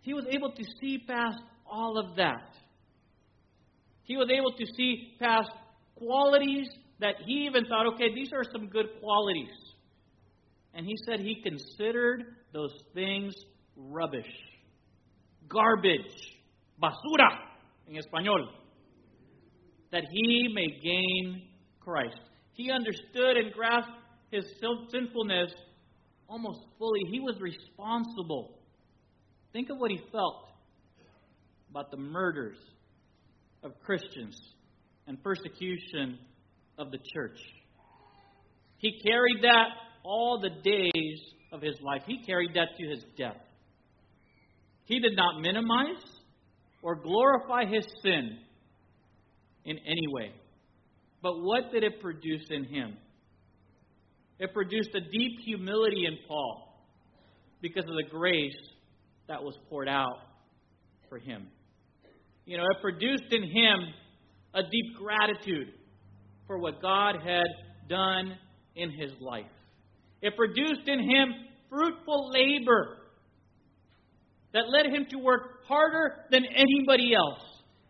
He 0.00 0.14
was 0.14 0.24
able 0.30 0.52
to 0.52 0.64
see 0.80 0.98
past 1.06 1.38
all 1.70 1.98
of 1.98 2.16
that. 2.16 2.54
He 4.02 4.16
was 4.16 4.28
able 4.30 4.52
to 4.52 4.66
see 4.76 5.16
past 5.20 5.50
qualities 5.98 6.68
that 7.00 7.14
he 7.24 7.46
even 7.46 7.64
thought, 7.66 7.86
okay, 7.94 8.14
these 8.14 8.30
are 8.32 8.44
some 8.44 8.68
good 8.68 8.86
qualities. 9.00 9.50
And 10.74 10.86
he 10.86 10.96
said 11.06 11.20
he 11.20 11.42
considered 11.42 12.24
those 12.52 12.72
things 12.94 13.34
rubbish, 13.76 14.26
garbage, 15.48 16.36
basura 16.82 17.28
in 17.86 17.94
español, 17.94 18.46
that 19.92 20.04
he 20.10 20.52
may 20.54 20.68
gain 20.82 21.42
Christ. 21.80 22.20
He 22.52 22.70
understood 22.70 23.36
and 23.36 23.52
grasped 23.52 23.90
his 24.30 24.44
sinfulness 24.90 25.52
almost 26.28 26.60
fully. 26.78 27.00
He 27.10 27.20
was 27.20 27.36
responsible. 27.40 28.58
Think 29.52 29.70
of 29.70 29.78
what 29.78 29.90
he 29.90 30.00
felt 30.12 30.48
about 31.70 31.90
the 31.90 31.96
murders 31.96 32.58
of 33.62 33.72
Christians 33.80 34.38
and 35.08 35.20
persecution 35.22 36.18
of 36.76 36.90
the 36.92 36.98
church. 37.12 37.38
He 38.76 39.00
carried 39.04 39.42
that 39.42 39.68
all 40.04 40.38
the 40.40 40.50
days 40.50 41.20
of 41.50 41.62
his 41.62 41.74
life. 41.80 42.02
He 42.06 42.22
carried 42.24 42.54
that 42.54 42.68
to 42.78 42.88
his 42.88 43.02
death. 43.16 43.40
He 44.84 45.00
did 45.00 45.16
not 45.16 45.40
minimize 45.40 46.04
or 46.82 46.94
glorify 46.94 47.64
his 47.64 47.84
sin 48.02 48.38
in 49.64 49.78
any 49.78 50.06
way. 50.08 50.32
But 51.22 51.40
what 51.40 51.72
did 51.72 51.82
it 51.82 52.00
produce 52.00 52.46
in 52.50 52.64
him? 52.64 52.96
It 54.38 54.54
produced 54.54 54.90
a 54.94 55.00
deep 55.00 55.40
humility 55.44 56.04
in 56.06 56.16
Paul 56.28 56.80
because 57.60 57.84
of 57.84 57.96
the 57.96 58.08
grace 58.08 58.56
that 59.26 59.42
was 59.42 59.54
poured 59.68 59.88
out 59.88 60.18
for 61.08 61.18
him. 61.18 61.48
You 62.46 62.56
know, 62.56 62.64
it 62.64 62.80
produced 62.80 63.32
in 63.32 63.42
him 63.42 63.78
a 64.58 64.62
deep 64.62 64.96
gratitude 64.98 65.72
for 66.46 66.58
what 66.58 66.82
God 66.82 67.16
had 67.24 67.46
done 67.88 68.36
in 68.74 68.90
his 68.90 69.12
life. 69.20 69.46
It 70.20 70.36
produced 70.36 70.88
in 70.88 70.98
him 70.98 71.28
fruitful 71.70 72.30
labor 72.32 72.96
that 74.52 74.64
led 74.68 74.86
him 74.86 75.06
to 75.10 75.18
work 75.18 75.64
harder 75.66 76.24
than 76.30 76.44
anybody 76.44 77.14
else. 77.14 77.40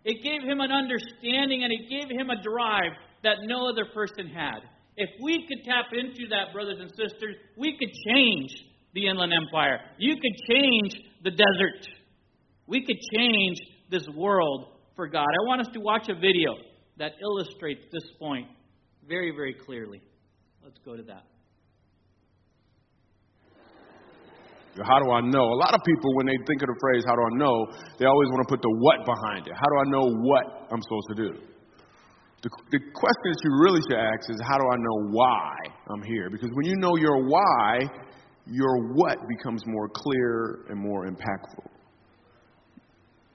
It 0.04 0.22
gave 0.22 0.42
him 0.42 0.60
an 0.60 0.70
understanding 0.70 1.64
and 1.64 1.72
it 1.72 1.88
gave 1.88 2.10
him 2.10 2.30
a 2.30 2.42
drive 2.42 2.92
that 3.22 3.36
no 3.44 3.68
other 3.68 3.86
person 3.94 4.28
had. 4.28 4.60
If 4.96 5.10
we 5.22 5.46
could 5.48 5.64
tap 5.64 5.86
into 5.92 6.28
that, 6.30 6.52
brothers 6.52 6.78
and 6.80 6.90
sisters, 6.90 7.36
we 7.56 7.76
could 7.78 7.90
change 8.12 8.50
the 8.94 9.06
Inland 9.06 9.32
Empire. 9.32 9.78
You 9.98 10.14
could 10.14 10.54
change 10.54 10.92
the 11.22 11.30
desert. 11.30 11.86
We 12.66 12.84
could 12.84 12.98
change 13.14 13.56
this 13.90 14.06
world 14.14 14.77
for 14.98 15.06
God. 15.06 15.30
I 15.30 15.42
want 15.46 15.60
us 15.60 15.68
to 15.74 15.80
watch 15.80 16.10
a 16.10 16.14
video 16.18 16.58
that 16.98 17.12
illustrates 17.22 17.86
this 17.92 18.02
point 18.18 18.48
very, 19.06 19.30
very 19.30 19.54
clearly. 19.54 20.02
Let's 20.64 20.80
go 20.84 20.96
to 20.96 21.04
that. 21.04 21.22
How 24.82 24.98
do 24.98 25.10
I 25.12 25.20
know? 25.22 25.46
A 25.54 25.60
lot 25.62 25.72
of 25.74 25.80
people, 25.86 26.10
when 26.18 26.26
they 26.26 26.34
think 26.50 26.62
of 26.62 26.66
the 26.66 26.78
phrase, 26.82 27.04
how 27.06 27.14
do 27.14 27.22
I 27.22 27.34
know, 27.38 27.54
they 27.98 28.06
always 28.06 28.28
want 28.30 28.42
to 28.42 28.50
put 28.50 28.60
the 28.60 28.74
what 28.82 29.06
behind 29.06 29.46
it. 29.46 29.54
How 29.54 29.70
do 29.70 29.76
I 29.78 29.86
know 29.86 30.04
what 30.18 30.66
I'm 30.74 30.82
supposed 30.82 31.08
to 31.14 31.18
do? 31.22 31.30
The, 32.42 32.50
the 32.74 32.80
question 32.90 33.26
that 33.30 33.40
you 33.46 33.52
really 33.62 33.80
should 33.86 34.02
ask 34.02 34.30
is, 34.30 34.38
how 34.50 34.58
do 34.58 34.66
I 34.66 34.76
know 34.82 35.14
why 35.14 35.54
I'm 35.94 36.02
here? 36.02 36.28
Because 36.28 36.50
when 36.54 36.66
you 36.66 36.74
know 36.78 36.96
your 36.98 37.22
why, 37.22 37.86
your 38.46 38.94
what 38.94 39.16
becomes 39.38 39.62
more 39.66 39.88
clear 39.94 40.66
and 40.70 40.78
more 40.78 41.06
impactful. 41.06 41.77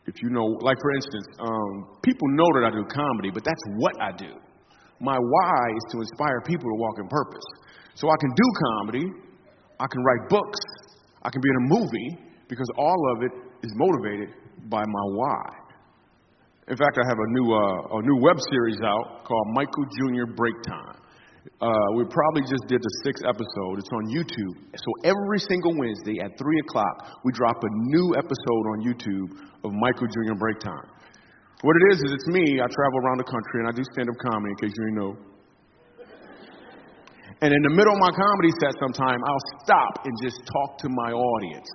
If 0.05 0.21
you 0.21 0.29
know, 0.29 0.45
like 0.61 0.77
for 0.81 0.91
instance, 0.91 1.27
um, 1.39 1.97
people 2.03 2.27
know 2.35 2.47
that 2.59 2.67
I 2.67 2.71
do 2.71 2.83
comedy, 2.85 3.31
but 3.31 3.43
that's 3.43 3.63
what 3.77 3.93
I 4.01 4.11
do. 4.11 4.35
My 4.99 5.17
why 5.17 5.59
is 5.75 5.85
to 5.91 6.01
inspire 6.01 6.41
people 6.45 6.69
to 6.69 6.75
walk 6.75 6.95
in 6.99 7.07
purpose. 7.07 7.47
So 7.95 8.09
I 8.09 8.17
can 8.19 8.31
do 8.35 8.47
comedy, 8.75 9.05
I 9.79 9.87
can 9.87 10.03
write 10.03 10.29
books, 10.29 10.59
I 11.23 11.29
can 11.29 11.41
be 11.41 11.49
in 11.49 11.55
a 11.55 11.67
movie 11.79 12.09
because 12.49 12.67
all 12.77 13.15
of 13.15 13.23
it 13.23 13.31
is 13.63 13.71
motivated 13.75 14.29
by 14.69 14.83
my 14.83 15.05
why. 15.15 15.63
In 16.67 16.77
fact, 16.77 16.97
I 16.97 17.03
have 17.07 17.19
a 17.19 17.29
new, 17.29 17.47
uh, 17.53 17.97
a 17.99 18.01
new 18.01 18.21
web 18.21 18.37
series 18.51 18.79
out 18.81 19.25
called 19.25 19.47
Michael 19.53 19.83
Jr. 19.91 20.31
Break 20.33 20.55
Time. 20.63 21.02
Uh, 21.43 21.67
we 21.95 22.07
probably 22.07 22.43
just 22.47 22.63
did 22.71 22.79
the 22.79 22.93
sixth 23.03 23.23
episode. 23.27 23.75
It's 23.75 23.91
on 23.91 24.07
YouTube. 24.07 24.55
So 24.75 24.89
every 25.03 25.39
single 25.39 25.75
Wednesday 25.75 26.23
at 26.23 26.31
3 26.39 26.59
o'clock, 26.67 27.19
we 27.23 27.31
drop 27.35 27.59
a 27.59 27.71
new 27.91 28.15
episode 28.15 28.65
on 28.71 28.77
YouTube 28.79 29.27
of 29.63 29.71
Michael 29.75 30.07
Jr. 30.07 30.39
Break 30.39 30.59
Time. 30.59 30.87
What 31.63 31.75
it 31.79 31.95
is, 31.95 31.97
is 32.03 32.11
it's 32.15 32.27
me. 32.27 32.59
I 32.59 32.67
travel 32.67 32.97
around 33.03 33.19
the 33.19 33.27
country 33.27 33.63
and 33.63 33.67
I 33.67 33.73
do 33.75 33.83
stand 33.95 34.07
up 34.07 34.15
comedy, 34.19 34.51
in 34.51 34.57
case 34.59 34.71
you 34.75 34.83
didn't 34.87 34.99
know. 34.99 35.13
And 37.43 37.51
in 37.51 37.61
the 37.63 37.75
middle 37.75 37.91
of 37.91 37.99
my 37.99 38.11
comedy 38.15 38.51
set, 38.63 38.71
sometime 38.79 39.19
I'll 39.19 39.47
stop 39.63 40.07
and 40.07 40.15
just 40.23 40.39
talk 40.47 40.79
to 40.79 40.87
my 40.87 41.11
audience. 41.11 41.67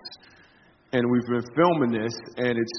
And 0.92 1.04
we've 1.04 1.28
been 1.28 1.44
filming 1.52 1.92
this, 1.92 2.12
and 2.40 2.56
it's, 2.56 2.76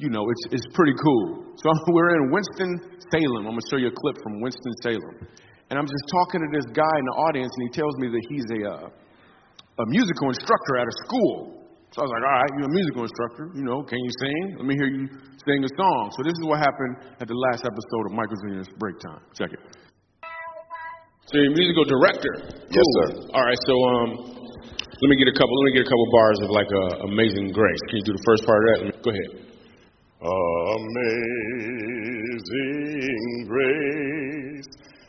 you 0.00 0.08
know, 0.08 0.24
it's, 0.24 0.56
it's 0.56 0.68
pretty 0.72 0.96
cool. 1.04 1.52
So 1.60 1.68
we're 1.92 2.16
in 2.16 2.32
Winston 2.32 2.80
Salem. 3.12 3.44
I'm 3.44 3.56
gonna 3.56 3.68
show 3.68 3.76
you 3.76 3.88
a 3.88 3.96
clip 3.96 4.16
from 4.22 4.40
Winston 4.40 4.72
Salem, 4.80 5.28
and 5.70 5.78
I'm 5.78 5.86
just 5.86 6.06
talking 6.14 6.40
to 6.42 6.48
this 6.54 6.66
guy 6.70 6.94
in 6.98 7.06
the 7.10 7.16
audience, 7.30 7.50
and 7.58 7.62
he 7.66 7.72
tells 7.74 7.94
me 7.98 8.06
that 8.08 8.22
he's 8.30 8.46
a 8.54 8.60
uh, 8.66 8.88
a 9.82 9.84
musical 9.92 10.32
instructor 10.32 10.74
at 10.80 10.86
a 10.88 10.94
school. 11.04 11.66
So 11.92 12.02
I 12.02 12.04
was 12.08 12.12
like, 12.12 12.24
all 12.24 12.36
right, 12.40 12.52
you're 12.56 12.70
a 12.70 12.76
musical 12.76 13.02
instructor. 13.04 13.44
You 13.56 13.64
know, 13.64 13.84
can 13.84 13.98
you 14.00 14.12
sing? 14.20 14.42
Let 14.60 14.66
me 14.66 14.74
hear 14.74 14.88
you 14.88 15.08
sing 15.44 15.60
a 15.64 15.72
song. 15.76 16.12
So 16.16 16.24
this 16.24 16.34
is 16.34 16.44
what 16.44 16.58
happened 16.60 17.16
at 17.20 17.28
the 17.28 17.38
last 17.50 17.64
episode 17.64 18.04
of 18.08 18.12
Michael 18.12 18.36
Jr.'s 18.42 18.68
Break 18.80 19.00
Time. 19.00 19.22
Check 19.36 19.52
it. 19.52 19.62
So 21.28 21.38
you're 21.40 21.52
a 21.52 21.56
musical 21.56 21.84
director. 21.84 22.32
Yes, 22.70 22.86
sir. 23.00 23.08
All 23.34 23.44
right, 23.44 23.60
so 23.66 23.74
um, 23.74 24.08
let 25.02 25.08
me 25.10 25.16
get 25.18 25.28
a 25.28 25.36
couple. 25.36 25.52
Let 25.62 25.66
me 25.72 25.74
get 25.82 25.84
a 25.86 25.90
couple 25.90 26.06
bars 26.12 26.38
of 26.46 26.50
like 26.54 26.70
uh, 26.70 27.10
Amazing 27.10 27.52
Grace. 27.52 27.82
Can 27.90 27.96
you 28.00 28.06
do 28.06 28.14
the 28.14 28.24
first 28.24 28.42
part 28.46 28.60
of 28.62 28.66
that? 28.70 29.02
Go 29.02 29.10
ahead. 29.10 29.46
Amazing 31.86 32.66
grace, 33.46 34.05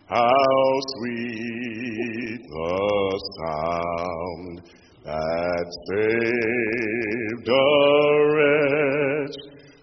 how 0.10 0.80
sweet 0.96 2.40
the 2.48 3.20
sound 3.40 4.56
that 5.04 5.68
saved 5.90 7.48
a 7.50 7.52
wretch 8.34 9.38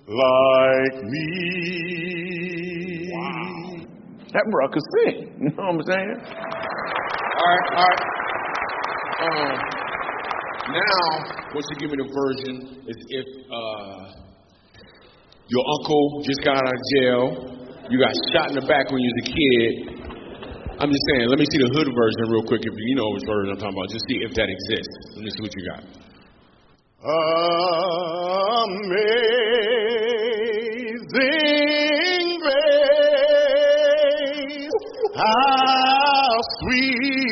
like 0.09 0.97
me. 1.05 1.29
Wow. 3.12 3.85
That 4.33 4.45
bro 4.51 4.68
could 4.68 4.83
sing. 4.97 5.18
You 5.41 5.51
know 5.51 5.64
what 5.64 5.75
I'm 5.75 5.83
saying? 5.83 6.18
All 7.37 7.49
right, 7.49 7.66
all 7.77 7.85
right. 7.85 8.03
Um, 9.25 9.53
now, 10.72 11.01
once 11.55 11.66
you 11.70 11.77
give 11.77 11.91
me 11.91 11.97
the 12.01 12.09
version, 12.09 12.55
is 12.89 12.97
if 13.09 13.27
uh, 13.53 14.09
your 15.49 15.64
uncle 15.79 16.22
just 16.25 16.41
got 16.43 16.57
out 16.57 16.64
of 16.64 16.81
jail, 16.97 17.22
you 17.91 17.99
got 18.01 18.12
shot 18.33 18.49
in 18.49 18.55
the 18.57 18.66
back 18.66 18.91
when 18.91 19.01
you 19.01 19.12
was 19.12 19.20
a 19.20 19.31
kid. 19.31 19.94
I'm 20.85 20.93
just 20.93 21.01
saying, 21.09 21.32
let 21.32 21.39
me 21.39 21.47
see 21.51 21.57
the 21.64 21.72
hood 21.72 21.89
version 21.97 22.28
real 22.28 22.45
quick. 22.45 22.61
If 22.61 22.74
you 22.76 22.95
know 22.95 23.09
which 23.16 23.24
version 23.24 23.57
I'm 23.57 23.59
talking 23.59 23.72
about, 23.72 23.89
just 23.89 24.05
see 24.05 24.20
if 24.20 24.35
that 24.37 24.53
exists. 24.53 25.16
Let 25.16 25.24
me 25.24 25.30
see 25.32 25.41
what 25.41 25.57
you 25.57 25.64
got. 25.64 25.80
Amazing 31.05 32.37
grace, 32.45 32.68
how 35.16 36.37
sweet 36.61 37.24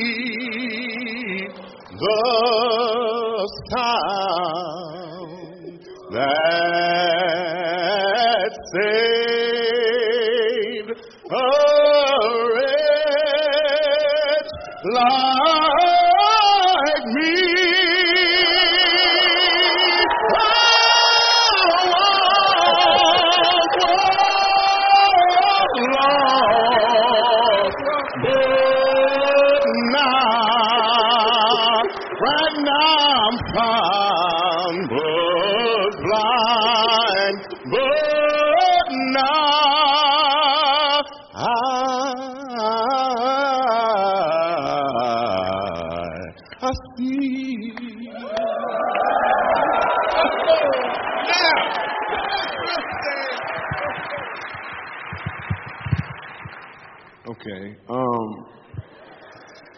the 1.92 2.16
sound 3.68 4.21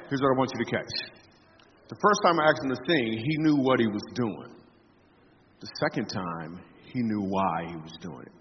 here's 0.08 0.20
what 0.20 0.34
I 0.34 0.38
want 0.38 0.50
you 0.56 0.64
to 0.64 0.70
catch. 0.70 1.14
The 1.88 1.96
first 2.00 2.20
time 2.24 2.40
I 2.40 2.48
asked 2.48 2.62
him 2.64 2.70
to 2.70 2.80
sing, 2.88 3.18
he 3.18 3.36
knew 3.38 3.56
what 3.56 3.80
he 3.80 3.86
was 3.86 4.02
doing. 4.14 4.54
The 5.60 5.68
second 5.80 6.06
time, 6.06 6.60
he 6.92 7.00
knew 7.00 7.22
why 7.22 7.66
he 7.68 7.76
was 7.76 7.92
doing 8.00 8.22
it. 8.22 8.32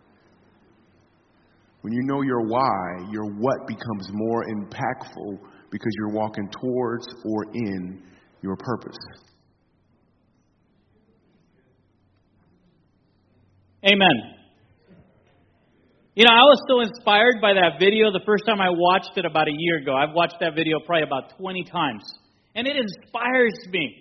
When 1.81 1.93
you 1.93 2.01
know 2.03 2.21
your 2.21 2.47
why, 2.47 3.11
your 3.11 3.25
what 3.25 3.67
becomes 3.67 4.07
more 4.11 4.45
impactful 4.45 5.37
because 5.69 5.91
you're 5.97 6.13
walking 6.13 6.49
towards 6.49 7.05
or 7.25 7.45
in 7.53 8.01
your 8.41 8.55
purpose. 8.55 8.97
Amen. 13.85 14.42
You 16.15 16.25
know, 16.25 16.31
I 16.31 16.45
was 16.45 16.61
so 16.69 16.81
inspired 16.81 17.41
by 17.41 17.57
that 17.57 17.81
video 17.81 18.11
the 18.11 18.21
first 18.23 18.45
time 18.45 18.61
I 18.61 18.69
watched 18.69 19.17
it 19.17 19.25
about 19.25 19.47
a 19.47 19.55
year 19.57 19.77
ago. 19.77 19.95
I've 19.95 20.13
watched 20.13 20.37
that 20.41 20.53
video 20.53 20.77
probably 20.77 21.01
about 21.01 21.35
20 21.39 21.63
times. 21.63 22.03
And 22.53 22.67
it 22.67 22.77
inspires 22.77 23.57
me. 23.71 23.97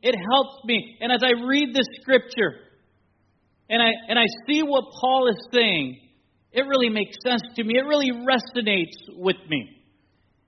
It 0.00 0.14
helps 0.14 0.62
me. 0.64 0.96
And 1.00 1.10
as 1.10 1.24
I 1.24 1.34
read 1.44 1.74
the 1.74 1.84
scripture 2.00 2.54
and 3.68 3.82
I, 3.82 3.90
and 4.08 4.16
I 4.16 4.26
see 4.46 4.62
what 4.62 4.84
Paul 5.00 5.26
is 5.26 5.48
saying, 5.52 5.98
it 6.52 6.62
really 6.68 6.88
makes 6.88 7.16
sense 7.26 7.42
to 7.56 7.64
me. 7.64 7.74
It 7.76 7.84
really 7.84 8.12
resonates 8.12 9.18
with 9.18 9.42
me. 9.50 9.68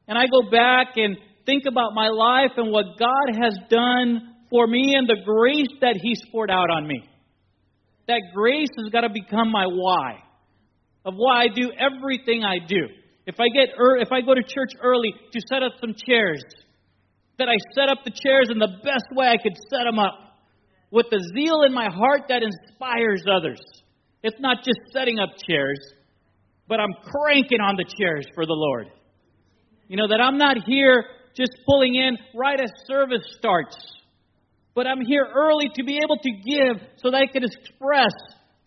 And 0.07 0.17
I 0.17 0.27
go 0.27 0.49
back 0.49 0.95
and 0.95 1.19
think 1.45 1.65
about 1.67 1.95
my 1.95 2.11
life 2.11 2.53
and 2.57 2.71
what 2.71 2.97
God 2.97 3.43
has 3.43 3.59
done 3.69 4.37
for 4.51 4.69
me 4.69 4.95
and 4.95 5.09
the 5.09 5.19
grace 5.25 5.81
that 5.81 5.99
He's 6.01 6.21
poured 6.31 6.51
out 6.53 6.71
on 6.71 6.87
me. 6.87 7.03
That 8.07 8.21
grace 8.33 8.71
has 8.79 8.93
got 8.93 9.01
to 9.01 9.11
become 9.11 9.51
my 9.51 9.67
why 9.67 10.28
of 11.05 11.15
why 11.17 11.43
I 11.43 11.49
do 11.49 11.71
everything 11.79 12.45
I 12.45 12.59
do. 12.67 12.89
If 13.27 13.37
I 13.41 13.49
get 13.49 13.75
er, 13.79 13.99
if 13.99 14.11
I 14.11 14.21
go 14.21 14.35
to 14.35 14.43
church 14.43 14.73
early 14.83 15.13
to 15.33 15.41
set 15.49 15.63
up 15.63 15.73
some 15.81 15.95
chairs, 16.07 16.43
that 17.39 17.49
I 17.49 17.57
set 17.75 17.89
up 17.89 17.99
the 18.05 18.11
chairs 18.11 18.49
in 18.51 18.59
the 18.59 18.81
best 18.83 19.07
way 19.13 19.29
I 19.29 19.37
could 19.43 19.57
set 19.71 19.85
them 19.85 19.99
up 19.99 20.15
with 20.91 21.07
the 21.11 21.21
zeal 21.35 21.63
in 21.63 21.73
my 21.73 21.89
heart 21.91 22.23
that 22.29 22.43
inspires 22.43 23.25
others. 23.31 23.61
It's 24.23 24.41
not 24.41 24.59
just 24.65 24.79
setting 24.93 25.19
up 25.19 25.31
chairs, 25.47 25.79
but 26.67 26.81
I'm 26.81 26.93
cranking 27.05 27.61
on 27.61 27.77
the 27.77 27.85
chairs 27.99 28.27
for 28.35 28.45
the 28.45 28.55
Lord. 28.55 28.89
You 29.87 29.97
know, 29.97 30.09
that 30.09 30.21
I'm 30.21 30.39
not 30.39 30.57
here 30.67 31.05
just 31.37 31.53
pulling 31.67 31.95
in 31.95 32.19
right 32.35 32.61
as 32.61 32.71
service 32.87 33.25
starts, 33.39 33.77
but 34.75 34.87
I'm 34.87 35.01
here 35.01 35.27
early 35.35 35.67
to 35.75 35.85
be 35.85 35.99
able 35.99 36.19
to 36.19 36.31
give 36.31 36.83
so 36.97 37.11
that 37.11 37.23
I 37.23 37.27
can 37.27 37.45
express 37.45 38.13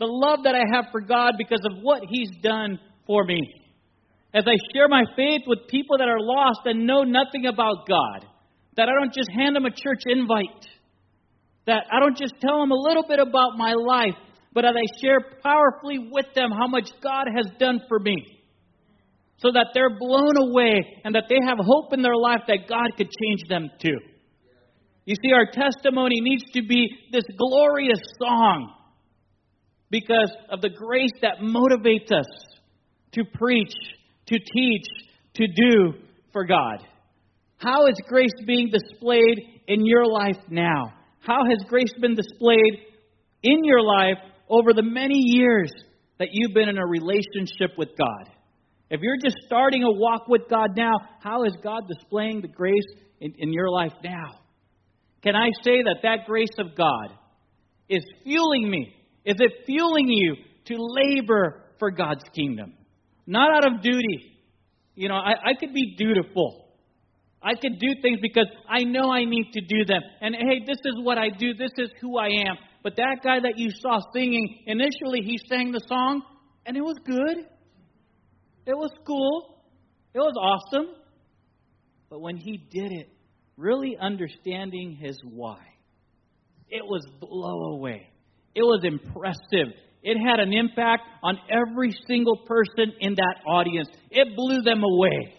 the 0.01 0.09
love 0.09 0.45
that 0.45 0.55
I 0.55 0.65
have 0.73 0.85
for 0.91 0.99
God 0.99 1.35
because 1.37 1.61
of 1.63 1.77
what 1.83 2.01
He's 2.09 2.31
done 2.41 2.79
for 3.05 3.23
me. 3.23 3.39
As 4.33 4.45
I 4.47 4.57
share 4.73 4.89
my 4.89 5.03
faith 5.15 5.43
with 5.45 5.69
people 5.69 5.99
that 5.99 6.09
are 6.09 6.19
lost 6.19 6.61
and 6.65 6.87
know 6.87 7.03
nothing 7.03 7.45
about 7.45 7.87
God, 7.87 8.25
that 8.77 8.89
I 8.89 8.93
don't 8.99 9.13
just 9.13 9.29
hand 9.29 9.55
them 9.55 9.65
a 9.65 9.69
church 9.69 10.01
invite, 10.07 10.65
that 11.67 11.85
I 11.93 11.99
don't 11.99 12.17
just 12.17 12.33
tell 12.41 12.59
them 12.59 12.71
a 12.71 12.81
little 12.81 13.05
bit 13.07 13.19
about 13.19 13.57
my 13.57 13.73
life, 13.73 14.17
but 14.53 14.65
as 14.65 14.73
I 14.73 14.99
share 15.05 15.19
powerfully 15.43 16.09
with 16.11 16.25
them 16.33 16.49
how 16.49 16.65
much 16.65 16.89
God 17.03 17.27
has 17.35 17.45
done 17.59 17.79
for 17.87 17.99
me, 17.99 18.15
so 19.37 19.51
that 19.53 19.67
they're 19.75 19.99
blown 19.99 20.49
away 20.49 20.81
and 21.05 21.13
that 21.13 21.25
they 21.29 21.37
have 21.45 21.59
hope 21.61 21.93
in 21.93 22.01
their 22.01 22.17
life 22.17 22.41
that 22.47 22.67
God 22.67 22.89
could 22.97 23.09
change 23.21 23.47
them 23.47 23.69
too. 23.79 23.97
You 25.05 25.13
see, 25.21 25.31
our 25.33 25.45
testimony 25.45 26.21
needs 26.21 26.43
to 26.53 26.63
be 26.63 26.89
this 27.11 27.25
glorious 27.37 28.01
song 28.17 28.80
because 29.91 30.31
of 30.49 30.61
the 30.61 30.69
grace 30.69 31.11
that 31.21 31.39
motivates 31.39 32.11
us 32.17 32.25
to 33.11 33.23
preach, 33.33 33.73
to 34.27 34.39
teach, 34.39 34.87
to 35.35 35.47
do 35.47 35.93
for 36.31 36.45
God. 36.45 36.79
How 37.57 37.87
is 37.87 37.95
grace 38.07 38.31
being 38.47 38.71
displayed 38.71 39.61
in 39.67 39.85
your 39.85 40.05
life 40.07 40.37
now? 40.49 40.93
How 41.19 41.45
has 41.47 41.59
grace 41.67 41.93
been 41.99 42.15
displayed 42.15 42.79
in 43.43 43.63
your 43.63 43.83
life 43.83 44.17
over 44.49 44.73
the 44.73 44.81
many 44.81 45.17
years 45.17 45.71
that 46.17 46.29
you've 46.31 46.53
been 46.53 46.69
in 46.69 46.77
a 46.77 46.87
relationship 46.87 47.77
with 47.77 47.89
God? 47.97 48.33
If 48.89 49.01
you're 49.01 49.19
just 49.23 49.37
starting 49.45 49.83
a 49.83 49.91
walk 49.91 50.27
with 50.27 50.43
God 50.49 50.69
now, 50.75 50.93
how 51.21 51.43
is 51.43 51.53
God 51.63 51.83
displaying 51.87 52.41
the 52.41 52.47
grace 52.47 52.87
in, 53.19 53.33
in 53.37 53.53
your 53.53 53.69
life 53.69 53.93
now? 54.03 54.39
Can 55.21 55.35
I 55.35 55.49
say 55.63 55.83
that 55.83 55.99
that 56.03 56.25
grace 56.25 56.49
of 56.57 56.75
God 56.75 57.09
is 57.87 58.03
fueling 58.23 58.69
me 58.69 58.95
is 59.25 59.35
it 59.39 59.65
fueling 59.65 60.07
you 60.07 60.35
to 60.65 60.75
labor 60.77 61.63
for 61.79 61.91
God's 61.91 62.23
kingdom? 62.35 62.73
Not 63.27 63.51
out 63.55 63.73
of 63.73 63.81
duty. 63.81 64.39
You 64.95 65.09
know, 65.09 65.15
I, 65.15 65.31
I 65.31 65.53
could 65.59 65.73
be 65.73 65.95
dutiful. 65.97 66.67
I 67.41 67.53
could 67.55 67.79
do 67.79 67.87
things 68.01 68.19
because 68.21 68.47
I 68.69 68.83
know 68.83 69.11
I 69.11 69.25
need 69.25 69.51
to 69.53 69.61
do 69.61 69.85
them. 69.85 70.01
And 70.21 70.35
hey, 70.35 70.63
this 70.65 70.77
is 70.85 70.95
what 71.03 71.17
I 71.17 71.29
do, 71.29 71.53
this 71.53 71.71
is 71.77 71.89
who 71.99 72.17
I 72.17 72.27
am. 72.27 72.55
But 72.83 72.95
that 72.97 73.17
guy 73.23 73.39
that 73.39 73.57
you 73.57 73.69
saw 73.71 73.99
singing, 74.13 74.63
initially 74.65 75.21
he 75.23 75.39
sang 75.49 75.71
the 75.71 75.81
song, 75.87 76.21
and 76.65 76.77
it 76.77 76.81
was 76.81 76.97
good. 77.05 77.45
It 78.65 78.77
was 78.77 78.91
cool. 79.05 79.63
It 80.13 80.19
was 80.19 80.33
awesome. 80.39 80.95
But 82.09 82.21
when 82.21 82.37
he 82.37 82.57
did 82.57 82.91
it, 82.91 83.09
really 83.57 83.97
understanding 83.99 84.97
his 84.99 85.19
why, 85.23 85.59
it 86.69 86.83
was 86.83 87.05
blow 87.19 87.75
away. 87.75 88.10
It 88.55 88.63
was 88.63 88.81
impressive. 88.83 89.73
It 90.03 90.17
had 90.17 90.39
an 90.39 90.53
impact 90.53 91.03
on 91.23 91.37
every 91.49 91.95
single 92.07 92.37
person 92.37 92.93
in 92.99 93.15
that 93.15 93.35
audience. 93.47 93.87
It 94.09 94.35
blew 94.35 94.61
them 94.61 94.83
away. 94.83 95.35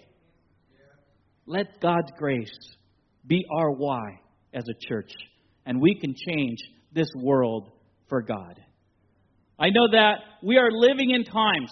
Let 1.46 1.80
God's 1.80 2.12
grace 2.16 2.52
be 3.26 3.44
our 3.52 3.72
why 3.72 4.20
as 4.54 4.64
a 4.68 4.88
church, 4.88 5.10
and 5.66 5.80
we 5.80 5.94
can 6.00 6.14
change 6.28 6.58
this 6.92 7.08
world 7.16 7.70
for 8.08 8.22
God. 8.22 8.60
I 9.58 9.70
know 9.70 9.90
that 9.92 10.18
we 10.42 10.56
are 10.58 10.70
living 10.70 11.10
in 11.10 11.24
times 11.24 11.70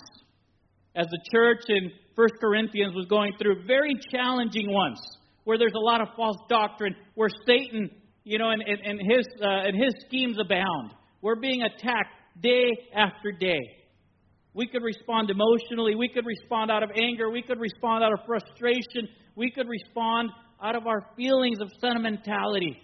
as 0.95 1.07
the 1.07 1.21
church 1.33 1.63
in 1.69 1.91
1 2.15 2.29
Corinthians 2.41 2.95
was 2.95 3.07
going 3.07 3.33
through 3.41 3.65
very 3.67 3.95
challenging 4.13 4.71
ones 4.73 4.99
where 5.45 5.59
there's 5.59 5.75
a 5.75 5.85
lot 5.85 6.01
of 6.01 6.09
false 6.17 6.37
doctrine, 6.49 6.95
where 7.15 7.31
Satan, 7.47 7.91
you 8.25 8.39
know, 8.39 8.51
and, 8.51 8.63
and, 8.63 8.79
and 8.85 9.01
his, 9.01 9.27
uh, 9.43 9.47
and 9.47 9.77
his 9.77 9.95
schemes 10.07 10.37
abound. 10.39 10.93
We're 11.23 11.37
being 11.37 11.63
attacked 11.63 12.15
day 12.43 12.71
after 12.95 13.33
day. 13.33 13.61
We 14.55 14.67
could 14.67 14.83
respond 14.83 15.31
emotionally. 15.31 15.95
We 15.95 16.09
could 16.09 16.27
respond 16.27 16.71
out 16.71 16.83
of 16.83 16.91
anger. 16.97 17.31
We 17.31 17.43
could 17.43 17.61
respond 17.61 18.03
out 18.03 18.13
of 18.13 18.21
frustration. 18.27 19.09
We 19.37 19.51
could 19.51 19.69
respond 19.69 20.31
out 20.63 20.75
of 20.77 20.87
our 20.87 21.07
feelings 21.17 21.59
of 21.61 21.69
sentimentality. 21.81 22.77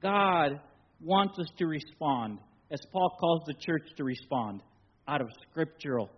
God 0.00 0.60
wants 1.00 1.38
us 1.38 1.48
to 1.58 1.66
respond, 1.66 2.38
as 2.70 2.80
Paul 2.92 3.16
calls 3.20 3.42
the 3.46 3.54
church 3.54 3.82
to 3.96 4.04
respond, 4.04 4.62
out 5.06 5.20
of 5.20 5.28
scriptural 5.50 6.10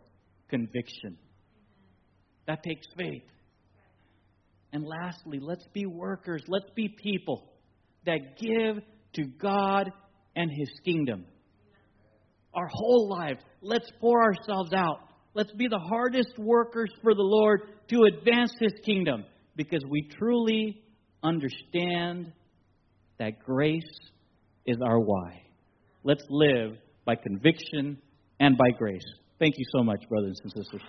conviction. 0.49 1.19
That 2.47 2.63
takes 2.63 2.87
faith. 2.97 3.25
And 4.73 4.85
lastly, 4.85 5.39
let's 5.41 5.67
be 5.73 5.87
workers. 5.87 6.43
Let's 6.49 6.71
be 6.75 6.89
people 6.89 7.53
that 8.07 8.39
give 8.39 8.83
to 9.15 9.25
God 9.25 9.91
and 10.37 10.51
His 10.51 10.71
kingdom. 10.85 11.25
Our 12.55 12.69
whole 12.71 13.09
lives, 13.09 13.41
let's 13.61 13.91
pour 14.01 14.23
ourselves 14.23 14.73
out. 14.73 15.01
Let's 15.35 15.53
be 15.53 15.67
the 15.67 15.79
hardest 15.79 16.39
workers 16.39 16.91
for 17.03 17.15
the 17.15 17.23
Lord 17.23 17.63
to 17.89 18.05
advance 18.05 18.53
His 18.61 18.73
kingdom 18.85 19.25
because 19.57 19.85
we 19.89 20.09
truly 20.19 20.83
understand 21.23 22.33
that 23.19 23.45
grace 23.45 23.83
is 24.67 24.77
our 24.85 25.01
why. 25.01 25.43
Let's 26.05 26.25
live 26.29 26.77
by 27.05 27.17
conviction 27.17 27.99
and 28.41 28.57
by 28.57 28.71
grace. 28.79 29.05
Thank 29.39 29.55
you 29.59 29.65
so 29.77 29.83
much, 29.83 30.09
brothers 30.09 30.39
and 30.43 30.53
sisters. 30.53 30.83